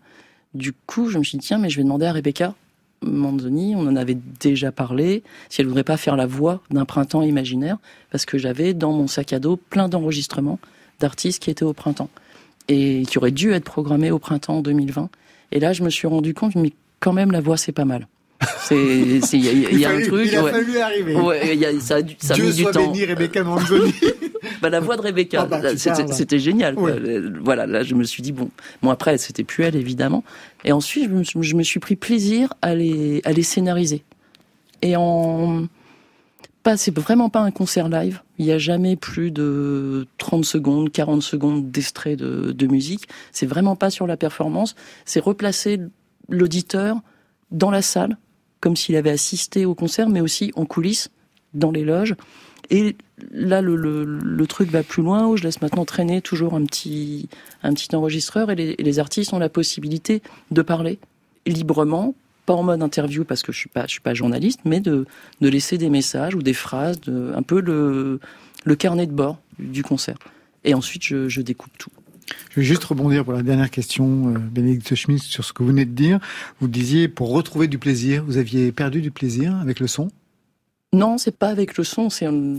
du 0.54 0.74
coup, 0.74 1.10
je 1.10 1.20
me 1.20 1.24
suis 1.24 1.38
dit 1.38 1.46
tiens, 1.46 1.60
mais 1.60 1.70
je 1.70 1.78
vais 1.78 1.84
demander 1.84 2.06
à 2.06 2.14
Rebecca 2.14 2.56
Manzoni, 3.04 3.76
on 3.76 3.82
en 3.82 3.96
avait 3.96 4.18
déjà 4.40 4.72
parlé, 4.72 5.22
si 5.50 5.62
elle 5.62 5.68
voudrait 5.68 5.84
pas 5.84 5.98
faire 5.98 6.16
la 6.16 6.26
voix 6.26 6.62
d'un 6.72 6.86
printemps 6.86 7.22
imaginaire, 7.22 7.78
parce 8.10 8.26
que 8.26 8.38
j'avais 8.38 8.74
dans 8.74 8.92
mon 8.92 9.08
sac 9.08 9.34
à 9.34 9.40
dos 9.40 9.58
plein 9.58 9.90
d'enregistrements 9.90 10.60
d'artistes 11.00 11.44
qui 11.44 11.52
étaient 11.52 11.64
au 11.64 11.74
printemps 11.74 12.10
et 12.68 13.04
qui 13.08 13.18
auraient 13.20 13.32
dû 13.32 13.52
être 13.52 13.66
programmés 13.66 14.10
au 14.10 14.18
printemps 14.18 14.62
2020. 14.62 15.10
Et 15.52 15.60
là, 15.60 15.74
je 15.74 15.84
me 15.84 15.90
suis 15.90 16.08
rendu 16.08 16.34
compte, 16.34 16.56
mais 16.56 16.74
quand 17.00 17.14
même, 17.14 17.32
la 17.32 17.42
voix, 17.42 17.58
c'est 17.58 17.72
pas 17.72 17.86
mal. 17.86 18.08
C'est, 18.62 18.76
il 18.78 19.44
y 19.46 19.50
a, 19.68 19.72
y 19.72 19.86
a- 19.86 19.90
a 19.90 19.92
un 19.92 19.96
fallu- 19.96 20.08
truc. 20.08 20.28
il 20.32 20.36
a 20.38 20.44
ouais. 20.44 20.52
fallu 20.52 20.78
arriver. 20.78 21.16
Ouais, 21.16 21.56
y 21.58 21.66
a- 21.66 21.80
ça 21.80 21.98
a, 21.98 22.00
ça 22.20 22.34
a 22.34 22.36
Dieu 22.36 22.46
mis 22.46 22.54
du 22.54 22.62
soit 22.64 22.72
temps. 22.72 22.92
béni, 22.92 23.06
Rebecca 23.06 23.44
Manzoni. 23.44 23.94
Bah, 24.62 24.70
la 24.70 24.80
voix 24.80 24.96
de 24.96 25.02
Rebecca, 25.02 25.42
Ah 25.42 25.46
bah, 25.48 25.62
c'était, 25.76 26.38
génial. 26.40 26.76
Euh, 26.78 27.32
Voilà, 27.44 27.66
là, 27.66 27.82
je 27.84 27.96
me 27.96 28.04
suis 28.04 28.22
dit 28.22 28.32
bon, 28.32 28.50
bon 28.84 28.90
après, 28.92 29.18
c'était 29.18 29.44
plus 29.44 29.64
elle 29.64 29.76
évidemment. 29.76 30.24
Et 30.64 30.72
ensuite, 30.72 31.06
je 31.06 31.10
me, 31.10 31.24
suis- 31.24 31.42
je 31.44 31.56
me 31.56 31.64
suis 31.64 31.80
pris 31.80 31.96
plaisir 31.96 32.54
à 32.62 32.76
les, 32.76 33.22
à 33.26 33.32
les 33.32 33.42
scénariser. 33.44 34.04
Et 34.84 34.96
en 34.96 35.68
pas, 36.64 36.78
c'est 36.78 36.96
vraiment 36.96 37.30
pas 37.30 37.42
un 37.42 37.52
concert 37.52 37.90
live. 37.90 38.22
Il 38.38 38.46
n'y 38.46 38.52
a 38.52 38.58
jamais 38.60 38.96
plus 38.96 39.32
de 39.32 40.08
30 40.20 40.46
secondes, 40.46 40.92
40 40.92 41.22
secondes 41.24 41.70
d'extrait 41.72 42.16
de, 42.16 42.52
de 42.52 42.68
musique. 42.68 43.08
C'est 43.32 43.46
vraiment 43.48 43.76
pas 43.76 43.90
sur 43.90 44.06
la 44.08 44.16
performance. 44.18 44.76
C'est 45.06 45.20
replacer 45.20 45.80
l'auditeur 46.30 46.98
dans 47.52 47.72
la 47.72 47.82
salle, 47.82 48.18
comme 48.66 48.76
s'il 48.76 48.96
avait 48.96 49.12
assisté 49.12 49.64
au 49.64 49.76
concert, 49.76 50.10
mais 50.10 50.22
aussi 50.22 50.52
en 50.56 50.66
coulisses, 50.66 51.12
dans 51.54 51.70
les 51.70 51.84
loges. 51.84 52.16
Et 52.72 52.96
là, 53.32 53.62
le, 53.62 54.44
truc 54.48 54.72
va 54.72 54.82
plus 54.82 55.04
loin, 55.04 55.28
où 55.28 55.38
je 55.38 55.44
laisse 55.44 55.62
maintenant 55.62 55.86
traîner 55.86 56.20
toujours 56.20 56.56
un 56.56 56.66
petit, 56.66 57.30
un 57.62 57.76
petit 57.76 57.96
enregistreur, 57.96 58.50
et 58.50 58.56
les, 58.56 59.00
artistes 59.00 59.34
ont 59.34 59.38
la 59.38 59.50
possibilité 59.50 60.24
de 60.50 60.64
parler 60.64 60.98
librement, 61.46 62.16
pas 62.48 62.56
en 62.56 62.64
mode 62.64 62.82
interview 62.82 63.24
parce 63.24 63.44
que 63.44 63.52
je 63.52 63.60
suis 63.60 63.70
suis 63.86 64.00
pas 64.00 64.16
journaliste, 64.16 64.62
mais 64.66 64.80
de, 64.80 65.06
de 65.42 65.48
laisser 65.48 65.78
des 65.78 65.92
messages 65.92 66.34
ou 66.34 66.42
des 66.42 66.56
phrases, 66.56 67.00
de, 67.02 67.34
un 67.36 67.44
peu 67.44 67.62
le, 67.62 68.20
le 68.64 68.76
carnet 68.76 69.06
de 69.06 69.12
bord 69.12 69.38
du 69.60 69.84
concert. 69.84 70.18
Et 70.64 70.74
ensuite, 70.74 71.04
je 71.04 71.42
découpe 71.42 71.78
tout. 71.78 71.92
Je 72.52 72.60
vais 72.60 72.66
juste 72.66 72.84
rebondir 72.84 73.24
pour 73.24 73.34
la 73.34 73.44
dernière 73.44 73.70
question, 73.70 74.30
euh, 74.30 74.38
Bénédicte 74.40 74.96
Schmitt, 74.96 75.22
sur 75.22 75.44
ce 75.46 75.54
que 75.54 75.62
vous 75.64 75.70
venez 75.70 75.86
de 75.86 75.92
dire. 75.92 76.20
Vous 76.60 76.68
disiez, 76.68 77.08
pour 77.08 77.30
retrouver 77.30 77.68
du 77.68 77.78
plaisir, 77.78 78.24
vous 78.26 78.38
aviez 78.38 78.72
perdu 78.72 79.02
du 79.02 79.12
plaisir 79.12 79.56
avec 79.58 79.80
le 79.80 79.88
son? 79.88 80.10
Non, 80.94 81.18
c'est 81.18 81.38
pas 81.38 81.50
avec 81.50 81.78
le 81.78 81.84
son. 81.84 82.10
C'est 82.10 82.26
un- 82.26 82.56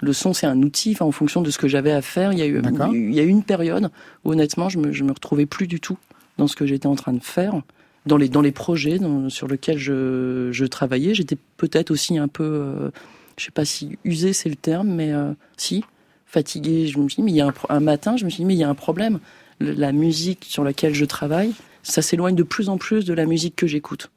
le 0.00 0.12
son, 0.12 0.32
c'est 0.34 0.46
un 0.46 0.60
outil. 0.62 0.92
Enfin, 0.92 1.04
en 1.06 1.12
fonction 1.12 1.42
de 1.42 1.50
ce 1.50 1.58
que 1.58 1.68
j'avais 1.68 1.92
à 1.92 2.02
faire, 2.02 2.32
il 2.32 2.38
y 2.38 2.42
a 2.42 2.46
eu, 2.46 2.60
D'accord. 2.60 2.94
il 2.94 3.12
y 3.14 3.20
a 3.20 3.22
eu 3.22 3.28
une 3.28 3.42
période 3.44 3.90
où 4.24 4.32
honnêtement, 4.32 4.68
je 4.68 4.78
me, 4.78 4.92
je 4.92 5.04
me 5.04 5.12
retrouvais 5.12 5.46
plus 5.46 5.66
du 5.66 5.80
tout 5.80 5.98
dans 6.38 6.46
ce 6.46 6.54
que 6.56 6.66
j'étais 6.66 6.86
en 6.86 6.96
train 6.96 7.12
de 7.12 7.22
faire, 7.22 7.60
dans 8.06 8.16
les 8.16 8.28
dans 8.28 8.40
les 8.40 8.52
projets 8.52 8.98
dans- 8.98 9.28
sur 9.30 9.48
lesquels 9.48 9.78
je, 9.78 10.48
je 10.52 10.64
travaillais. 10.64 11.14
J'étais 11.14 11.36
peut-être 11.56 11.90
aussi 11.90 12.18
un 12.18 12.28
peu, 12.28 12.44
euh, 12.44 12.90
je 13.36 13.44
sais 13.46 13.50
pas 13.52 13.64
si 13.64 13.98
usé 14.04 14.32
c'est 14.32 14.48
le 14.48 14.56
terme, 14.56 14.88
mais 14.94 15.12
euh, 15.12 15.32
si 15.56 15.84
fatigué. 16.32 16.86
Je 16.88 16.98
me 16.98 17.08
suis 17.08 17.16
dit, 17.16 17.22
mais 17.22 17.30
il 17.32 17.36
y 17.36 17.40
a 17.40 17.46
un, 17.46 17.54
un 17.68 17.80
matin, 17.80 18.16
je 18.16 18.24
me 18.24 18.30
suis 18.30 18.38
dit, 18.42 18.44
mais 18.46 18.54
il 18.54 18.60
y 18.60 18.64
a 18.64 18.68
un 18.68 18.74
problème. 18.74 19.20
Le- 19.60 19.72
la 19.72 19.92
musique 19.92 20.44
sur 20.48 20.64
laquelle 20.64 20.94
je 20.94 21.04
travaille, 21.04 21.52
ça 21.82 22.02
s'éloigne 22.02 22.34
de 22.34 22.42
plus 22.42 22.68
en 22.68 22.78
plus 22.78 23.04
de 23.04 23.12
la 23.14 23.26
musique 23.26 23.54
que 23.56 23.66
j'écoute. 23.66 24.10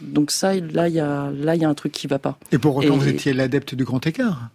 Donc 0.00 0.30
ça, 0.30 0.54
là, 0.54 0.88
il 0.88 0.94
y 0.94 1.00
a, 1.00 1.30
là, 1.30 1.54
il 1.56 1.62
y 1.62 1.64
a 1.64 1.68
un 1.68 1.74
truc 1.74 1.92
qui 1.92 2.06
va 2.06 2.18
pas. 2.18 2.38
Et 2.52 2.58
pour 2.58 2.76
autant, 2.76 2.94
Et- 2.94 2.98
vous 2.98 3.08
étiez 3.08 3.32
l'adepte 3.34 3.74
du 3.74 3.84
grand 3.84 4.04
écart 4.06 4.48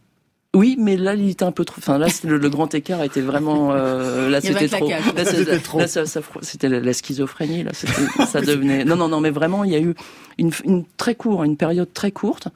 Oui, 0.55 0.76
mais 0.80 0.97
là, 0.97 1.13
il 1.13 1.30
était 1.30 1.43
un 1.45 1.51
peu 1.51 1.66
trop. 1.66 1.76
Enfin, 1.78 1.99
là, 1.99 2.07
le, 2.24 2.38
le 2.38 2.49
grand 2.49 2.74
écart 2.74 3.03
était 3.03 3.22
vraiment. 3.22 3.72
euh, 3.74 4.28
là, 4.30 4.41
c'était 4.41 4.68
trop. 4.68 4.89
Là, 4.89 5.26
C'était 5.26 5.59
trop. 5.59 5.80
là, 5.80 5.88
ça- 5.88 6.05
ça- 6.07 6.22
c'était 6.41 6.68
la, 6.70 6.80
la 6.80 6.93
schizophrénie. 6.93 7.63
Là, 7.63 7.72
ça 7.74 8.41
devenait. 8.41 8.86
Non, 8.86 8.95
non, 8.95 9.07
non, 9.07 9.20
mais 9.22 9.30
vraiment, 9.30 9.63
il 9.63 9.72
y 9.72 9.76
a 9.76 9.80
eu 9.80 9.93
une, 10.39 10.51
une 10.63 10.84
très 10.97 11.13
courte, 11.13 11.45
une 11.45 11.57
période 11.57 11.93
très 11.93 12.11
courte. 12.11 12.47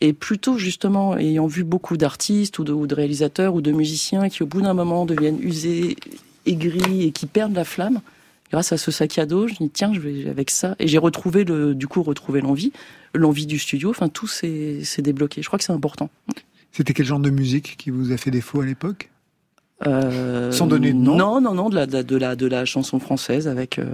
Et 0.00 0.12
plutôt, 0.12 0.58
justement, 0.58 1.16
ayant 1.16 1.46
vu 1.46 1.64
beaucoup 1.64 1.96
d'artistes 1.96 2.58
ou 2.58 2.64
de, 2.64 2.72
ou 2.72 2.86
de 2.86 2.94
réalisateurs 2.94 3.54
ou 3.54 3.60
de 3.60 3.72
musiciens 3.72 4.28
qui, 4.28 4.42
au 4.42 4.46
bout 4.46 4.60
d'un 4.60 4.74
moment, 4.74 5.06
deviennent 5.06 5.40
usés, 5.42 5.96
aigris 6.46 7.02
et 7.02 7.10
qui 7.10 7.26
perdent 7.26 7.54
la 7.54 7.64
flamme, 7.64 8.00
grâce 8.52 8.72
à 8.72 8.78
ce 8.78 8.90
sac 8.90 9.18
à 9.18 9.26
dos, 9.26 9.48
je 9.48 9.54
dis 9.54 9.70
tiens, 9.70 9.92
je 9.92 10.00
vais 10.00 10.28
avec 10.28 10.50
ça. 10.50 10.76
Et 10.78 10.86
j'ai 10.86 10.98
retrouvé, 10.98 11.44
le, 11.44 11.74
du 11.74 11.88
coup, 11.88 12.02
retrouvé 12.02 12.40
l'envie, 12.40 12.72
l'envie 13.12 13.46
du 13.46 13.58
studio. 13.58 13.90
Enfin, 13.90 14.08
tout 14.08 14.28
s'est 14.28 14.82
débloqué. 14.98 15.42
Je 15.42 15.48
crois 15.48 15.58
que 15.58 15.64
c'est 15.64 15.72
important. 15.72 16.10
C'était 16.70 16.94
quel 16.94 17.06
genre 17.06 17.18
de 17.18 17.30
musique 17.30 17.76
qui 17.76 17.90
vous 17.90 18.12
a 18.12 18.16
fait 18.16 18.30
défaut 18.30 18.60
à 18.60 18.66
l'époque? 18.66 19.10
Euh, 19.86 20.52
Sans 20.52 20.66
donner 20.66 20.92
de 20.92 20.98
nom? 20.98 21.16
Non, 21.16 21.40
non, 21.40 21.54
non, 21.54 21.70
de 21.70 21.74
la, 21.74 21.86
de 21.86 21.92
la, 21.92 22.02
de 22.02 22.16
la, 22.16 22.36
de 22.36 22.46
la 22.46 22.64
chanson 22.64 23.00
française 23.00 23.48
avec 23.48 23.78
euh, 23.78 23.84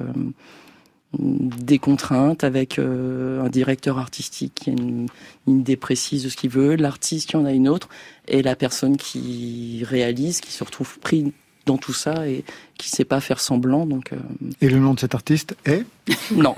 des 1.19 1.79
contraintes, 1.79 2.45
avec 2.45 2.79
euh, 2.79 3.43
un 3.45 3.49
directeur 3.49 3.99
artistique 3.99 4.53
qui 4.55 4.71
a 4.71 4.73
une, 4.73 5.07
une 5.47 5.61
idée 5.61 5.77
précise 5.77 6.25
de 6.25 6.29
ce 6.29 6.37
qu'il 6.37 6.51
veut, 6.51 6.77
l'artiste 6.77 7.29
qui 7.31 7.37
en 7.37 7.45
a 7.45 7.53
une 7.53 7.69
autre, 7.69 7.89
et 8.29 8.43
la 8.43 8.57
personne 8.57 8.97
qui 8.97 9.83
réalise, 9.89 10.41
qui 10.41 10.53
se 10.53 10.65
retrouve 10.65 10.99
pris 10.99 11.33
dans 11.67 11.79
tout 11.79 11.95
ça 11.95 12.29
et 12.29 12.45
qui 12.77 12.91
sait 12.91 13.05
pas 13.07 13.21
faire 13.21 13.41
semblant. 13.41 13.87
Donc 13.87 14.13
euh, 14.13 14.17
Et 14.61 14.69
le 14.69 14.79
nom 14.79 14.93
de 14.95 15.01
cet 15.01 15.15
artiste 15.15 15.57
est? 15.65 15.85
Non. 16.33 16.55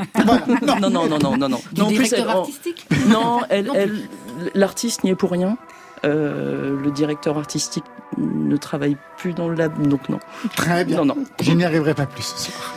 non, 0.62 0.80
non, 0.80 0.90
non, 0.90 1.18
non, 1.18 1.36
non, 1.36 1.48
non. 1.48 1.60
Du 1.72 1.80
Non, 1.80 1.86
en 1.86 1.88
plus, 1.88 1.96
directeur 2.10 2.26
elle- 2.30 2.36
en- 2.36 2.40
artistique? 2.40 2.86
Non, 3.08 3.40
elle, 3.48 3.64
Non. 3.66 3.74
elle, 3.76 3.94
l'artiste 4.54 5.04
n'y 5.04 5.10
est 5.10 5.14
pour 5.14 5.30
rien. 5.30 5.56
Euh, 6.04 6.76
le 6.82 6.90
directeur 6.90 7.38
artistique 7.38 7.84
ne 8.18 8.56
travaille 8.56 8.96
plus 9.18 9.32
dans 9.32 9.48
le 9.48 9.54
lab, 9.54 9.86
donc 9.88 10.08
non. 10.08 10.18
Très 10.56 10.84
bien. 10.84 10.98
Non, 10.98 11.04
non. 11.14 11.16
Je 11.40 11.52
n'y 11.52 11.64
arriverai 11.64 11.94
pas 11.94 12.06
plus 12.06 12.22
ce 12.22 12.50
soir. 12.50 12.74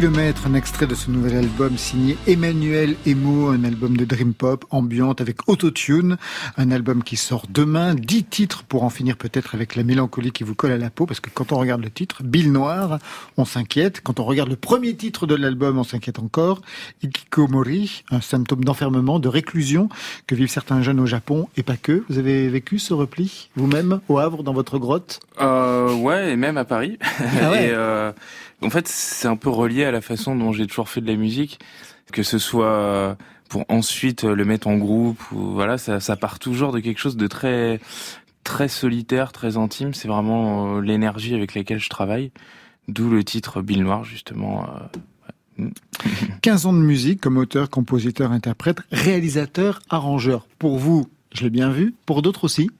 Kilomètre, 0.00 0.46
un 0.46 0.54
extrait 0.54 0.86
de 0.86 0.94
ce 0.94 1.10
nouvel 1.10 1.36
album 1.36 1.76
signé 1.76 2.16
Emmanuel 2.26 2.96
Emo, 3.04 3.48
un 3.48 3.64
album 3.64 3.98
de 3.98 4.06
dream 4.06 4.32
pop 4.32 4.64
ambiante 4.70 5.20
avec 5.20 5.46
autotune, 5.46 6.16
un 6.56 6.70
album 6.70 7.02
qui 7.02 7.16
sort 7.16 7.44
demain, 7.50 7.94
dix 7.94 8.24
titres 8.24 8.62
pour 8.62 8.82
en 8.84 8.88
finir 8.88 9.18
peut-être 9.18 9.54
avec 9.54 9.76
la 9.76 9.82
mélancolie 9.82 10.32
qui 10.32 10.42
vous 10.42 10.54
colle 10.54 10.72
à 10.72 10.78
la 10.78 10.88
peau, 10.88 11.04
parce 11.04 11.20
que 11.20 11.28
quand 11.28 11.52
on 11.52 11.58
regarde 11.58 11.82
le 11.82 11.90
titre, 11.90 12.22
Bill 12.22 12.50
Noir, 12.50 12.98
on 13.36 13.44
s'inquiète. 13.44 14.00
Quand 14.02 14.20
on 14.20 14.24
regarde 14.24 14.48
le 14.48 14.56
premier 14.56 14.96
titre 14.96 15.26
de 15.26 15.34
l'album, 15.34 15.76
on 15.76 15.84
s'inquiète 15.84 16.18
encore. 16.18 16.62
Ikikomori, 17.02 18.04
un 18.10 18.22
symptôme 18.22 18.64
d'enfermement, 18.64 19.18
de 19.18 19.28
réclusion 19.28 19.90
que 20.26 20.34
vivent 20.34 20.48
certains 20.48 20.80
jeunes 20.80 21.00
au 21.00 21.06
Japon 21.06 21.46
et 21.58 21.62
pas 21.62 21.76
que. 21.76 22.04
Vous 22.08 22.16
avez 22.16 22.48
vécu 22.48 22.78
ce 22.78 22.94
repli 22.94 23.50
vous-même 23.54 24.00
au 24.08 24.16
Havre 24.16 24.44
dans 24.44 24.54
votre 24.54 24.78
grotte? 24.78 25.20
Euh, 25.42 25.92
ouais, 25.92 26.32
et 26.32 26.36
même 26.36 26.56
à 26.56 26.64
Paris. 26.64 26.98
Ah 27.42 27.50
ouais. 27.50 27.64
et 27.66 27.70
euh, 27.72 28.12
en 28.62 28.70
fait, 28.70 28.88
c'est 28.88 29.28
un 29.28 29.36
peu 29.36 29.50
relié 29.50 29.84
à 29.84 29.90
la 29.90 30.00
façon 30.00 30.36
dont 30.36 30.52
j'ai 30.52 30.66
toujours 30.66 30.88
fait 30.88 31.00
de 31.00 31.06
la 31.06 31.16
musique, 31.16 31.58
que 32.12 32.22
ce 32.22 32.38
soit 32.38 32.66
euh, 32.66 33.14
pour 33.48 33.64
ensuite 33.68 34.24
le 34.24 34.44
mettre 34.44 34.68
en 34.68 34.76
groupe 34.76 35.20
ou 35.32 35.38
voilà, 35.52 35.78
ça, 35.78 36.16
part 36.16 36.38
toujours 36.38 36.72
de 36.72 36.80
quelque 36.80 36.98
chose 36.98 37.16
de 37.16 37.26
très 37.26 37.80
très 38.44 38.68
solitaire, 38.68 39.32
très 39.32 39.56
intime. 39.56 39.94
C'est 39.94 40.08
vraiment 40.08 40.76
euh, 40.76 40.80
l'énergie 40.80 41.34
avec 41.34 41.54
laquelle 41.54 41.78
je 41.78 41.88
travaille. 41.88 42.32
D'où 42.88 43.10
le 43.10 43.22
titre 43.22 43.62
Bill 43.62 43.82
Noir 43.82 44.04
justement. 44.04 44.66
euh, 45.58 45.68
15 46.42 46.66
ans 46.66 46.72
de 46.72 46.78
musique 46.78 47.20
comme 47.20 47.36
auteur, 47.36 47.68
compositeur, 47.68 48.32
interprète, 48.32 48.78
réalisateur, 48.90 49.80
arrangeur. 49.90 50.46
Pour 50.58 50.78
vous, 50.78 51.06
je 51.34 51.42
l'ai 51.42 51.50
bien 51.50 51.70
vu. 51.70 51.94
Pour 52.06 52.22
d'autres 52.22 52.44
aussi. 52.44 52.70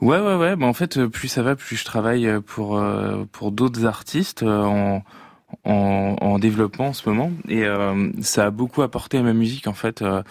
Ouais, 0.00 0.18
ouais, 0.20 0.34
ouais. 0.36 0.56
Bah, 0.56 0.66
en 0.66 0.72
fait, 0.72 0.96
euh, 0.98 1.08
plus 1.08 1.28
ça 1.28 1.42
va, 1.42 1.56
plus 1.56 1.76
je 1.76 1.84
travaille 1.84 2.26
euh, 2.26 2.40
pour 2.40 2.76
euh, 2.78 3.24
pour 3.32 3.52
d'autres 3.52 3.84
artistes 3.86 4.42
euh, 4.42 4.62
en, 4.62 5.02
en 5.64 6.16
en 6.20 6.38
développement 6.38 6.88
en 6.88 6.92
ce 6.92 7.08
moment, 7.08 7.30
et 7.48 7.64
euh, 7.64 8.10
ça 8.20 8.46
a 8.46 8.50
beaucoup 8.50 8.82
apporté 8.82 9.18
à 9.18 9.22
ma 9.22 9.32
musique 9.32 9.66
en 9.66 9.74
fait, 9.74 10.02
euh, 10.02 10.22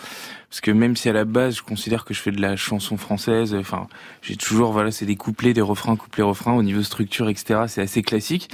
parce 0.50 0.62
que 0.62 0.72
même 0.72 0.96
si 0.96 1.10
à 1.10 1.14
la 1.14 1.26
base 1.26 1.58
je 1.58 1.64
considère 1.64 2.06
que 2.06 2.14
je 2.14 2.22
fais 2.22 2.32
de 2.32 2.42
la 2.42 2.56
chanson 2.56 2.98
française, 2.98 3.56
enfin, 3.56 3.88
j'ai 4.22 4.36
toujours 4.36 4.72
voilà, 4.72 4.92
c'est 4.92 5.06
des 5.06 5.16
couplets, 5.16 5.54
des 5.54 5.62
refrains, 5.62 5.96
couplets, 5.96 6.24
refrains. 6.24 6.54
Au 6.54 6.64
niveau 6.64 6.84
structure, 6.84 7.30
etc., 7.30 7.62
c'est 7.68 7.82
assez 7.82 8.04
classique. 8.04 8.50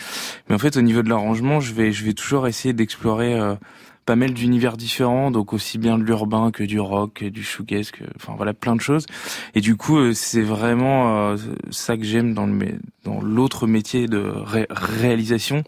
Mais 0.50 0.56
en 0.56 0.60
fait, 0.60 0.78
au 0.78 0.82
niveau 0.82 1.02
de 1.04 1.10
l'arrangement, 1.10 1.60
je 1.60 1.74
vais 1.74 1.92
je 1.92 2.04
vais 2.06 2.14
toujours 2.14 2.48
essayer 2.48 2.74
d'explorer. 2.74 3.40
Pas 4.06 4.16
mal 4.16 4.34
d'univers 4.34 4.78
différents, 4.78 5.30
donc 5.32 5.54
aussi 5.54 5.78
bien 5.78 5.98
de 5.98 6.04
l'urbain 6.04 6.52
que 6.52 6.64
du 6.64 6.80
rock, 6.80 7.14
que 7.16 7.26
du 7.26 7.44
shoegaze, 7.44 7.92
que, 7.92 8.04
enfin 8.16 8.34
voilà, 8.36 8.54
plein 8.54 8.76
de 8.76 8.82
choses. 8.82 9.06
Et 9.56 9.62
du 9.62 9.76
coup, 9.76 9.98
euh, 9.98 10.14
c'est 10.14 10.42
vraiment 10.42 11.30
euh, 11.32 11.38
ça 11.70 11.98
que 11.98 12.04
j'aime 12.04 12.34
dans 12.34 12.46
le 12.48 12.54
mé- 12.54 12.80
dans 13.04 13.22
l'autre 13.22 13.68
métier 13.68 14.08
de 14.08 14.18
ré- 14.20 14.68
réalisation, 14.70 15.64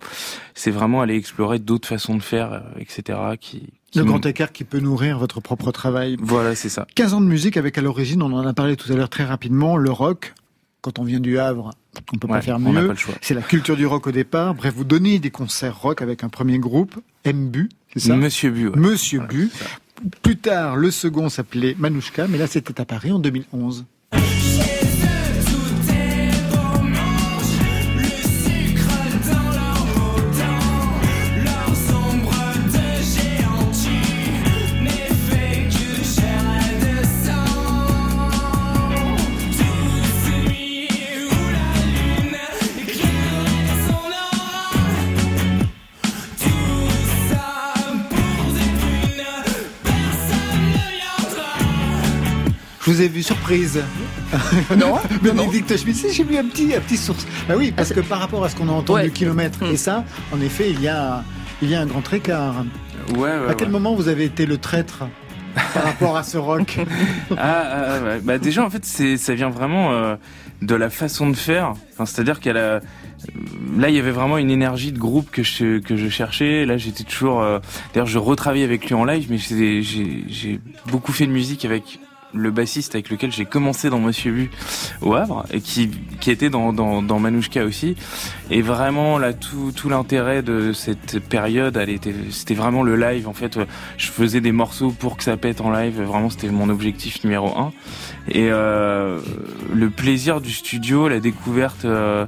c'est 0.53 0.71
vraiment 0.71 1.01
aller 1.01 1.15
explorer 1.15 1.59
d'autres 1.59 1.87
façons 1.87 2.15
de 2.15 2.23
faire, 2.23 2.53
euh, 2.53 2.59
etc. 2.79 3.19
Qui, 3.39 3.67
Le 3.95 4.03
grand 4.03 4.25
écart 4.25 4.51
qui 4.51 4.63
peut 4.63 4.79
nourrir 4.79 5.19
votre 5.19 5.39
propre 5.39 5.71
travail. 5.71 6.17
Voilà, 6.19 6.55
c'est 6.55 6.69
ça. 6.69 6.87
15 6.95 7.13
ans 7.13 7.21
de 7.21 7.27
musique 7.27 7.57
avec 7.57 7.77
à 7.77 7.81
l'origine, 7.81 8.21
on 8.23 8.33
en 8.33 8.45
a 8.45 8.53
parlé 8.53 8.75
tout 8.75 8.91
à 8.91 8.95
l'heure 8.95 9.09
très 9.09 9.25
rapidement, 9.25 9.77
le 9.77 9.91
rock. 9.91 10.33
Quand 10.81 10.99
on 10.99 11.03
vient 11.05 11.21
du 11.21 11.39
Havre, 11.39 11.71
on 12.13 12.17
peut 12.17 12.27
Ouais, 12.27 12.33
pas 12.33 12.41
faire 12.41 12.59
mieux. 12.59 12.93
C'est 13.21 13.33
la 13.35 13.41
culture 13.41 13.77
du 13.77 13.85
rock 13.85 14.07
au 14.07 14.11
départ. 14.11 14.53
Bref, 14.53 14.73
vous 14.75 14.83
donnez 14.83 15.17
des 15.19 15.29
concerts 15.29 15.79
rock 15.79 16.01
avec 16.01 16.25
un 16.25 16.29
premier 16.29 16.59
groupe, 16.59 16.95
MBU, 17.25 17.69
c'est 17.93 17.99
ça 18.01 18.15
Monsieur 18.15 18.51
Bu. 18.51 18.67
ouais. 18.69 18.75
Monsieur 18.79 19.21
Bu. 19.21 19.49
Plus 20.21 20.35
tard, 20.37 20.75
le 20.75 20.91
second 20.91 21.29
s'appelait 21.29 21.75
Manouchka, 21.79 22.27
mais 22.27 22.37
là 22.37 22.47
c'était 22.47 22.81
à 22.81 22.85
Paris 22.85 23.11
en 23.11 23.19
2011. 23.19 23.85
Je 52.85 52.91
vous 52.91 53.01
ai 53.01 53.07
vu 53.07 53.23
surprise. 53.23 53.81
Non, 54.77 54.95
Bénédicte 55.21 55.77
Schmitt, 55.77 55.95
si, 55.95 56.11
j'ai 56.11 56.23
vu 56.23 56.37
un 56.37 56.43
petit, 56.45 56.73
un 56.75 56.79
petit 56.81 56.97
source. 56.97 57.25
Bah 57.47 57.53
oui, 57.57 57.71
parce 57.75 57.93
que 57.93 58.01
par 58.01 58.19
rapport 58.19 58.43
à 58.43 58.49
ce 58.49 58.55
qu'on 58.55 58.67
a 58.67 58.71
entendu 58.71 59.03
Ouais. 59.03 59.09
kilomètre 59.09 59.63
et 59.63 59.77
ça, 59.77 60.03
en 60.33 60.41
effet, 60.41 60.69
il 60.71 60.81
y 60.81 60.87
a, 60.87 61.23
il 61.61 61.69
y 61.69 61.75
a 61.75 61.81
un 61.81 61.85
grand 61.85 62.11
écart. 62.11 62.65
Ouais, 63.15 63.21
ouais, 63.21 63.49
à 63.49 63.53
quel 63.53 63.69
moment 63.69 63.95
vous 63.95 64.07
avez 64.07 64.25
été 64.25 64.45
le 64.45 64.57
traître 64.57 65.05
par 65.73 65.83
rapport 65.83 66.17
à 66.17 66.23
ce 66.23 66.37
rock 66.37 66.79
Ah, 67.37 67.63
ah, 67.97 67.99
ouais. 68.03 68.19
bah 68.23 68.37
déjà 68.37 68.65
en 68.65 68.69
fait 68.69 68.83
ça 68.85 69.33
vient 69.35 69.49
vraiment 69.49 69.91
euh, 69.91 70.15
de 70.61 70.73
la 70.75 70.89
façon 70.89 71.29
de 71.29 71.35
faire. 71.35 71.73
Enfin, 71.93 72.05
c'est-à-dire 72.05 72.39
qu'elle 72.39 72.57
a 72.57 72.79
là 73.77 73.89
il 73.89 73.95
y 73.95 73.99
avait 73.99 74.11
vraiment 74.11 74.37
une 74.37 74.49
énergie 74.49 74.91
de 74.91 74.97
groupe 74.99 75.29
que 75.31 75.43
je 75.43 75.79
que 75.79 75.95
je 75.95 76.09
cherchais. 76.09 76.65
Là 76.65 76.77
j'étais 76.77 77.03
toujours 77.03 77.41
euh, 77.41 77.59
d'ailleurs 77.93 78.07
je 78.07 78.17
retravaille 78.17 78.63
avec 78.63 78.87
lui 78.87 78.95
en 78.95 79.05
live, 79.05 79.27
mais 79.29 79.37
j'ai 79.37 80.59
beaucoup 80.87 81.11
fait 81.11 81.27
de 81.27 81.31
musique 81.31 81.65
avec 81.65 81.99
le 82.33 82.51
bassiste 82.51 82.95
avec 82.95 83.09
lequel 83.09 83.31
j'ai 83.31 83.45
commencé 83.45 83.89
dans 83.89 83.99
Monsieur 83.99 84.31
Vu 84.31 84.51
au 85.01 85.13
Havre 85.13 85.45
et 85.51 85.61
qui 85.61 85.89
qui 86.19 86.31
était 86.31 86.49
dans 86.49 86.73
dans, 86.73 87.01
dans 87.01 87.19
Manouchka 87.19 87.63
aussi. 87.65 87.95
Et 88.49 88.61
vraiment 88.61 89.17
là 89.17 89.33
tout 89.33 89.71
tout 89.75 89.89
l'intérêt 89.89 90.41
de 90.41 90.73
cette 90.73 91.19
période 91.19 91.77
elle 91.77 91.89
était 91.89 92.13
c'était 92.31 92.55
vraiment 92.55 92.83
le 92.83 92.95
live 92.95 93.27
en 93.27 93.33
fait. 93.33 93.59
Je 93.97 94.07
faisais 94.07 94.41
des 94.41 94.51
morceaux 94.51 94.91
pour 94.91 95.17
que 95.17 95.23
ça 95.23 95.37
pète 95.37 95.61
en 95.61 95.71
live. 95.71 96.01
Vraiment 96.01 96.29
c'était 96.29 96.49
mon 96.49 96.69
objectif 96.69 97.23
numéro 97.23 97.57
un. 97.57 97.71
Et 98.27 98.49
euh, 98.51 99.19
le 99.73 99.89
plaisir 99.89 100.41
du 100.41 100.51
studio 100.51 101.07
la 101.07 101.19
découverte 101.19 101.85
euh, 101.85 102.25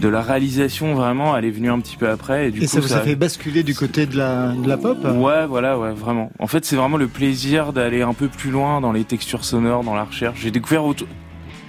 de 0.00 0.08
la 0.08 0.20
réalisation 0.20 0.94
vraiment 0.94 1.36
elle 1.36 1.44
est 1.46 1.50
venue 1.50 1.70
un 1.70 1.80
petit 1.80 1.96
peu 1.96 2.08
après 2.08 2.48
et 2.48 2.50
du 2.50 2.58
Et 2.62 2.66
coup 2.66 2.72
ça 2.72 2.80
vous 2.80 2.92
a 2.92 3.00
fait 3.00 3.16
basculer 3.16 3.62
du 3.62 3.74
côté 3.74 4.06
de 4.06 4.16
la, 4.16 4.52
de 4.52 4.68
la 4.68 4.76
pop 4.76 4.98
Ouais, 5.04 5.46
voilà, 5.46 5.78
ouais, 5.78 5.92
vraiment. 5.92 6.30
En 6.38 6.46
fait, 6.46 6.64
c'est 6.64 6.76
vraiment 6.76 6.96
le 6.98 7.06
plaisir 7.08 7.72
d'aller 7.72 8.02
un 8.02 8.12
peu 8.14 8.28
plus 8.28 8.50
loin 8.50 8.80
dans 8.80 8.92
les 8.92 9.04
textures 9.04 9.44
sonores, 9.44 9.84
dans 9.84 9.94
la 9.94 10.04
recherche. 10.04 10.40
J'ai 10.42 10.50
découvert 10.50 10.84
autre- 10.84 11.06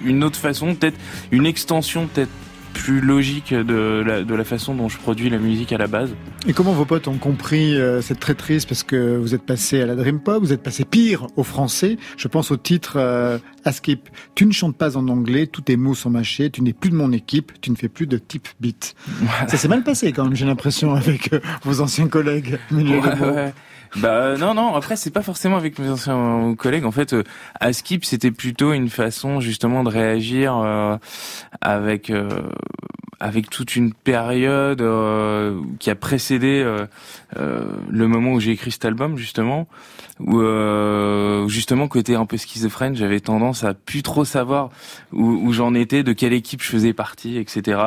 une 0.03 0.23
autre 0.23 0.37
façon, 0.37 0.75
peut-être 0.75 0.97
une 1.31 1.45
extension, 1.45 2.07
peut-être 2.13 2.29
plus 2.77 3.01
logique 3.01 3.53
de 3.53 4.03
la, 4.05 4.23
de 4.23 4.35
la 4.35 4.43
façon 4.43 4.75
dont 4.75 4.87
je 4.87 4.97
produis 4.97 5.29
la 5.29 5.39
musique 5.39 5.73
à 5.73 5.77
la 5.77 5.87
base. 5.87 6.11
Et 6.47 6.53
comment 6.53 6.73
vos 6.73 6.85
potes 6.85 7.07
ont 7.07 7.17
compris 7.17 7.75
euh, 7.75 8.01
cette 8.01 8.19
traîtrise 8.19 8.65
Parce 8.65 8.83
que 8.83 9.17
vous 9.17 9.35
êtes 9.35 9.41
passé 9.41 9.81
à 9.81 9.85
la 9.85 9.95
Dream 9.95 10.19
Pop, 10.19 10.41
vous 10.41 10.53
êtes 10.53 10.63
passé 10.63 10.85
pire 10.85 11.27
au 11.35 11.43
français. 11.43 11.97
Je 12.17 12.27
pense 12.27 12.51
au 12.51 12.57
titre 12.57 12.97
euh, 12.97 13.39
Askip. 13.65 14.09
Tu 14.35 14.45
ne 14.45 14.51
chantes 14.51 14.77
pas 14.77 14.95
en 14.95 15.07
anglais, 15.07 15.47
tous 15.47 15.61
tes 15.61 15.75
mots 15.75 15.95
sont 15.95 16.09
mâchés, 16.09 16.49
tu 16.49 16.61
n'es 16.61 16.73
plus 16.73 16.89
de 16.89 16.95
mon 16.95 17.11
équipe, 17.11 17.51
tu 17.61 17.71
ne 17.71 17.75
fais 17.75 17.89
plus 17.89 18.07
de 18.07 18.17
type 18.17 18.47
beat. 18.59 18.95
Ça 19.47 19.57
s'est 19.57 19.67
mal 19.67 19.83
passé 19.83 20.13
quand 20.13 20.23
même, 20.23 20.35
j'ai 20.35 20.45
l'impression, 20.45 20.93
avec 20.93 21.33
euh, 21.33 21.39
vos 21.63 21.81
anciens 21.81 22.07
collègues. 22.07 22.59
Ouais. 22.71 23.53
Bah 23.95 24.09
euh, 24.09 24.37
non 24.37 24.53
non 24.53 24.75
après 24.75 24.95
c'est 24.95 25.11
pas 25.11 25.21
forcément 25.21 25.57
avec 25.57 25.79
mes 25.79 25.89
anciens 25.89 26.55
collègues. 26.57 26.85
En 26.85 26.91
fait 26.91 27.13
euh, 27.13 27.23
à 27.59 27.73
Skip 27.73 28.05
c'était 28.05 28.31
plutôt 28.31 28.73
une 28.73 28.89
façon 28.89 29.39
justement 29.39 29.83
de 29.83 29.89
réagir 29.89 30.57
euh, 30.57 30.97
avec 31.61 32.11
avec 33.19 33.49
toute 33.49 33.75
une 33.75 33.93
période 33.93 34.81
euh, 34.81 35.59
qui 35.79 35.89
a 35.89 35.95
précédé 35.95 36.61
euh, 36.63 36.85
le 37.89 38.07
moment 38.07 38.33
où 38.33 38.39
j'ai 38.39 38.51
écrit 38.51 38.71
cet 38.71 38.85
album 38.85 39.17
justement 39.17 39.67
où 40.19 40.39
justement 41.47 41.87
côté 41.87 42.15
un 42.15 42.25
peu 42.25 42.37
schizophrène 42.37 42.95
j'avais 42.95 43.19
tendance 43.19 43.63
à 43.63 43.73
plus 43.73 44.03
trop 44.03 44.25
savoir 44.25 44.69
où, 45.13 45.23
où 45.23 45.51
j'en 45.53 45.73
étais 45.73 46.03
de 46.03 46.13
quelle 46.13 46.33
équipe 46.33 46.61
je 46.61 46.69
faisais 46.69 46.93
partie 46.93 47.37
etc 47.37 47.79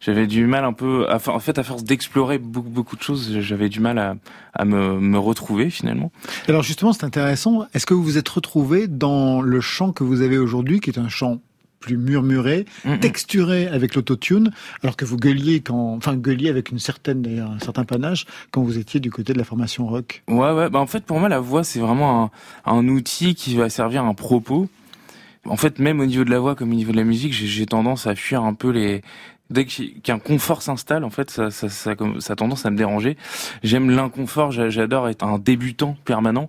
j'avais 0.00 0.26
du 0.26 0.46
mal 0.46 0.64
un 0.64 0.72
peu 0.72 1.06
à, 1.08 1.18
en 1.28 1.38
fait 1.40 1.58
à 1.58 1.62
force 1.62 1.84
d'explorer 1.84 2.38
beaucoup 2.38 2.70
beaucoup 2.70 2.96
de 2.96 3.02
choses 3.02 3.38
j'avais 3.40 3.68
du 3.68 3.80
mal 3.80 3.98
à, 3.98 4.16
à 4.54 4.64
me, 4.64 4.98
me 4.98 5.18
retrouver 5.32 5.70
finalement 5.70 6.12
Alors 6.48 6.62
justement, 6.62 6.92
c'est 6.92 7.04
intéressant. 7.04 7.66
Est-ce 7.74 7.86
que 7.86 7.94
vous 7.94 8.02
vous 8.02 8.18
êtes 8.18 8.28
retrouvé 8.28 8.86
dans 8.86 9.40
le 9.40 9.60
chant 9.60 9.92
que 9.92 10.04
vous 10.04 10.22
avez 10.22 10.38
aujourd'hui, 10.38 10.80
qui 10.80 10.90
est 10.90 10.98
un 10.98 11.08
chant 11.08 11.40
plus 11.82 11.98
murmuré, 11.98 12.64
texturé 13.00 13.66
avec 13.66 13.94
l'autotune, 13.94 14.52
alors 14.82 14.96
que 14.96 15.04
vous 15.04 15.16
gueuliez 15.16 15.60
quand, 15.60 15.96
enfin 15.96 16.16
gueuliez 16.16 16.48
avec 16.48 16.70
une 16.70 16.78
certaine, 16.78 17.20
d'ailleurs, 17.22 17.50
un 17.50 17.58
certain 17.58 17.84
panache 17.84 18.24
quand 18.52 18.62
vous 18.62 18.78
étiez 18.78 19.00
du 19.00 19.10
côté 19.10 19.32
de 19.32 19.38
la 19.38 19.44
formation 19.44 19.86
rock? 19.88 20.22
Ouais, 20.28 20.52
ouais. 20.52 20.70
Bah, 20.70 20.78
en 20.78 20.86
fait, 20.86 21.04
pour 21.04 21.18
moi, 21.18 21.28
la 21.28 21.40
voix, 21.40 21.64
c'est 21.64 21.80
vraiment 21.80 22.30
un, 22.64 22.72
un 22.72 22.86
outil 22.88 23.34
qui 23.34 23.56
va 23.56 23.68
servir 23.68 24.04
un 24.04 24.14
propos. 24.14 24.68
En 25.44 25.56
fait, 25.56 25.80
même 25.80 25.98
au 25.98 26.06
niveau 26.06 26.24
de 26.24 26.30
la 26.30 26.38
voix 26.38 26.54
comme 26.54 26.70
au 26.70 26.74
niveau 26.74 26.92
de 26.92 26.96
la 26.96 27.04
musique, 27.04 27.32
j'ai 27.32 27.66
tendance 27.66 28.06
à 28.06 28.14
fuir 28.14 28.44
un 28.44 28.54
peu 28.54 28.70
les. 28.70 29.02
Dès 29.52 29.64
qu'un 29.66 30.18
confort 30.18 30.62
s'installe, 30.62 31.04
en 31.04 31.10
fait, 31.10 31.30
ça, 31.30 31.50
ça, 31.50 31.68
ça, 31.68 31.94
ça 32.18 32.32
a 32.32 32.36
tendance 32.36 32.66
à 32.66 32.70
me 32.70 32.76
déranger. 32.76 33.16
J'aime 33.62 33.90
l'inconfort, 33.90 34.50
j'a- 34.50 34.70
j'adore 34.70 35.08
être 35.08 35.22
un 35.24 35.38
débutant 35.38 35.96
permanent. 36.04 36.48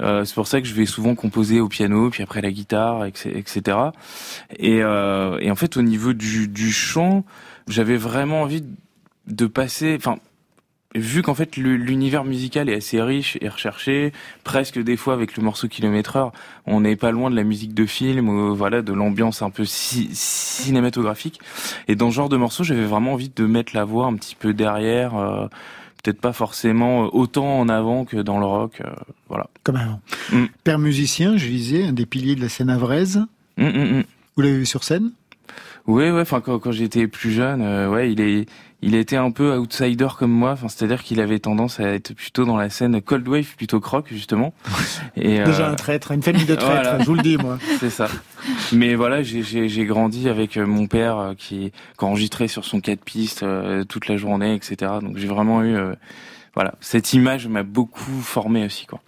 Euh, 0.00 0.24
c'est 0.24 0.34
pour 0.34 0.46
ça 0.46 0.60
que 0.60 0.66
je 0.66 0.74
vais 0.74 0.86
souvent 0.86 1.14
composer 1.14 1.60
au 1.60 1.68
piano, 1.68 2.10
puis 2.10 2.22
après 2.22 2.40
la 2.42 2.50
guitare, 2.50 3.04
etc. 3.06 3.30
etc. 3.38 3.76
Et, 4.58 4.82
euh, 4.82 5.38
et 5.40 5.50
en 5.50 5.56
fait, 5.56 5.76
au 5.76 5.82
niveau 5.82 6.12
du, 6.12 6.48
du 6.48 6.72
chant, 6.72 7.24
j'avais 7.68 7.96
vraiment 7.96 8.42
envie 8.42 8.64
de 9.26 9.46
passer. 9.46 9.94
Enfin, 9.96 10.18
vu 10.94 11.22
qu'en 11.22 11.34
fait 11.34 11.56
l'univers 11.56 12.24
musical 12.24 12.68
est 12.68 12.74
assez 12.74 13.00
riche 13.00 13.38
et 13.40 13.48
recherché, 13.48 14.12
presque 14.42 14.78
des 14.78 14.96
fois 14.96 15.14
avec 15.14 15.36
le 15.36 15.42
morceau 15.42 15.68
kilomètre 15.68 16.16
heure, 16.16 16.32
on 16.66 16.80
n'est 16.80 16.96
pas 16.96 17.12
loin 17.12 17.30
de 17.30 17.36
la 17.36 17.44
musique 17.44 17.74
de 17.74 17.86
film, 17.86 18.28
ou, 18.28 18.54
voilà, 18.54 18.82
de 18.82 18.92
l'ambiance 18.92 19.42
un 19.42 19.50
peu 19.50 19.64
ci- 19.64 20.10
cinématographique. 20.12 21.40
Et 21.88 21.94
dans 21.94 22.10
ce 22.10 22.16
genre 22.16 22.28
de 22.28 22.36
morceau, 22.36 22.64
j'avais 22.64 22.84
vraiment 22.84 23.12
envie 23.12 23.30
de 23.34 23.46
mettre 23.46 23.74
la 23.74 23.84
voix 23.84 24.06
un 24.06 24.14
petit 24.16 24.34
peu 24.34 24.52
derrière, 24.52 25.16
euh, 25.16 25.46
peut-être 26.02 26.20
pas 26.20 26.32
forcément 26.32 27.14
autant 27.14 27.60
en 27.60 27.68
avant 27.68 28.04
que 28.04 28.16
dans 28.16 28.38
le 28.40 28.46
rock, 28.46 28.80
euh, 28.84 28.90
voilà. 29.28 29.48
Comme 29.62 29.76
avant. 29.76 30.00
Mm. 30.32 30.44
Père 30.64 30.78
musicien, 30.78 31.36
je 31.36 31.46
disais, 31.46 31.84
un 31.84 31.92
des 31.92 32.06
piliers 32.06 32.34
de 32.34 32.40
la 32.40 32.48
scène 32.48 32.70
avraise. 32.70 33.24
Mm, 33.58 33.66
mm. 33.66 34.04
Vous 34.36 34.42
l'avez 34.42 34.58
vu 34.58 34.66
sur 34.66 34.82
scène? 34.82 35.12
Ouais, 35.86 36.10
ouais. 36.10 36.20
Enfin, 36.20 36.40
quand, 36.40 36.58
quand 36.58 36.72
j'étais 36.72 37.06
plus 37.06 37.32
jeune, 37.32 37.62
euh, 37.62 37.88
ouais, 37.90 38.12
il 38.12 38.20
est, 38.20 38.46
il 38.82 38.94
était 38.94 39.16
un 39.16 39.30
peu 39.30 39.56
outsider 39.56 40.08
comme 40.18 40.30
moi. 40.30 40.52
Enfin, 40.52 40.68
c'est-à-dire 40.68 41.02
qu'il 41.02 41.20
avait 41.20 41.38
tendance 41.38 41.80
à 41.80 41.88
être 41.88 42.14
plutôt 42.14 42.44
dans 42.44 42.56
la 42.56 42.70
scène 42.70 43.00
cold 43.02 43.26
wave, 43.28 43.54
plutôt 43.56 43.80
croc 43.80 44.06
justement. 44.10 44.54
Et 45.16 45.38
Déjà 45.44 45.68
euh, 45.68 45.72
un 45.72 45.74
traître, 45.74 46.12
une 46.12 46.22
famille 46.22 46.46
de 46.46 46.54
traîtres, 46.54 46.90
voilà. 46.90 46.98
je 47.00 47.04
vous 47.04 47.14
le 47.14 47.22
dis, 47.22 47.36
moi. 47.36 47.58
C'est 47.80 47.90
ça. 47.90 48.08
Mais 48.72 48.94
voilà, 48.94 49.22
j'ai- 49.22 49.84
grandi 49.84 50.28
avec 50.28 50.56
euh, 50.56 50.66
mon 50.66 50.86
père 50.86 51.18
euh, 51.18 51.34
qui, 51.34 51.72
qui 51.98 52.04
enregistrait 52.04 52.48
sur 52.48 52.64
son 52.64 52.80
4 52.80 53.00
pistes 53.04 53.42
euh, 53.42 53.84
toute 53.84 54.08
la 54.08 54.16
journée, 54.16 54.54
etc. 54.54 54.92
Donc 55.02 55.16
j'ai 55.18 55.26
vraiment 55.28 55.62
eu, 55.62 55.74
euh, 55.76 55.94
voilà, 56.54 56.74
cette 56.80 57.12
image 57.12 57.48
m'a 57.48 57.62
beaucoup 57.62 58.20
formé 58.22 58.64
aussi, 58.64 58.86
quoi. 58.86 59.00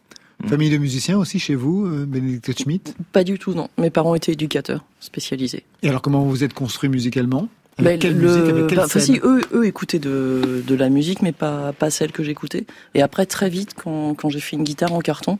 Famille 0.48 0.70
de 0.70 0.78
musiciens 0.78 1.18
aussi 1.18 1.38
chez 1.38 1.54
vous, 1.54 1.88
Bénédicte 2.04 2.60
Schmitt 2.60 2.96
Pas 3.12 3.22
du 3.22 3.38
tout, 3.38 3.54
non. 3.54 3.68
Mes 3.78 3.90
parents 3.90 4.16
étaient 4.16 4.32
éducateurs 4.32 4.84
spécialisés. 4.98 5.62
Et 5.84 5.88
alors 5.88 6.02
comment 6.02 6.20
vous 6.24 6.30
vous 6.30 6.42
êtes 6.42 6.52
construit 6.52 6.88
musicalement? 6.90 7.46
Bah, 7.78 7.88
Avec 7.90 8.00
quelle 8.02 8.18
le- 8.18 8.28
musique 8.28 8.48
Avec 8.50 8.66
quelle 8.68 8.78
enfin, 8.80 9.00
scène 9.00 9.14
si, 9.16 9.20
eux, 9.24 9.40
eux 9.54 9.66
écoutaient 9.66 9.98
de, 9.98 10.62
de 10.66 10.74
la 10.74 10.88
musique, 10.88 11.22
mais 11.22 11.32
pas, 11.32 11.72
pas 11.72 11.90
celle 11.90 12.12
que 12.12 12.22
j'écoutais. 12.22 12.66
Et 12.94 13.02
après, 13.02 13.24
très 13.26 13.48
vite, 13.48 13.70
quand, 13.74 14.14
quand 14.14 14.28
j'ai 14.28 14.40
fait 14.40 14.56
une 14.56 14.62
guitare 14.64 14.92
en 14.92 15.00
carton, 15.00 15.38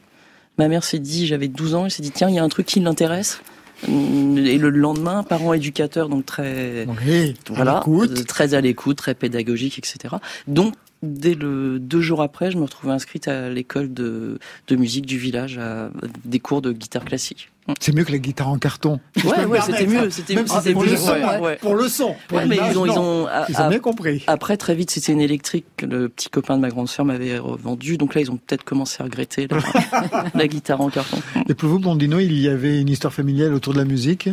ma 0.58 0.68
mère 0.68 0.82
s'est 0.84 0.98
dit, 0.98 1.26
j'avais 1.26 1.48
12 1.48 1.74
ans, 1.74 1.84
elle 1.84 1.90
s'est 1.90 2.02
dit, 2.02 2.10
tiens, 2.10 2.28
il 2.28 2.34
y 2.34 2.38
a 2.38 2.42
un 2.44 2.48
truc 2.48 2.66
qui 2.66 2.80
l'intéresse. 2.80 3.40
Et 3.86 4.58
le 4.58 4.70
lendemain, 4.70 5.24
parents 5.24 5.52
éducateurs, 5.54 6.08
donc 6.08 6.24
très, 6.24 6.86
Oui, 7.04 7.34
à 7.50 7.52
voilà, 7.52 7.82
euh, 7.88 8.06
très 8.26 8.54
à 8.54 8.60
l'écoute, 8.60 8.96
très 8.96 9.14
pédagogique, 9.14 9.76
etc. 9.78 10.14
Donc, 10.46 10.74
dès 11.02 11.34
le 11.34 11.78
deux 11.78 12.00
jours 12.00 12.22
après, 12.22 12.50
je 12.50 12.56
me 12.58 12.62
retrouvais 12.62 12.92
inscrite 12.92 13.28
à 13.28 13.48
l'école 13.50 13.92
de, 13.92 14.38
de 14.68 14.76
musique 14.76 15.06
du 15.06 15.18
village, 15.18 15.58
à 15.58 15.90
des 16.24 16.38
cours 16.40 16.62
de 16.62 16.72
guitare 16.72 17.04
classique. 17.04 17.50
C'est 17.80 17.94
mieux 17.94 18.02
que 18.02 18.10
la 18.10 18.18
guitare 18.18 18.48
en 18.48 18.58
carton. 18.58 18.98
Ouais, 19.24 19.60
c'était 19.64 19.86
mieux, 19.86 20.10
c'était 20.10 20.34
mieux, 20.34 20.44
si 20.48 20.72
pour 20.72 20.82
mieux, 20.82 20.90
le 20.90 20.96
son, 20.96 21.12
ouais, 21.12 21.38
ouais. 21.40 21.56
pour 21.60 21.76
le 21.76 21.88
son. 21.88 22.14
Pour 22.26 22.38
Ouais, 22.38 22.46
mais 22.46 22.56
l'image, 22.56 22.72
ils 22.72 22.78
ont, 22.78 22.86
ils 22.86 22.98
ont, 22.98 23.26
a- 23.26 23.46
Ils 23.48 23.56
ont 23.60 23.68
bien 23.68 23.78
compris. 23.78 24.24
Après, 24.26 24.56
très 24.56 24.74
vite, 24.74 24.90
c'était 24.90 25.12
une 25.12 25.20
électrique 25.20 25.64
que 25.76 25.86
le 25.86 26.08
petit 26.08 26.28
copain 26.28 26.56
de 26.56 26.60
ma 26.60 26.70
grande 26.70 26.88
sœur 26.88 27.04
m'avait 27.04 27.38
revendu. 27.38 27.98
Donc 27.98 28.16
là, 28.16 28.20
ils 28.20 28.32
ont 28.32 28.36
peut-être 28.36 28.64
commencé 28.64 28.96
à 29.00 29.04
regretter 29.04 29.46
la, 29.48 30.24
la 30.34 30.48
guitare 30.48 30.80
en 30.80 30.88
carton. 30.90 31.18
Et 31.48 31.54
pour 31.54 31.68
vous, 31.68 31.78
Bondino, 31.78 32.18
il 32.18 32.36
y 32.40 32.48
avait 32.48 32.80
une 32.80 32.88
histoire 32.88 33.12
familiale 33.12 33.54
autour 33.54 33.74
de 33.74 33.78
la 33.78 33.84
musique? 33.84 34.28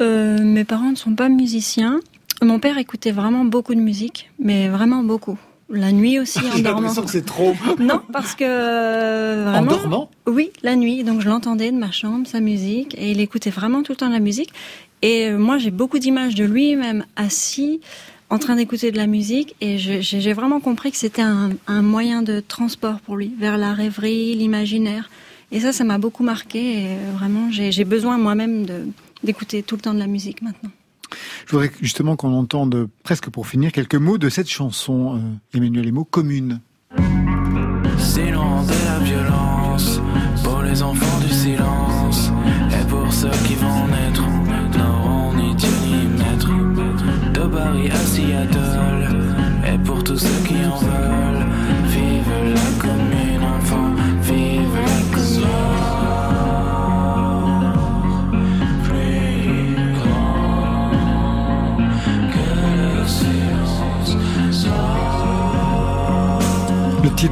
Euh, 0.00 0.38
mes 0.42 0.64
parents 0.64 0.90
ne 0.90 0.96
sont 0.96 1.14
pas 1.16 1.28
musiciens. 1.28 1.98
Mon 2.42 2.60
père 2.60 2.78
écoutait 2.78 3.12
vraiment 3.12 3.44
beaucoup 3.44 3.74
de 3.74 3.80
musique, 3.80 4.30
mais 4.38 4.68
vraiment 4.68 5.02
beaucoup. 5.02 5.38
La 5.70 5.90
nuit 5.92 6.18
aussi 6.18 6.38
en 6.40 6.56
J'ai 6.56 6.62
dormant. 6.62 6.80
l'impression 6.80 7.02
que 7.04 7.10
c'est 7.10 7.24
trop. 7.24 7.54
Non, 7.80 8.00
parce 8.12 8.34
que 8.34 8.44
euh, 8.44 9.46
En 9.48 9.50
vraiment. 9.52 9.70
dormant 9.70 10.10
Oui, 10.26 10.50
la 10.62 10.76
nuit. 10.76 11.02
Donc 11.04 11.20
je 11.22 11.28
l'entendais 11.28 11.70
de 11.72 11.76
ma 11.78 11.90
chambre, 11.90 12.26
sa 12.26 12.40
musique, 12.40 12.94
et 12.98 13.10
il 13.10 13.20
écoutait 13.20 13.50
vraiment 13.50 13.82
tout 13.82 13.92
le 13.92 13.96
temps 13.96 14.08
la 14.10 14.20
musique. 14.20 14.50
Et 15.02 15.28
euh, 15.28 15.38
moi, 15.38 15.58
j'ai 15.58 15.70
beaucoup 15.70 15.98
d'images 15.98 16.34
de 16.34 16.44
lui, 16.44 16.76
même 16.76 17.04
assis, 17.16 17.80
en 18.30 18.38
train 18.38 18.56
d'écouter 18.56 18.92
de 18.92 18.96
la 18.96 19.06
musique, 19.06 19.54
et 19.60 19.78
j'ai 19.78 20.00
j'ai 20.02 20.32
vraiment 20.32 20.60
compris 20.60 20.90
que 20.90 20.96
c'était 20.96 21.22
un, 21.22 21.50
un 21.66 21.82
moyen 21.82 22.22
de 22.22 22.40
transport 22.40 23.00
pour 23.00 23.16
lui, 23.16 23.32
vers 23.38 23.56
la 23.58 23.72
rêverie, 23.74 24.34
l'imaginaire. 24.34 25.10
Et 25.52 25.60
ça, 25.60 25.72
ça 25.72 25.84
m'a 25.84 25.98
beaucoup 25.98 26.22
marqué. 26.22 26.58
Et 26.60 26.86
euh, 26.88 27.12
vraiment, 27.18 27.50
j'ai 27.50 27.72
j'ai 27.72 27.84
besoin 27.84 28.16
moi-même 28.18 28.64
de- 28.66 28.86
d'écouter 29.22 29.62
tout 29.62 29.76
le 29.76 29.80
temps 29.82 29.94
de 29.94 29.98
la 29.98 30.06
musique 30.06 30.42
maintenant. 30.42 30.70
Je 31.46 31.52
voudrais 31.52 31.70
justement 31.80 32.16
qu'on 32.16 32.32
entende, 32.32 32.88
presque 33.02 33.30
pour 33.30 33.46
finir, 33.46 33.72
quelques 33.72 33.94
mots 33.94 34.18
de 34.18 34.28
cette 34.28 34.48
chanson, 34.48 35.16
euh, 35.16 35.56
Emmanuel 35.56 35.88
Emo, 35.88 36.04
commune. 36.04 36.60
Silence 37.98 38.66
de 38.66 38.84
la 38.84 38.98
violence, 39.00 40.00
pour 40.42 40.62
les 40.62 40.82
enfants 40.82 41.20
du 41.20 41.32
silence, 41.32 42.30
et 42.70 42.86
pour 42.88 43.12
ceux 43.12 43.30
qui 43.46 43.54
vont 43.54 43.86
naître, 43.86 44.26
n'auront 44.76 45.34
ni 45.34 45.54
Dieu 45.54 45.68
ni 45.86 46.06
maître, 46.18 47.32
de 47.32 47.46
Paris 47.46 47.90
à 47.90 47.96
Seattle, 47.96 49.36
et 49.66 49.78
pour 49.78 50.02
tous 50.02 50.18
ceux 50.18 50.44
qui 50.46 50.54
en 50.64 50.76
veulent. 50.76 51.11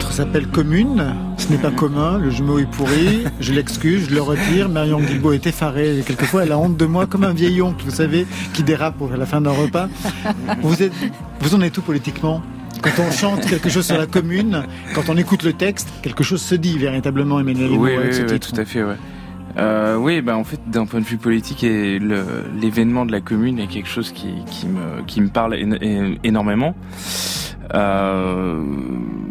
Titre 0.01 0.13
s'appelle 0.13 0.47
Commune. 0.47 1.15
Ce 1.37 1.49
n'est 1.51 1.59
pas 1.59 1.71
commun, 1.71 2.17
le 2.17 2.31
jumeau 2.31 2.59
est 2.59 2.65
pourri. 2.65 3.25
Je 3.39 3.53
l'excuse, 3.53 4.09
je 4.09 4.15
le 4.15 4.23
retire. 4.23 4.71
Marion 4.71 4.99
Guilbault 4.99 5.33
est 5.33 5.47
effarée. 5.47 6.03
Quelquefois, 6.07 6.45
elle 6.45 6.53
a 6.53 6.59
honte 6.59 6.79
de 6.79 6.87
moi 6.87 7.07
comme 7.07 7.23
un 7.23 7.35
vieil 7.35 7.61
oncle, 7.61 7.85
vous 7.85 7.91
savez, 7.91 8.27
qui 8.55 8.63
dérape 8.63 8.95
à 9.13 9.17
la 9.19 9.27
fin 9.27 9.43
d'un 9.43 9.51
repas. 9.51 9.89
Vous, 10.63 10.83
êtes, 10.83 10.93
vous 11.41 11.55
en 11.55 11.61
êtes 11.61 11.75
tout 11.75 11.83
politiquement? 11.83 12.41
Quand 12.83 13.03
on 13.07 13.11
chante 13.11 13.45
quelque 13.45 13.69
chose 13.69 13.85
sur 13.85 13.99
la 13.99 14.07
commune, 14.07 14.63
quand 14.95 15.11
on 15.11 15.19
écoute 15.19 15.43
le 15.43 15.53
texte, 15.53 15.89
quelque 16.03 16.25
chose 16.25 16.41
se 16.41 16.55
dit 16.55 16.79
véritablement, 16.79 17.39
Emmanuel 17.39 17.71
Oui, 17.73 17.91
oui, 17.99 18.09
oui, 18.11 18.27
titre. 18.39 18.53
tout 18.55 18.59
à 18.59 18.65
fait, 18.65 18.83
ouais. 18.83 18.97
Euh, 19.59 19.97
oui, 19.97 20.21
bah 20.21 20.37
en 20.37 20.45
fait, 20.45 20.61
d'un 20.69 20.87
point 20.87 21.01
de 21.01 21.05
vue 21.05 21.17
politique, 21.17 21.65
et 21.65 21.99
l'événement 21.99 23.05
de 23.05 23.13
la 23.13 23.21
commune 23.21 23.59
est 23.59 23.67
quelque 23.67 23.89
chose 23.89 24.13
qui, 24.13 24.29
qui 24.47 24.67
me 24.67 25.03
qui 25.07 25.21
me 25.21 25.29
parle 25.29 25.57
énormément. 26.23 26.75
Euh, 27.75 28.63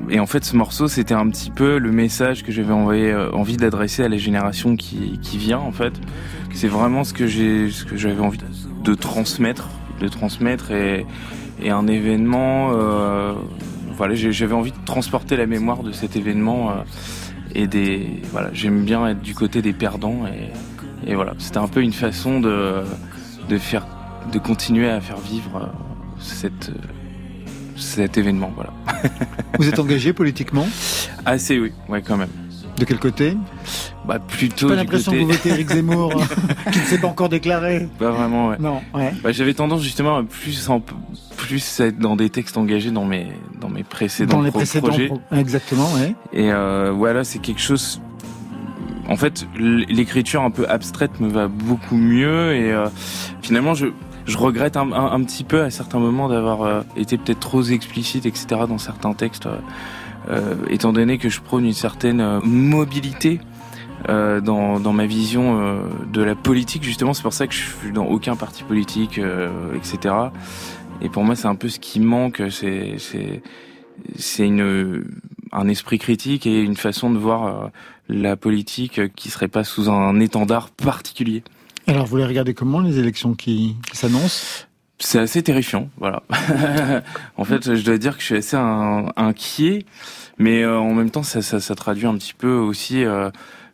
et 0.09 0.19
en 0.19 0.25
fait, 0.25 0.45
ce 0.45 0.55
morceau, 0.55 0.87
c'était 0.87 1.13
un 1.13 1.27
petit 1.29 1.51
peu 1.51 1.77
le 1.77 1.91
message 1.91 2.43
que 2.43 2.51
j'avais 2.51 2.71
euh, 2.71 3.31
envie 3.31 3.57
d'adresser 3.57 4.03
à 4.03 4.09
la 4.09 4.17
génération 4.17 4.75
qui, 4.75 5.19
qui 5.21 5.37
vient. 5.37 5.59
En 5.59 5.71
fait, 5.71 5.93
c'est 6.53 6.67
vraiment 6.67 7.03
ce 7.03 7.13
que 7.13 7.27
j'ai, 7.27 7.69
ce 7.69 7.85
que 7.85 7.97
j'avais 7.97 8.21
envie 8.21 8.39
de 8.83 8.93
transmettre, 8.93 9.69
de 9.99 10.07
transmettre 10.07 10.71
et, 10.71 11.05
et 11.61 11.69
un 11.69 11.87
événement. 11.87 12.71
Euh, 12.73 13.33
voilà, 13.95 14.15
j'avais 14.15 14.53
envie 14.53 14.71
de 14.71 14.85
transporter 14.85 15.35
la 15.35 15.45
mémoire 15.45 15.83
de 15.83 15.91
cet 15.91 16.15
événement. 16.15 16.73
Et 17.55 17.67
des 17.67 18.21
voilà 18.31 18.49
j'aime 18.53 18.83
bien 18.85 19.07
être 19.07 19.21
du 19.21 19.33
côté 19.33 19.61
des 19.61 19.73
perdants 19.73 20.25
et, 20.27 21.09
et 21.09 21.15
voilà. 21.15 21.33
C'était 21.39 21.57
un 21.59 21.67
peu 21.67 21.81
une 21.81 21.93
façon 21.93 22.39
de 22.39 22.83
de 23.49 23.57
faire 23.57 23.85
de 24.31 24.39
continuer 24.39 24.89
à 24.89 25.01
faire 25.01 25.17
vivre 25.17 25.55
euh, 25.57 25.67
cette 26.19 26.69
euh, 26.69 27.47
cet 27.75 28.17
événement 28.17 28.51
voilà. 28.55 28.73
Vous 29.57 29.67
êtes 29.67 29.79
engagé 29.79 30.13
politiquement? 30.13 30.67
Assez 31.25 31.59
oui. 31.59 31.71
Ouais 31.87 32.01
quand 32.01 32.17
même 32.17 32.29
De 32.79 32.85
quel 32.85 32.97
côté 32.99 33.35
bah 34.05 34.17
plutôt 34.19 34.67
Pas 34.67 34.73
du 34.73 34.79
l'impression 34.79 35.11
côté 35.11 35.23
que 35.23 35.27
vous 35.27 35.31
votez 35.37 35.49
Eric 35.49 35.69
Zemmour, 35.69 36.13
qui 36.71 36.79
ne 36.79 36.83
s'est 36.85 36.97
pas 36.97 37.07
encore 37.07 37.29
déclaré. 37.29 37.87
pas 37.99 38.09
vraiment 38.11 38.47
ouais 38.49 38.55
Non, 38.59 38.81
ouais. 38.93 39.13
Bah, 39.23 39.31
j'avais 39.31 39.53
tendance 39.53 39.83
justement 39.83 40.17
à 40.17 40.23
plus 40.23 40.69
en, 40.69 40.81
plus 41.37 41.79
être 41.81 41.99
dans 41.99 42.15
des 42.15 42.29
textes 42.29 42.57
engagés 42.57 42.91
dans 42.91 43.05
mes 43.05 43.27
dans 43.61 43.69
mes 43.69 43.83
précédents 43.83 44.37
Dans 44.37 44.41
les 44.43 44.49
pro- 44.51 44.59
précédents 44.59 44.87
projets 44.87 45.07
pro- 45.07 45.21
Exactement, 45.35 45.87
ouais. 45.93 46.15
Et 46.33 46.51
euh, 46.51 46.91
voilà, 46.95 47.23
c'est 47.23 47.39
quelque 47.39 47.61
chose. 47.61 48.01
En 49.07 49.15
fait, 49.15 49.45
l'écriture 49.57 50.41
un 50.43 50.51
peu 50.51 50.67
abstraite 50.69 51.19
me 51.19 51.27
va 51.29 51.47
beaucoup 51.47 51.97
mieux 51.97 52.53
et 52.55 52.71
euh, 52.71 52.87
finalement, 53.41 53.73
je 53.73 53.87
je 54.25 54.37
regrette 54.37 54.77
un, 54.77 54.91
un- 54.91 55.11
un 55.11 55.23
petit 55.23 55.43
peu 55.43 55.63
à 55.63 55.71
certains 55.71 55.97
moments 55.97 56.29
d'avoir 56.29 56.61
euh, 56.61 56.81
été 56.95 57.17
peut-être 57.17 57.39
trop 57.39 57.63
explicite, 57.63 58.27
etc. 58.27 58.45
dans 58.67 58.77
certains 58.77 59.13
textes, 59.13 59.47
étant 60.69 60.93
donné 60.93 61.17
que 61.17 61.29
je 61.29 61.41
prône 61.41 61.65
une 61.65 61.73
certaine 61.73 62.21
euh, 62.21 62.39
mobilité. 62.41 63.39
euh, 64.07 64.39
dans, 64.39 64.79
dans 64.79 64.93
ma 64.93 65.05
vision 65.05 65.59
euh, 65.59 65.81
de 66.13 66.23
la 66.23 66.33
politique 66.35 66.83
justement 66.83 67.13
c'est 67.13 67.21
pour 67.23 67.33
ça 67.33 67.47
que 67.47 67.53
je 67.53 67.63
suis 67.81 67.91
dans 67.91 68.05
aucun 68.05 68.37
parti 68.37 68.63
politique 68.63 69.17
euh, 69.17 69.49
etc 69.75 70.15
et 71.01 71.09
pour 71.09 71.25
moi 71.25 71.35
c'est 71.35 71.47
un 71.47 71.55
peu 71.55 71.67
ce 71.67 71.79
qui 71.79 71.99
manque 71.99 72.41
c'est 72.49 72.95
un 75.51 75.67
esprit 75.67 75.99
critique 75.99 76.45
et 76.47 76.61
une 76.61 76.77
façon 76.77 77.09
de 77.11 77.17
voir 77.17 77.45
euh, 77.47 77.67
la 78.07 78.35
politique 78.37 79.01
qui 79.15 79.29
serait 79.29 79.47
pas 79.47 79.63
sous 79.63 79.89
un 79.89 80.19
étendard 80.19 80.69
particulier. 80.69 81.43
Alors, 81.87 82.05
vous 82.05 82.17
les 82.17 82.25
regardez 82.25 82.53
comment, 82.53 82.81
les 82.81 82.99
élections 82.99 83.33
qui 83.33 83.75
s'annoncent? 83.93 84.67
C'est 85.01 85.19
assez 85.19 85.41
terrifiant, 85.41 85.89
voilà. 85.97 86.23
en 87.37 87.45
fait, 87.45 87.75
je 87.75 87.83
dois 87.85 87.97
dire 87.97 88.15
que 88.15 88.21
je 88.21 88.25
suis 88.25 88.35
assez 88.35 88.57
un- 88.57 89.05
inquiet, 89.15 89.85
mais 90.37 90.61
euh, 90.63 90.77
en 90.77 90.93
même 90.93 91.09
temps, 91.09 91.23
ça, 91.23 91.41
ça, 91.41 91.59
ça 91.61 91.73
traduit 91.75 92.05
un 92.05 92.15
petit 92.17 92.33
peu 92.33 92.51
aussi. 92.51 93.03
euh, 93.05 93.29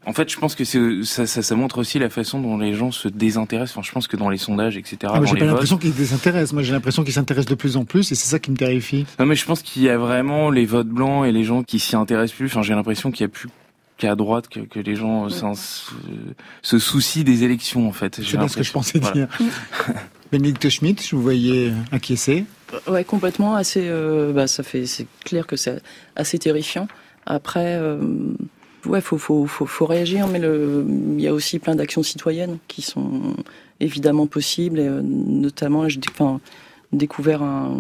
en 0.06 0.14
fait, 0.14 0.30
je 0.32 0.38
pense 0.38 0.54
que 0.54 0.64
c'est 0.64 0.80
ça, 1.04 1.26
ça, 1.26 1.42
ça 1.42 1.56
montre 1.56 1.80
aussi 1.80 1.98
la 1.98 2.12
façon 2.12 2.40
dont 2.40 2.60
les 2.60 2.76
gens 2.76 2.92
se 2.92 3.08
désintéressent. 3.08 3.76
Enfin, 3.76 3.88
je 3.88 3.92
pense 3.92 4.08
que 4.08 4.16
dans 4.18 4.30
les 4.30 4.38
sondages, 4.38 4.78
etc., 4.78 4.98
ah, 5.16 5.20
J'ai 5.26 5.36
pas 5.36 5.46
l'impression 5.46 5.80
qu'ils 5.80 5.94
se 5.94 5.98
désintéressent. 5.98 6.54
Moi, 6.54 6.62
j'ai 6.62 6.74
l'impression 6.74 7.04
qu'ils 7.04 7.14
s'intéressent 7.14 7.50
de 7.50 7.56
plus 7.56 7.76
en 7.76 7.86
plus 7.86 8.12
et 8.12 8.16
c'est 8.16 8.28
ça 8.28 8.38
qui 8.38 8.52
me 8.52 8.56
terrifie. 8.56 9.08
Non, 9.18 9.26
mais 9.26 9.36
je 9.36 9.46
pense 9.46 9.64
qu'il 9.64 9.82
y 9.82 9.90
a 9.90 9.98
vraiment 9.98 10.52
les 10.52 10.66
votes 10.66 10.90
blancs 10.90 11.26
et 11.26 11.32
les 11.32 11.44
gens 11.44 11.64
qui 11.64 11.80
s'y 11.80 11.96
intéressent 11.96 12.38
plus. 12.38 12.46
Enfin, 12.46 12.62
j'ai 12.62 12.76
l'impression 12.76 13.10
qu'il 13.10 13.22
y 13.24 13.26
a 13.26 13.30
plus 13.30 13.50
qu'à 13.98 14.14
droite 14.16 14.48
que, 14.48 14.60
que 14.60 14.78
les 14.80 14.96
gens 14.96 15.26
euh, 15.26 15.30
s'en- 15.30 15.56
se, 15.56 15.90
se 16.62 16.78
soucient 16.78 17.24
des 17.24 17.44
élections, 17.44 17.88
en 17.88 17.92
fait. 17.94 18.22
C'est 18.24 18.38
bien 18.38 18.48
ce 18.48 18.58
que 18.58 18.64
je 18.64 18.72
pensais 18.74 19.00
Voilà. 19.00 19.16
dire. 19.16 19.28
Bénédicte 20.32 20.70
Schmitt, 20.70 21.06
je 21.06 21.16
vous 21.16 21.22
voyais 21.22 21.72
acquiescer? 21.92 22.46
Ouais, 22.88 23.04
complètement. 23.04 23.56
Assez. 23.56 23.84
euh, 23.86 24.34
bah, 24.34 24.48
ça 24.48 24.64
fait. 24.64 24.86
C'est 24.86 25.08
clair 25.24 25.46
que 25.48 25.56
c'est 25.56 25.82
assez 26.16 26.40
terrifiant. 26.40 26.88
Après, 27.26 27.76
euh, 27.80 27.98
ouais, 28.86 29.02
faut, 29.02 29.18
faut, 29.18 29.46
faut, 29.46 29.66
faut 29.66 29.86
réagir, 29.86 30.28
mais 30.28 30.40
le, 30.40 30.86
il 31.18 31.22
y 31.22 31.28
a 31.28 31.34
aussi 31.34 31.60
plein 31.60 31.76
d'actions 31.76 32.04
citoyennes 32.04 32.58
qui 32.68 32.82
sont 32.82 33.36
évidemment 33.80 34.28
possibles, 34.28 34.80
et, 34.80 34.88
euh, 34.88 35.02
notamment, 35.04 35.88
j'ai 35.90 36.00
enfin, 36.10 36.40
découvert 36.92 37.42
un, 37.44 37.80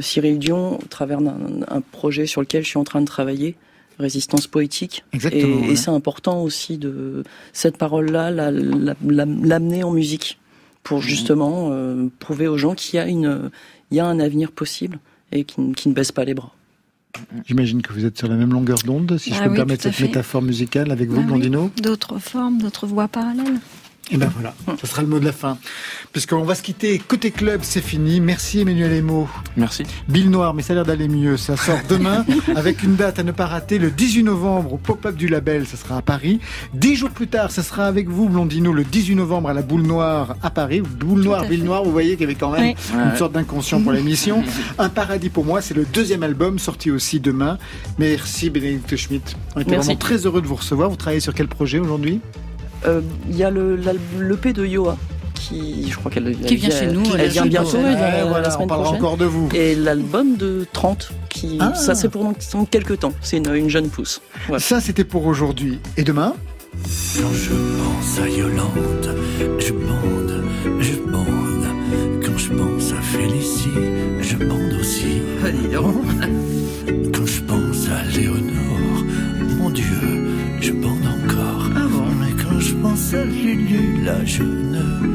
Cyril 0.00 0.38
Dion 0.38 0.78
au 0.80 0.86
travers 0.86 1.20
d'un 1.20 1.36
un 1.68 1.80
projet 1.80 2.26
sur 2.26 2.40
lequel 2.40 2.64
je 2.64 2.68
suis 2.68 2.78
en 2.78 2.84
train 2.84 3.00
de 3.00 3.06
travailler. 3.06 3.54
Résistance 4.00 4.48
poétique. 4.48 5.04
Exactement, 5.12 5.58
et, 5.58 5.60
ouais. 5.68 5.72
et 5.74 5.76
c'est 5.76 5.90
important 5.92 6.42
aussi 6.42 6.78
de 6.78 7.22
cette 7.52 7.76
parole-là, 7.78 8.32
la- 8.32 8.50
la- 8.50 8.96
la- 9.06 9.24
l'amener 9.24 9.84
en 9.84 9.92
musique 9.92 10.40
pour 10.84 11.00
justement 11.02 11.70
euh, 11.72 12.06
prouver 12.20 12.46
aux 12.46 12.56
gens 12.58 12.74
qu'il 12.74 12.96
y 12.96 13.00
a 13.00 13.08
une, 13.08 13.50
il 13.90 13.96
y 13.96 14.00
a 14.00 14.06
un 14.06 14.20
avenir 14.20 14.52
possible 14.52 15.00
et 15.32 15.42
qui, 15.44 15.60
ne- 15.60 15.74
qui 15.74 15.88
ne 15.88 15.94
baisse 15.94 16.12
pas 16.12 16.24
les 16.24 16.34
bras. 16.34 16.52
J'imagine 17.46 17.80
que 17.80 17.92
vous 17.92 18.04
êtes 18.04 18.18
sur 18.18 18.28
la 18.28 18.34
même 18.36 18.52
longueur 18.52 18.78
d'onde, 18.84 19.16
si 19.18 19.30
je 19.30 19.36
Ah 19.36 19.42
peux 19.42 19.44
me 19.46 19.50
oui, 19.50 19.56
permettre 19.56 19.82
cette 19.84 19.94
fait. 19.94 20.04
métaphore 20.06 20.42
musicale 20.42 20.90
avec 20.90 21.08
vous, 21.08 21.16
Ah 21.18 21.20
oui. 21.20 21.26
Blondino. 21.26 21.70
D'autres 21.82 22.18
formes, 22.18 22.58
d'autres 22.58 22.86
voies 22.86 23.08
parallèles. 23.08 23.60
Et 24.10 24.18
ben 24.18 24.30
voilà, 24.34 24.54
ce 24.80 24.86
sera 24.86 25.00
le 25.00 25.08
mot 25.08 25.18
de 25.18 25.24
la 25.24 25.32
fin. 25.32 25.56
Puisqu'on 26.12 26.42
va 26.42 26.54
se 26.54 26.62
quitter. 26.62 26.98
Côté 26.98 27.30
club, 27.30 27.60
c'est 27.62 27.80
fini. 27.80 28.20
Merci 28.20 28.60
Emmanuel 28.60 28.92
Emo. 28.92 29.26
Merci. 29.56 29.84
Bill 30.08 30.30
Noir, 30.30 30.52
mais 30.52 30.60
ça 30.62 30.74
a 30.74 30.76
l'air 30.76 30.84
d'aller 30.84 31.08
mieux. 31.08 31.38
Ça 31.38 31.56
sort 31.56 31.78
demain 31.88 32.24
avec 32.54 32.82
une 32.82 32.96
date 32.96 33.18
à 33.18 33.22
ne 33.22 33.32
pas 33.32 33.46
rater, 33.46 33.78
le 33.78 33.90
18 33.90 34.24
novembre 34.24 34.74
au 34.74 34.76
pop-up 34.76 35.16
du 35.16 35.26
label, 35.26 35.66
ça 35.66 35.78
sera 35.78 35.96
à 35.96 36.02
Paris. 36.02 36.38
Dix 36.74 36.96
jours 36.96 37.10
plus 37.10 37.28
tard, 37.28 37.50
ça 37.50 37.62
sera 37.62 37.86
avec 37.86 38.08
vous, 38.08 38.28
Blondino, 38.28 38.74
le 38.74 38.84
18 38.84 39.14
novembre 39.14 39.48
à 39.48 39.54
la 39.54 39.62
Boule 39.62 39.82
Noire 39.82 40.36
à 40.42 40.50
Paris. 40.50 40.82
Boule 40.82 41.22
Noire, 41.22 41.46
Bill. 41.46 41.64
Noire, 41.64 41.82
vous 41.82 41.90
voyez 41.92 42.12
qu'il 42.12 42.20
y 42.20 42.24
avait 42.24 42.34
quand 42.34 42.50
même 42.50 42.74
Oui. 42.92 43.00
une 43.10 43.16
sorte 43.16 43.32
d'inconscient 43.32 43.80
pour 43.80 43.92
l'émission. 43.92 44.44
Un 44.78 44.90
paradis 44.90 45.30
pour 45.30 45.46
moi, 45.46 45.62
c'est 45.62 45.74
le 45.74 45.86
deuxième 45.86 46.22
album 46.22 46.58
sorti 46.58 46.90
aussi 46.90 47.20
demain. 47.20 47.56
Merci 47.98 48.50
Bénédicte 48.50 48.96
Schmitt. 48.96 49.34
On 49.56 49.60
était 49.60 49.70
Merci. 49.70 49.86
vraiment 49.86 49.98
très 49.98 50.16
heureux 50.26 50.42
de 50.42 50.46
vous 50.46 50.56
recevoir. 50.56 50.90
Vous 50.90 50.96
travaillez 50.96 51.20
sur 51.20 51.32
quel 51.32 51.48
projet 51.48 51.78
aujourd'hui? 51.78 52.20
Il 53.28 53.36
y 53.36 53.44
a 53.44 53.50
le 53.50 53.76
l'EP 54.20 54.52
de 54.52 54.64
Yoa 54.66 54.96
qui, 55.34 55.90
je 55.90 55.96
crois 55.96 56.10
qu'elle 56.10 56.34
Qui 56.36 56.56
vient 56.56 56.70
chez 56.70 56.86
nous, 56.86 57.02
Elle, 57.14 57.20
elle 57.22 57.28
vient 57.30 57.44
bientôt, 57.46 57.76
elle 57.78 57.94
Ouais, 57.94 58.00
la 58.00 58.24
voilà, 58.24 58.48
on 58.60 58.66
parlera 58.66 58.88
prochaine. 58.90 59.04
encore 59.04 59.16
de 59.18 59.24
vous. 59.26 59.48
Et 59.52 59.74
l'album 59.74 60.36
de 60.36 60.64
30, 60.72 61.10
qui, 61.28 61.58
Ah. 61.60 61.74
ça 61.74 61.94
c'est 61.94 62.08
pour 62.08 62.32
quelques 62.70 63.00
temps. 63.00 63.12
C'est 63.20 63.36
une, 63.38 63.52
une 63.54 63.68
jeune 63.68 63.88
pousse. 63.88 64.22
Voilà. 64.46 64.60
Ça, 64.60 64.80
c'était 64.80 65.04
pour 65.04 65.26
aujourd'hui. 65.26 65.80
Et 65.98 66.02
demain? 66.02 66.34
Quand 66.72 67.32
je 67.34 67.50
pense 67.52 68.20
à 68.24 68.28
Yolande, 68.28 69.14
je 69.58 69.72
je 83.14 83.20
pense 83.20 83.22
à 83.22 83.24
Lulu, 83.24 84.04
là, 84.04 84.24
je 84.24 84.42
ne 84.42 84.82
bande 84.82 85.00
plus. 85.00 85.13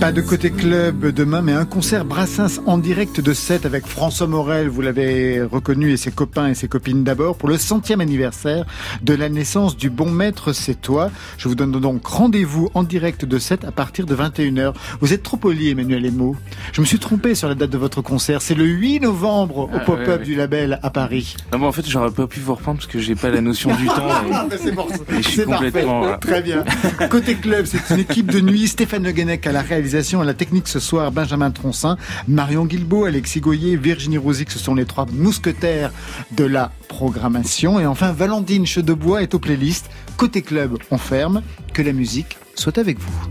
Pas 0.00 0.12
de 0.12 0.22
côté 0.22 0.50
club 0.50 1.08
demain, 1.12 1.42
mais 1.42 1.52
un 1.52 1.66
concert 1.66 2.06
Brassens 2.06 2.58
en 2.64 2.78
direct 2.78 3.20
de 3.20 3.34
7 3.34 3.66
avec 3.66 3.86
François 3.86 4.26
Morel, 4.26 4.66
vous 4.68 4.80
l'avez 4.80 5.42
reconnu, 5.42 5.92
et 5.92 5.98
ses 5.98 6.10
copains 6.10 6.48
et 6.48 6.54
ses 6.54 6.68
copines 6.68 7.04
d'abord, 7.04 7.36
pour 7.36 7.50
le 7.50 7.58
centième 7.58 8.00
anniversaire 8.00 8.64
de 9.02 9.12
la 9.12 9.28
naissance 9.28 9.76
du 9.76 9.90
bon 9.90 10.10
maître 10.10 10.54
C'est 10.54 10.80
toi. 10.80 11.10
Je 11.36 11.48
vous 11.48 11.54
donne 11.54 11.72
donc 11.72 12.06
rendez-vous 12.06 12.70
en 12.72 12.82
direct 12.82 13.26
de 13.26 13.38
7 13.38 13.66
à 13.66 13.72
partir 13.72 14.06
de 14.06 14.16
21h. 14.16 14.72
Vous 15.02 15.12
êtes 15.12 15.22
trop 15.22 15.36
poli, 15.36 15.68
Emmanuel 15.68 16.06
Emo. 16.06 16.34
Je 16.72 16.80
me 16.80 16.86
suis 16.86 16.98
trompé 16.98 17.34
sur 17.34 17.48
la 17.48 17.54
date 17.54 17.70
de 17.70 17.78
votre 17.78 18.00
concert. 18.00 18.40
C'est 18.40 18.54
le 18.54 18.64
8 18.64 19.00
novembre 19.00 19.58
au 19.58 19.70
Ah, 19.74 19.80
pop-up 19.80 20.06
ouais, 20.08 20.12
ouais. 20.16 20.24
du 20.24 20.34
label 20.34 20.80
à 20.82 20.88
Paris. 20.88 21.36
Non, 21.52 21.58
mais 21.58 21.66
en 21.66 21.72
fait, 21.72 21.86
j'aurais 21.86 22.10
pas 22.10 22.26
pu 22.26 22.40
vous 22.40 22.54
reprendre 22.54 22.78
parce 22.78 22.90
que 22.90 23.00
j'ai 23.00 23.16
pas 23.16 23.28
la 23.28 23.42
notion 23.42 23.74
du 23.76 23.84
temps. 23.86 24.08
et- 24.50 24.56
C'est 24.56 24.72
bon, 24.72 24.86
parfait. 24.86 25.44
complètement. 25.44 26.16
Très 26.18 26.40
bien. 26.40 26.64
Côté 27.10 27.34
club, 27.34 27.66
c'est 27.66 27.90
une 27.94 28.00
équipe 28.00 28.30
de 28.32 28.40
nuit. 28.40 28.66
Stéphane 28.66 29.04
Le 29.04 29.12
Guenec 29.12 29.46
à 29.46 29.52
la 29.52 29.60
réalisation, 29.60 29.89
à 29.94 30.24
la 30.24 30.34
technique 30.34 30.68
ce 30.68 30.78
soir, 30.78 31.10
Benjamin 31.10 31.50
Troncin, 31.50 31.96
Marion 32.28 32.64
Guilbault, 32.64 33.06
Alexis 33.06 33.40
Goyer, 33.40 33.76
Virginie 33.76 34.18
Rosic, 34.18 34.50
ce 34.50 34.58
sont 34.58 34.74
les 34.74 34.84
trois 34.84 35.06
mousquetaires 35.12 35.90
de 36.36 36.44
la 36.44 36.70
programmation. 36.88 37.80
Et 37.80 37.86
enfin, 37.86 38.12
Valentine 38.12 38.66
Chedebois 38.66 39.22
est 39.22 39.34
aux 39.34 39.40
playlists. 39.40 39.90
Côté 40.16 40.42
club, 40.42 40.78
on 40.92 40.98
ferme. 40.98 41.42
Que 41.72 41.82
la 41.82 41.92
musique 41.92 42.36
soit 42.54 42.78
avec 42.78 43.00
vous. 43.00 43.26